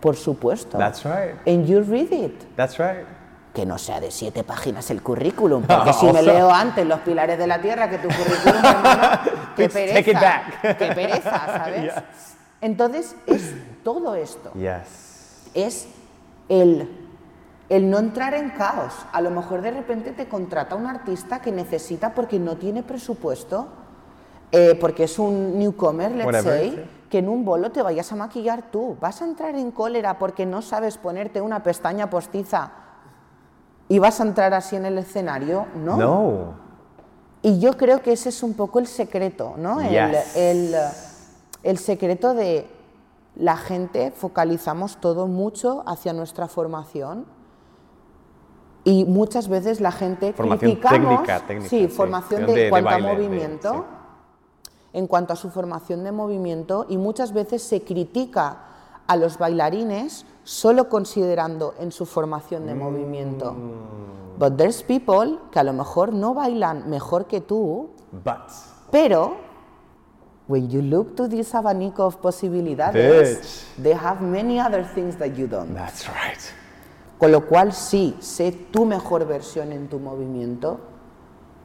Por 0.02 0.16
supuesto. 0.16 0.78
That's 0.78 1.04
right. 1.04 1.36
And 1.46 1.66
you 1.66 1.82
read 1.82 2.12
it 2.12 2.56
That's 2.56 2.80
right. 2.80 3.06
Que 3.54 3.66
no 3.66 3.78
sea 3.78 4.00
de 4.00 4.12
siete 4.12 4.44
páginas 4.44 4.90
el 4.92 5.02
currículum, 5.02 5.64
porque 5.64 5.94
si 6.00 6.06
me 6.12 6.22
leo 6.22 6.52
antes 6.52 6.86
los 6.86 7.00
pilares 7.00 7.38
de 7.38 7.48
la 7.48 7.60
tierra 7.62 7.90
que 7.90 7.98
tu 7.98 8.08
currículum, 8.08 8.56
hermano, 8.66 9.20
qué 9.56 9.70
pereza, 9.70 10.42
qué 10.78 10.86
pereza, 10.94 11.46
¿sabes? 11.46 11.82
Yes. 11.94 12.36
Entonces 12.62 13.16
es 13.26 13.54
todo 13.84 14.16
esto, 14.16 14.52
Yes. 14.54 15.50
es 15.54 15.88
el, 16.50 16.90
el 17.70 17.90
no 17.90 18.00
entrar 18.00 18.34
en 18.34 18.50
caos. 18.50 18.94
A 19.14 19.22
lo 19.22 19.30
mejor 19.32 19.62
de 19.62 19.72
repente 19.72 20.12
te 20.12 20.28
contrata 20.28 20.76
un 20.76 20.86
artista 20.86 21.42
que 21.42 21.52
necesita 21.52 22.14
porque 22.14 22.38
no 22.38 22.58
tiene 22.58 22.84
presupuesto, 22.84 23.68
eh, 24.52 24.78
porque 24.80 25.06
es 25.06 25.18
un 25.20 25.58
newcomer, 25.58 26.12
let's 26.12 26.26
Whatever, 26.26 26.60
say, 26.60 26.72
sí. 26.72 26.90
que 27.10 27.20
en 27.20 27.30
un 27.30 27.46
bolo 27.46 27.72
te 27.72 27.82
vayas 27.82 28.12
a 28.12 28.16
maquillar 28.16 28.64
tú. 28.72 28.98
Vas 29.00 29.22
a 29.22 29.26
entrar 29.26 29.56
en 29.56 29.72
cólera 29.72 30.20
porque 30.20 30.46
no 30.46 30.62
sabes 30.62 30.98
ponerte 30.98 31.40
una 31.40 31.64
pestaña 31.64 32.10
postiza 32.10 32.72
y 33.90 34.00
vas 34.00 34.20
a 34.20 34.24
entrar 34.24 34.54
así 34.54 34.76
en 34.78 34.86
el 34.86 34.98
escenario, 34.98 35.66
¿no? 35.76 35.98
No. 35.98 36.54
Y 37.42 37.60
yo 37.60 37.76
creo 37.76 38.02
que 38.02 38.14
ese 38.14 38.30
es 38.30 38.44
un 38.44 38.54
poco 38.54 38.80
el 38.80 38.88
secreto, 38.88 39.56
¿no? 39.58 39.82
El, 39.82 39.90
Yes. 40.12 40.36
el, 40.38 40.76
el 41.64 41.78
secreto 41.78 42.34
de 42.34 42.68
la 43.36 43.58
gente 43.58 44.12
focalizamos 44.12 44.98
todo 44.98 45.28
mucho 45.28 45.84
hacia 45.88 46.14
nuestra 46.14 46.48
formación 46.48 47.26
y 48.84 49.06
muchas 49.06 49.48
veces 49.48 49.82
la 49.82 49.92
gente 49.92 50.34
Formación 50.34 50.72
criticamos, 50.72 51.10
técnica, 51.24 51.40
técnica, 51.46 51.70
sí, 51.70 51.82
sí. 51.82 51.88
formación 51.88 52.42
De- 52.42 52.48
de, 52.48 52.54
de- 52.54 52.64
de 52.66 52.70
cuanto 52.70 52.90
baile, 52.90 53.08
a 53.08 53.10
de- 53.10 53.16
movimiento, 53.16 53.74
sí. 53.74 54.70
en 54.94 55.08
cuanto 55.08 55.34
a 55.34 55.36
su 55.36 55.50
formación 55.50 56.04
de 56.04 56.12
movimiento 56.12 56.86
y 56.90 56.98
muchas 56.98 57.32
veces 57.34 57.62
se 57.64 57.82
critica 57.84 58.58
a 59.10 59.16
los 59.16 59.40
bailarines 59.40 60.26
solo 60.44 60.88
considerando 60.88 61.74
en 61.80 61.92
su 61.92 62.06
formación 62.06 62.68
de 62.68 62.76
movimiento. 62.76 63.54
Mm. 63.54 64.38
But 64.38 64.56
there's 64.56 64.84
people 64.84 65.40
que 65.52 65.60
a 65.60 65.64
lo 65.64 65.74
mejor 65.74 66.14
no 66.14 66.34
bailan 66.36 66.88
mejor 66.90 67.26
que 67.26 67.42
tú, 67.42 67.90
But. 68.24 68.52
pero 68.92 69.36
when 70.48 70.70
you 70.70 70.82
look 70.84 71.16
to 71.16 71.28
this 71.28 71.54
abanico 71.56 72.06
of 72.06 72.18
posibilidades, 72.18 73.40
Bitch. 73.40 73.84
they 73.84 73.94
have 73.94 74.22
many 74.22 74.60
other 74.60 74.86
things 74.86 75.18
that 75.18 75.36
you 75.36 75.48
don't. 75.48 75.74
That's 75.74 76.08
right. 76.08 76.40
Con 77.18 77.32
lo 77.32 77.48
cual 77.48 77.74
sí, 77.74 78.16
sé 78.20 78.52
tu 78.72 78.86
mejor 78.86 79.26
versión 79.26 79.72
en 79.72 79.90
tu 79.90 79.98
movimiento 80.00 80.80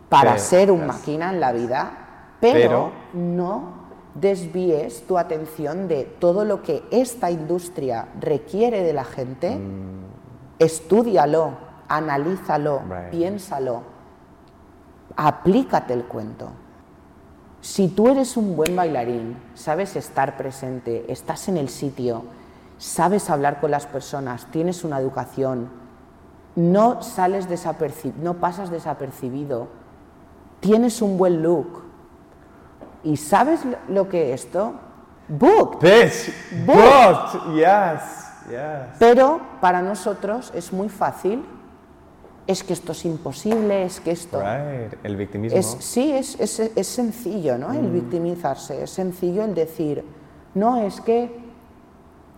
para 0.09 0.33
Pero, 0.33 0.43
ser 0.43 0.71
un 0.73 0.79
yes. 0.81 0.87
máquina 0.87 1.31
en 1.31 1.41
la 1.41 1.53
vida, 1.53 2.37
pero, 2.41 2.59
Pero- 2.59 2.93
no 3.13 3.84
desvíes 4.15 5.07
tu 5.07 5.19
atención 5.19 5.89
de 5.89 6.05
todo 6.05 6.45
lo 6.45 6.63
que 6.63 6.83
esta 6.91 7.31
industria 7.31 8.09
requiere 8.21 8.83
de 8.83 8.93
la 8.93 9.05
gente, 9.05 9.59
estúdialo, 10.59 11.53
analízalo, 11.89 12.81
Right. 12.89 13.11
piénsalo, 13.11 13.83
aplícate 15.17 15.93
el 15.95 16.05
cuento. 16.05 16.49
Si 17.61 17.89
tú 17.89 18.09
eres 18.09 18.37
un 18.37 18.57
buen 18.57 18.77
bailarín, 18.77 19.37
sabes 19.55 19.97
estar 19.97 20.37
presente, 20.37 21.11
estás 21.11 21.49
en 21.49 21.57
el 21.57 21.69
sitio, 21.69 22.23
sabes 22.79 23.31
hablar 23.31 23.61
con 23.61 23.71
las 23.71 23.87
personas, 23.87 24.47
tienes 24.51 24.85
una 24.85 24.99
educación, 24.99 25.69
no 26.57 27.03
sales 27.03 27.49
desaperci- 27.49 28.15
no 28.17 28.35
pasas 28.35 28.71
desapercibido, 28.71 29.69
tienes 30.61 31.01
un 31.03 31.17
buen 31.17 31.43
look 31.43 31.83
y 33.05 33.17
sabes 33.17 33.61
lo- 33.89 34.09
que 34.09 34.33
es 34.33 34.45
esto, 34.47 34.75
book. 35.29 35.79
Bitch. 35.81 36.33
Booked. 36.67 37.55
Yes. 37.55 38.01
Yes. 38.49 38.97
Pero 38.99 39.41
para 39.61 39.81
nosotros 39.81 40.51
es 40.55 40.73
muy 40.73 40.89
fácil, 40.89 41.45
es 42.47 42.63
que 42.63 42.75
esto 42.75 42.93
es 42.93 43.05
imposible, 43.07 43.85
es 43.85 44.01
que 44.01 44.11
esto... 44.11 44.39
Right. 44.39 44.95
El 45.03 45.17
victimismo. 45.17 45.59
Es, 45.59 45.67
sí, 45.81 46.13
es, 46.13 46.39
es- 46.39 46.61
es 46.77 46.87
sencillo, 46.87 47.57
¿no? 47.57 47.73
El 47.73 47.89
victimizarse, 47.91 48.83
es 48.83 48.91
sencillo 48.91 49.45
el 49.45 49.55
decir, 49.55 50.05
no, 50.55 50.77
es 50.83 51.01
que 51.01 51.43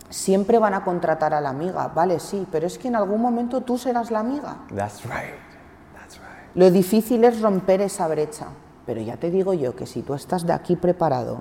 siempre 0.09 0.57
van 0.59 0.73
a 0.73 0.83
contratar 0.85 1.33
a 1.33 1.41
la 1.41 1.49
amiga, 1.49 1.89
vale, 1.89 2.19
sí, 2.21 2.47
pero 2.49 2.65
es 2.67 2.77
que 2.77 2.87
en 2.87 2.95
algún 2.95 3.21
momento 3.21 3.59
tú 3.61 3.77
serás 3.77 4.09
la 4.11 4.19
amiga. 4.19 4.59
That's 4.73 5.03
right. 5.03 5.35
That's 5.93 6.15
right. 6.17 6.55
Lo 6.55 6.71
difícil 6.71 7.25
es 7.25 7.41
romper 7.41 7.81
esa 7.81 8.07
brecha, 8.07 8.45
pero 8.87 9.01
ya 9.01 9.17
te 9.17 9.29
digo 9.29 9.53
yo 9.53 9.75
que 9.75 9.85
si 9.85 10.01
tú 10.01 10.13
estás 10.13 10.47
de 10.47 10.53
aquí 10.53 10.77
preparado, 10.77 11.39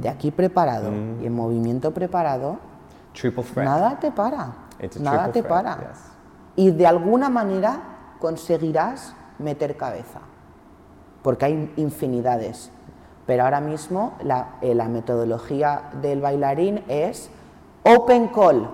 de 0.00 0.08
aquí 0.08 0.32
preparado 0.32 0.90
y 1.22 1.26
en 1.26 1.32
movimiento 1.32 1.94
preparado, 1.94 2.58
nada 3.54 4.00
te 4.00 4.10
para, 4.10 4.52
nada 5.00 5.26
te 5.26 5.42
threat, 5.42 5.48
para. 5.48 5.76
yes. 5.76 5.98
Y 6.56 6.72
de 6.72 6.88
alguna 6.88 7.30
manera 7.30 8.16
conseguirás 8.18 9.14
meter 9.38 9.76
cabeza, 9.76 10.18
porque 11.22 11.44
hay 11.44 11.72
infinidades. 11.76 12.72
Pero 13.26 13.44
ahora 13.44 13.60
mismo 13.60 14.14
la, 14.24 14.56
eh, 14.60 14.74
la 14.74 14.88
metodología 14.88 15.90
del 16.02 16.20
bailarín 16.20 16.82
es 16.88 17.30
open 17.84 18.26
call. 18.28 18.68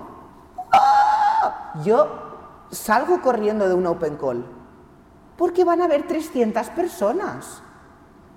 ¡Ah! 0.73 1.75
Yo 1.85 2.09
salgo 2.71 3.21
corriendo 3.21 3.69
de 3.69 3.75
un 3.75 3.87
open 3.87 4.17
call 4.17 4.47
porque 5.37 5.63
van 5.63 5.83
a 5.83 5.85
haber 5.85 6.07
300 6.07 6.71
personas. 6.71 7.64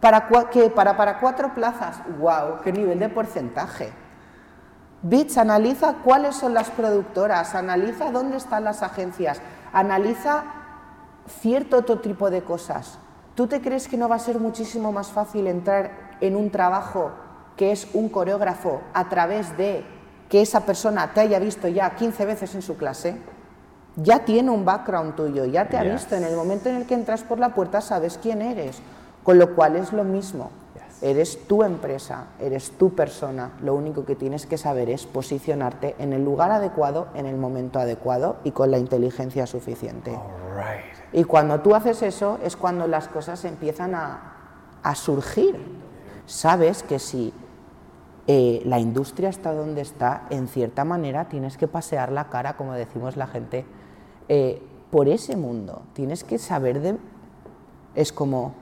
¿Para, 0.07 0.29
qué? 0.49 0.69
para, 0.69 0.95
para 0.95 1.19
cuatro 1.19 1.53
plazas. 1.53 1.97
¡Wow! 2.17 2.61
¡Qué 2.63 2.71
nivel 2.71 2.97
de 2.97 3.09
porcentaje! 3.09 3.91
Bits 5.01 5.37
analiza 5.37 5.95
cuáles 6.01 6.35
son 6.37 6.53
las 6.53 6.69
productoras, 6.69 7.53
analiza 7.55 8.09
dónde 8.11 8.37
están 8.37 8.63
las 8.63 8.83
agencias, 8.83 9.41
analiza 9.73 10.45
cierto 11.41 11.77
otro 11.79 11.99
tipo 11.99 12.29
de 12.29 12.41
cosas. 12.41 12.99
¿Tú 13.35 13.47
te 13.47 13.59
crees 13.59 13.89
que 13.89 13.97
no 13.97 14.07
va 14.07 14.15
a 14.15 14.19
ser 14.19 14.39
muchísimo 14.39 14.93
más 14.93 15.09
fácil 15.11 15.45
entrar 15.45 15.91
en 16.21 16.37
un 16.37 16.51
trabajo 16.51 17.11
que 17.57 17.73
es 17.73 17.89
un 17.93 18.07
coreógrafo 18.07 18.81
a 18.93 19.09
través 19.09 19.57
de 19.57 19.85
que 20.29 20.41
esa 20.41 20.61
persona 20.61 21.11
te 21.13 21.19
haya 21.19 21.37
visto 21.37 21.67
ya 21.67 21.89
15 21.95 22.25
veces 22.25 22.55
en 22.55 22.61
su 22.61 22.77
clase? 22.77 23.17
Ya 23.97 24.19
tiene 24.19 24.51
un 24.51 24.63
background 24.63 25.15
tuyo, 25.15 25.43
ya 25.43 25.67
te 25.67 25.77
ha 25.77 25.83
Yes. 25.83 25.91
visto. 25.93 26.15
En 26.15 26.23
el 26.23 26.35
momento 26.37 26.69
en 26.69 26.77
el 26.77 26.85
que 26.85 26.93
entras 26.93 27.23
por 27.23 27.39
la 27.39 27.49
puerta 27.49 27.81
sabes 27.81 28.17
quién 28.21 28.41
eres. 28.41 28.81
Con 29.27 29.39
lo 29.39 29.55
cual 29.55 29.75
es 29.75 29.91
lo 29.91 30.05
mismo. 30.05 30.51
Eres 31.01 31.47
tu 31.47 31.61
empresa, 31.61 32.27
eres 32.39 32.71
tu 32.71 32.95
persona. 32.95 33.51
Lo 33.61 33.75
único 33.75 34.05
que 34.05 34.15
tienes 34.15 34.45
que 34.45 34.57
saber 34.57 34.89
es 34.89 35.05
posicionarte 35.05 35.95
en 35.99 36.13
el 36.13 36.23
lugar 36.23 36.49
adecuado, 36.49 37.09
en 37.13 37.25
el 37.25 37.35
momento 37.35 37.77
adecuado 37.77 38.37
y 38.45 38.51
con 38.51 38.71
la 38.71 38.77
inteligencia 38.77 39.45
suficiente. 39.45 40.17
Y 41.11 41.25
cuando 41.25 41.59
tú 41.59 41.75
haces 41.75 42.03
eso 42.03 42.39
es 42.41 42.55
cuando 42.55 42.87
las 42.87 43.09
cosas 43.09 43.43
empiezan 43.43 43.95
a, 43.95 44.79
a 44.81 44.95
surgir. 44.95 45.59
Sabes 46.25 46.81
que 46.81 46.97
si 46.97 47.33
eh, 48.27 48.61
la 48.63 48.79
industria 48.79 49.27
está 49.27 49.51
donde 49.51 49.81
está, 49.81 50.25
en 50.29 50.47
cierta 50.47 50.85
manera 50.85 51.27
tienes 51.27 51.57
que 51.57 51.67
pasear 51.67 52.13
la 52.13 52.29
cara, 52.29 52.55
como 52.55 52.71
decimos 52.71 53.17
la 53.17 53.27
gente, 53.27 53.65
eh, 54.29 54.65
por 54.89 55.09
ese 55.09 55.35
mundo. 55.35 55.81
Tienes 55.91 56.23
que 56.23 56.37
saber 56.37 56.79
de... 56.79 56.97
Es 57.93 58.13
como, 58.13 58.53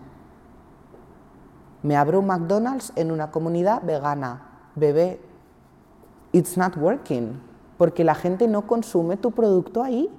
me 1.85 1.95
abro 1.95 2.19
un 2.19 2.25
McDonald's 2.25 2.91
en 2.95 3.11
una 3.11 3.29
comunidad 3.29 3.83
vegana, 3.83 4.41
bebé, 4.73 5.21
it's 6.31 6.57
not 6.57 6.75
working, 6.77 7.39
porque 7.77 8.03
la 8.03 8.15
gente 8.15 8.47
no 8.47 8.65
consume 8.65 9.17
tu 9.17 9.29
producto 9.31 9.83
ahí 9.83 10.09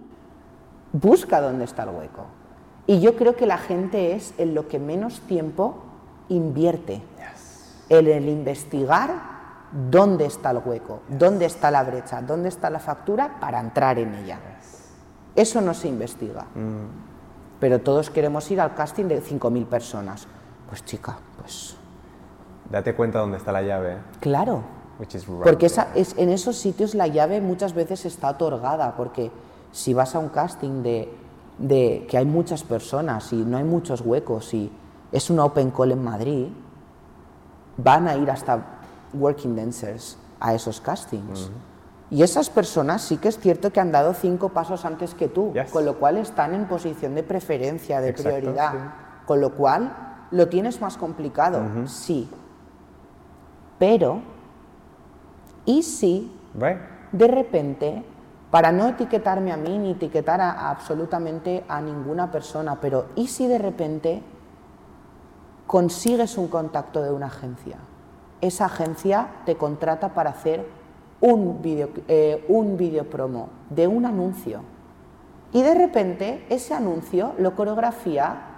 busca 0.92 1.40
dónde 1.40 1.64
está 1.64 1.82
el 1.82 1.88
hueco. 1.90 2.26
Y 2.86 3.00
yo 3.00 3.16
creo 3.16 3.34
que 3.34 3.46
la 3.46 3.58
gente 3.58 4.14
es 4.14 4.32
en 4.38 4.54
lo 4.54 4.68
que 4.68 4.78
menos 4.78 5.20
tiempo 5.22 5.74
invierte, 6.28 7.02
en 7.88 8.06
el 8.06 8.28
investigar 8.28 9.10
dónde 9.90 10.26
está 10.26 10.52
el 10.52 10.58
hueco, 10.64 11.00
dónde 11.08 11.46
está 11.46 11.72
la 11.72 11.82
brecha, 11.82 12.22
dónde 12.22 12.48
está 12.48 12.70
la 12.70 12.78
factura 12.78 13.40
para 13.40 13.58
entrar 13.58 13.98
en 13.98 14.14
ella. 14.14 14.38
Eso 15.34 15.60
no 15.60 15.74
se 15.74 15.88
investiga. 15.88 16.46
Pero 17.58 17.80
todos 17.80 18.08
queremos 18.08 18.48
ir 18.52 18.60
al 18.60 18.76
casting 18.76 19.06
de 19.06 19.20
5.000 19.20 19.66
personas. 19.66 20.28
Pues 20.68 20.84
chica, 20.84 21.16
pues 21.40 21.76
Date 22.70 22.94
cuenta 22.94 23.20
dónde 23.20 23.36
está 23.38 23.52
la 23.52 23.62
llave. 23.62 23.96
claro. 24.20 24.62
Which 24.98 25.14
is 25.14 25.26
right 25.28 25.42
Porque 25.42 25.66
esa, 25.66 25.88
es, 25.94 26.14
en 26.16 26.30
esos 26.30 26.56
sitios 26.56 26.94
la 26.94 27.06
llave 27.06 27.42
muchas 27.42 27.74
veces 27.74 28.06
está 28.06 28.30
otorgada, 28.30 28.96
porque 28.96 29.30
si 29.70 29.92
vas 29.92 30.14
a 30.14 30.18
un 30.18 30.30
casting 30.30 30.82
de, 30.82 31.12
de 31.58 32.06
que 32.08 32.16
hay 32.16 32.24
muchas 32.24 32.64
personas 32.64 33.30
y 33.34 33.36
no 33.36 33.58
hay 33.58 33.64
muchos 33.64 34.00
huecos 34.00 34.54
y 34.54 34.72
es 35.12 35.28
una 35.28 35.44
open 35.44 35.70
call 35.70 35.92
en 35.92 36.02
Madrid, 36.02 36.46
van 37.76 38.08
a 38.08 38.16
ir 38.16 38.30
hasta 38.30 38.58
working 39.12 39.54
dancers 39.54 40.16
a 40.40 40.54
esos 40.54 40.80
castings. 40.80 41.50
Y 42.10 42.22
esas 42.22 42.48
personas 42.48 43.02
sí 43.02 43.18
que 43.18 43.28
es 43.28 43.38
cierto 43.38 43.70
que 43.70 43.80
han 43.80 43.92
dado 43.92 44.14
cinco 44.14 44.48
pasos 44.50 44.84
antes 44.86 45.12
que 45.14 45.28
tú, 45.28 45.52
Yes. 45.52 45.70
con 45.70 45.84
lo 45.84 45.96
cual 45.98 46.16
están 46.16 46.54
en 46.54 46.66
posición 46.66 47.14
de 47.14 47.22
preferencia, 47.22 48.00
de 48.00 48.08
Exacto, 48.10 48.38
prioridad. 48.38 48.72
sí. 48.72 48.78
Con 49.26 49.40
lo 49.42 49.52
cual 49.52 50.05
lo 50.30 50.48
tienes 50.48 50.80
más 50.80 50.96
complicado, 50.96 51.62
sí. 51.86 52.28
Pero, 53.78 54.20
¿y 55.64 55.82
si 55.82 56.32
Right? 56.54 56.78
de 57.12 57.28
repente, 57.28 58.04
para 58.50 58.72
no 58.72 58.88
etiquetarme 58.88 59.52
a 59.52 59.56
mí 59.56 59.78
ni 59.78 59.92
etiquetar 59.92 60.40
a, 60.40 60.50
a 60.52 60.70
absolutamente 60.70 61.64
a 61.68 61.80
ninguna 61.80 62.30
persona, 62.30 62.80
pero 62.80 63.06
¿y 63.14 63.26
si 63.26 63.46
de 63.46 63.58
repente 63.58 64.22
consigues 65.66 66.38
un 66.38 66.48
contacto 66.48 67.02
de 67.02 67.10
una 67.10 67.26
agencia? 67.26 67.76
Esa 68.40 68.66
agencia 68.66 69.28
te 69.44 69.56
contrata 69.56 70.14
para 70.14 70.30
hacer 70.30 70.66
un 71.20 71.62
vídeo 71.62 71.88
eh, 72.08 72.44
un 72.48 72.76
video 72.76 73.08
promo 73.08 73.48
de 73.70 73.86
un 73.86 74.04
anuncio. 74.04 74.60
Y 75.52 75.62
de 75.62 75.74
repente 75.74 76.44
ese 76.50 76.74
anuncio 76.74 77.32
lo 77.38 77.54
coreografía, 77.54 78.55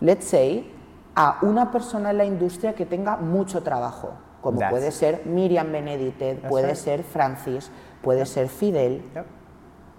let's 0.00 0.26
say, 0.26 0.72
a 1.14 1.38
una 1.42 1.70
persona 1.70 2.10
en 2.10 2.18
la 2.18 2.24
industria 2.24 2.74
que 2.74 2.86
tenga 2.86 3.16
mucho 3.16 3.62
trabajo, 3.62 4.10
como 4.42 4.58
That's 4.58 4.70
puede 4.70 4.90
ser 4.92 5.22
Miriam 5.26 5.72
Beneditet, 5.72 6.40
That's 6.42 6.50
puede 6.50 6.68
right. 6.68 6.76
ser 6.76 7.02
Francis, 7.02 7.70
puede 8.02 8.26
ser 8.26 8.48
Fidel, 8.48 9.02
Yep. 9.14 9.24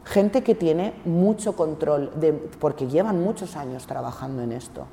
gente 0.05 0.43
que 0.43 0.55
tiene 0.55 0.93
mucho 1.05 1.55
control, 1.55 2.11
de, 2.19 2.33
porque 2.33 2.87
llevan 2.87 3.21
muchos 3.21 3.55
años 3.57 3.87
trabajando 3.87 4.41
en 4.43 4.51
esto. 4.53 4.85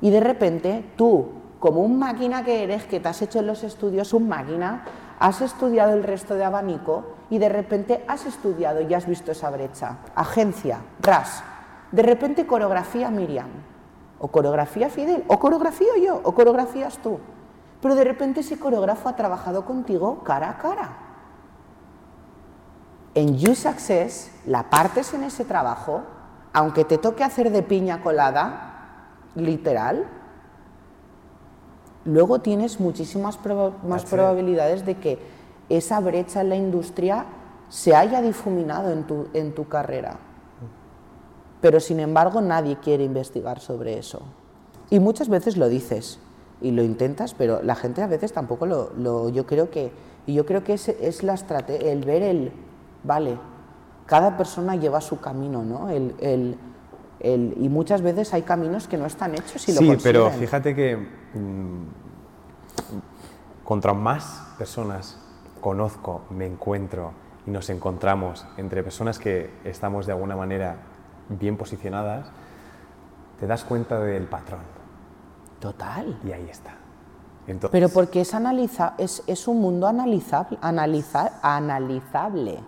Y 0.00 0.10
de 0.10 0.20
repente 0.20 0.84
tú, 0.96 1.28
como 1.60 1.80
un 1.82 1.98
máquina 1.98 2.44
que 2.44 2.62
eres, 2.62 2.84
que 2.84 2.98
te 3.00 3.08
has 3.08 3.20
hecho 3.22 3.40
en 3.40 3.46
los 3.46 3.62
estudios 3.64 4.12
un 4.14 4.28
máquina, 4.28 4.84
has 5.18 5.40
estudiado 5.42 5.92
el 5.92 6.02
resto 6.02 6.34
de 6.34 6.44
abanico 6.44 7.04
y 7.30 7.38
de 7.38 7.48
repente 7.48 8.04
has 8.08 8.26
estudiado 8.26 8.80
y 8.80 8.92
has 8.94 9.06
visto 9.06 9.30
esa 9.32 9.50
brecha. 9.50 9.98
Agencia, 10.14 10.80
RAS. 11.00 11.44
De 11.92 12.02
repente 12.02 12.46
coreografía 12.46 13.10
Miriam, 13.10 13.48
o 14.22 14.28
coreografía 14.28 14.88
Fidel, 14.88 15.24
o 15.26 15.38
coreografío 15.38 15.96
yo, 15.98 16.20
o 16.22 16.32
coreografías 16.32 16.98
tú. 16.98 17.18
Pero 17.82 17.96
de 17.96 18.04
repente 18.04 18.40
ese 18.40 18.56
coreógrafo 18.58 19.08
ha 19.08 19.16
trabajado 19.16 19.64
contigo 19.64 20.22
cara 20.22 20.48
a 20.50 20.58
cara. 20.58 20.88
En 23.14 23.36
You 23.36 23.56
Success 23.56 24.30
la 24.46 24.70
partes 24.70 25.12
en 25.12 25.24
ese 25.24 25.44
trabajo, 25.44 26.02
aunque 26.52 26.84
te 26.84 26.98
toque 26.98 27.24
hacer 27.24 27.50
de 27.50 27.62
piña 27.64 28.00
colada, 28.00 29.08
literal, 29.34 30.06
luego 32.04 32.40
tienes 32.40 32.78
muchísimas 32.78 33.38
proba- 33.42 33.72
más 33.82 34.04
probabilidades 34.04 34.86
de 34.86 34.98
que 34.98 35.18
esa 35.68 35.98
brecha 36.00 36.42
en 36.42 36.48
la 36.50 36.56
industria 36.56 37.24
se 37.68 37.96
haya 37.96 38.22
difuminado 38.22 38.92
en 38.92 39.04
tu, 39.04 39.26
en 39.34 39.54
tu 39.54 39.66
carrera. 39.68 40.18
Pero 41.62 41.80
sin 41.80 41.98
embargo 42.00 42.42
nadie 42.42 42.76
quiere 42.76 43.04
investigar 43.04 43.58
sobre 43.60 43.98
eso. 43.98 44.20
Y 44.90 45.00
muchas 45.00 45.30
veces 45.30 45.56
lo 45.56 45.70
dices 45.70 46.18
y 46.60 46.72
lo 46.72 46.82
intentas, 46.82 47.32
pero 47.32 47.62
la 47.62 47.74
gente 47.74 48.02
a 48.02 48.06
veces 48.06 48.32
tampoco 48.34 48.66
lo, 48.66 48.90
lo- 48.98 49.30
yo 49.30 49.46
creo 49.46 49.70
que 49.70 49.90
y 50.26 50.34
yo 50.34 50.44
creo 50.46 50.62
que 50.62 50.74
es, 50.74 50.88
es 50.88 51.22
la 51.22 51.32
estrate- 51.34 51.82
el 51.86 52.04
ver 52.04 52.22
el 52.22 52.52
vale, 53.02 53.38
cada 54.06 54.36
persona 54.36 54.76
lleva 54.76 55.00
su 55.00 55.18
camino, 55.20 55.64
¿no? 55.64 55.88
El, 55.88 56.14
el- 56.20 56.56
el- 57.20 57.54
y 57.58 57.68
muchas 57.68 58.02
veces 58.02 58.34
hay 58.34 58.42
caminos 58.42 58.86
que 58.86 58.96
no 58.98 59.06
están 59.06 59.34
hechos 59.34 59.68
y 59.68 59.72
lo 59.72 59.78
sí, 59.78 59.96
pero 60.02 60.24
consiguen. 60.24 60.46
fíjate 60.46 60.74
que 60.76 60.96
mm, 60.96 61.84
contra 63.64 63.94
más 63.94 64.42
personas 64.58 65.18
conozco, 65.60 66.22
me 66.30 66.46
encuentro 66.46 67.12
y 67.46 67.50
nos 67.50 67.70
encontramos 67.70 68.46
entre 68.56 68.82
personas 68.82 69.18
que 69.18 69.50
estamos 69.64 70.06
de 70.06 70.12
alguna 70.12 70.36
manera 70.36 70.76
bien 71.28 71.56
posicionadas, 71.56 72.26
te 73.40 73.46
das 73.46 73.64
cuenta 73.64 73.98
del 74.00 74.24
patrón 74.24 74.60
Total. 75.60 76.18
y 76.24 76.32
ahí 76.32 76.48
está. 76.50 76.74
Entonces, 77.46 77.70
Pero 77.72 77.88
porque 77.88 78.20
es, 78.20 78.34
analiza, 78.34 78.94
es, 78.98 79.22
es 79.26 79.48
un 79.48 79.60
mundo 79.60 79.86
analizable, 79.88 80.58
analiza- 80.60 81.32
analizable. 81.42 82.58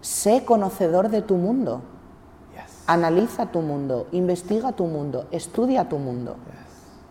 Sé 0.00 0.44
conocedor 0.44 1.08
de 1.10 1.22
tu 1.22 1.36
mundo. 1.36 1.82
yes, 2.54 2.84
Analiza 2.86 3.46
tu 3.46 3.60
mundo, 3.60 4.06
investiga 4.12 4.72
tu 4.72 4.86
mundo, 4.86 5.26
estudia 5.30 5.88
tu 5.88 5.98
mundo. 5.98 6.36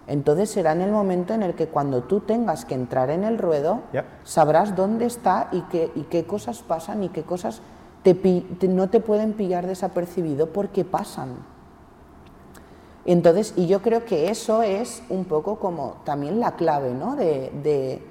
Entonces 0.06 0.50
será 0.52 0.74
en 0.74 0.82
el 0.82 0.92
momento 0.92 1.34
en 1.34 1.44
el 1.44 1.54
que 1.56 1.68
cuando 1.68 2.04
tú 2.04 2.20
tengas 2.20 2.66
que 2.66 2.76
entrar 2.76 3.10
en 3.10 3.24
el 3.24 3.38
ruedo, 3.38 3.82
Yep. 3.94 4.06
sabrás 4.24 4.76
dónde 4.76 5.06
está 5.06 5.48
y 5.52 5.62
qué, 5.64 5.92
y 5.96 6.02
qué 6.04 6.26
cosas 6.26 6.62
pasan 6.62 7.04
y 7.04 7.10
qué 7.10 7.24
cosas 7.24 7.62
te 8.04 8.16
pi- 8.16 8.42
te- 8.60 8.68
no 8.68 8.90
te 8.90 9.00
pueden 9.00 9.34
pillar 9.34 9.66
desapercibido 9.68 10.50
porque 10.50 10.84
pasan. 10.86 11.30
Entonces, 13.06 13.54
y 13.58 13.68
yo 13.68 13.82
creo 13.82 14.06
que 14.06 14.30
eso 14.30 14.62
es 14.64 15.04
un 15.10 15.26
poco 15.26 15.58
como 15.60 15.98
también 16.06 16.40
la 16.40 16.54
clave 16.54 16.94
¿no? 16.94 17.16
de, 17.16 17.52
de, 17.64 18.02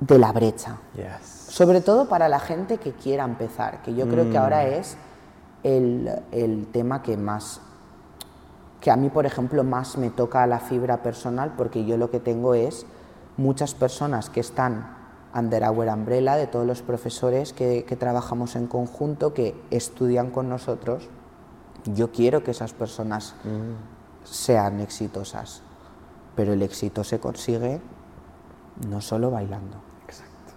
de 0.00 0.18
la 0.18 0.32
brecha. 0.32 0.76
yes. 0.94 1.26
Sobre 1.48 1.80
todo 1.80 2.08
para 2.08 2.28
la 2.28 2.38
gente 2.40 2.76
que 2.78 2.92
quiera 2.92 3.24
empezar, 3.24 3.82
que 3.82 3.94
yo 3.94 4.06
creo 4.08 4.30
que 4.30 4.36
ahora 4.36 4.66
es 4.66 4.96
el, 5.62 6.10
el 6.32 6.66
tema 6.70 7.02
que 7.02 7.16
más 7.16 7.60
que 8.80 8.92
a 8.92 8.96
mí, 8.96 9.08
por 9.08 9.26
ejemplo, 9.26 9.64
más 9.64 9.96
me 9.98 10.08
toca 10.10 10.46
la 10.46 10.60
fibra 10.60 11.02
personal 11.02 11.54
porque 11.56 11.84
yo 11.84 11.96
lo 11.96 12.10
que 12.12 12.20
tengo 12.20 12.54
es 12.54 12.86
muchas 13.36 13.74
personas 13.74 14.30
que 14.30 14.38
están 14.38 14.97
under 15.34 15.62
our 15.64 15.88
umbrella, 15.88 16.36
de 16.36 16.46
todos 16.46 16.66
los 16.66 16.82
profesores 16.82 17.52
que, 17.52 17.84
que 17.84 17.96
trabajamos 17.96 18.56
en 18.56 18.66
conjunto, 18.66 19.34
que 19.34 19.54
estudian 19.70 20.30
con 20.30 20.48
nosotros. 20.48 21.08
Yo 21.84 22.10
quiero 22.12 22.42
que 22.42 22.50
esas 22.50 22.72
personas 22.72 23.34
sean 24.24 24.80
exitosas, 24.80 25.62
pero 26.34 26.52
el 26.52 26.62
éxito 26.62 27.04
se 27.04 27.18
consigue 27.20 27.80
no 28.88 29.00
solo 29.00 29.30
bailando. 29.30 29.76
Exacto. 30.04 30.52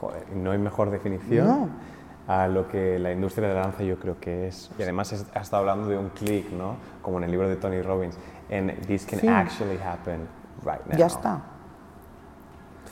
Joder, 0.00 0.30
no 0.36 0.50
hay 0.52 0.58
mejor 0.58 0.90
definición 0.90 1.46
No. 1.46 1.68
a 2.28 2.48
lo 2.48 2.68
que 2.68 2.98
la 2.98 3.12
industria 3.12 3.48
de 3.48 3.54
la 3.54 3.60
danza 3.60 3.82
yo 3.84 3.98
creo 3.98 4.18
que 4.20 4.48
es. 4.48 4.70
Y 4.78 4.82
además 4.82 5.12
has 5.12 5.26
estado 5.42 5.60
hablando 5.60 5.88
de 5.88 5.98
un 5.98 6.08
clic, 6.10 6.50
¿no? 6.52 6.76
Como 7.00 7.18
en 7.18 7.24
el 7.24 7.30
libro 7.30 7.48
de 7.48 7.56
Tony 7.56 7.80
Robbins. 7.82 8.16
And 8.50 8.86
this 8.86 9.06
can 9.06 9.20
Sí. 9.20 9.28
actually 9.28 9.78
happen 9.78 10.28
right 10.64 10.84
now. 10.86 10.98
Ya 10.98 11.06
está. 11.06 11.40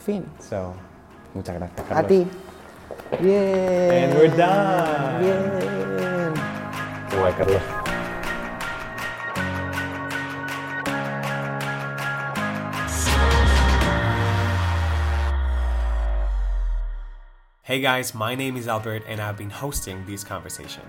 Fin. 0.05 0.25
So, 0.39 0.73
muchas 1.35 1.57
gracias, 1.57 1.91
A 1.91 2.07
ti. 2.07 2.27
Bien. 3.21 3.91
And 3.91 4.13
we're 4.15 4.35
done. 4.35 5.21
Bien. 5.21 6.33
Qué 7.09 7.17
guay, 7.17 7.33
Carlos. 7.37 7.61
Hey 17.63 17.79
guys, 17.79 18.13
my 18.13 18.35
name 18.35 18.57
is 18.57 18.67
Albert 18.67 19.03
and 19.07 19.21
I've 19.21 19.37
been 19.37 19.49
hosting 19.49 20.03
this 20.05 20.25
conversation. 20.25 20.83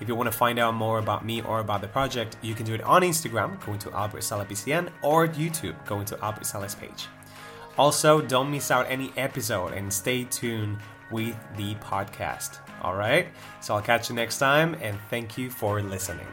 If 0.00 0.08
you 0.08 0.16
want 0.16 0.32
to 0.32 0.36
find 0.36 0.58
out 0.58 0.74
more 0.74 0.98
about 0.98 1.24
me 1.24 1.42
or 1.42 1.60
about 1.60 1.80
the 1.80 1.88
project, 1.88 2.38
you 2.42 2.54
can 2.54 2.64
do 2.64 2.74
it 2.74 2.82
on 2.82 3.02
Instagram, 3.02 3.64
going 3.64 3.78
to 3.80 3.92
Albert 3.92 4.24
Sala 4.24 4.44
BCN, 4.44 4.90
or 5.02 5.28
YouTube, 5.28 5.76
going 5.86 6.06
to 6.06 6.18
Albert 6.24 6.46
Sala's 6.46 6.74
page. 6.74 7.06
Also, 7.78 8.20
don't 8.20 8.50
miss 8.50 8.70
out 8.70 8.86
any 8.88 9.12
episode 9.16 9.72
and 9.72 9.92
stay 9.92 10.24
tuned 10.24 10.78
with 11.10 11.36
the 11.56 11.74
podcast. 11.76 12.58
All 12.82 12.94
right? 12.94 13.28
So 13.60 13.74
I'll 13.74 13.82
catch 13.82 14.08
you 14.08 14.16
next 14.16 14.38
time 14.38 14.76
and 14.82 14.98
thank 15.10 15.38
you 15.38 15.50
for 15.50 15.80
listening. 15.80 16.26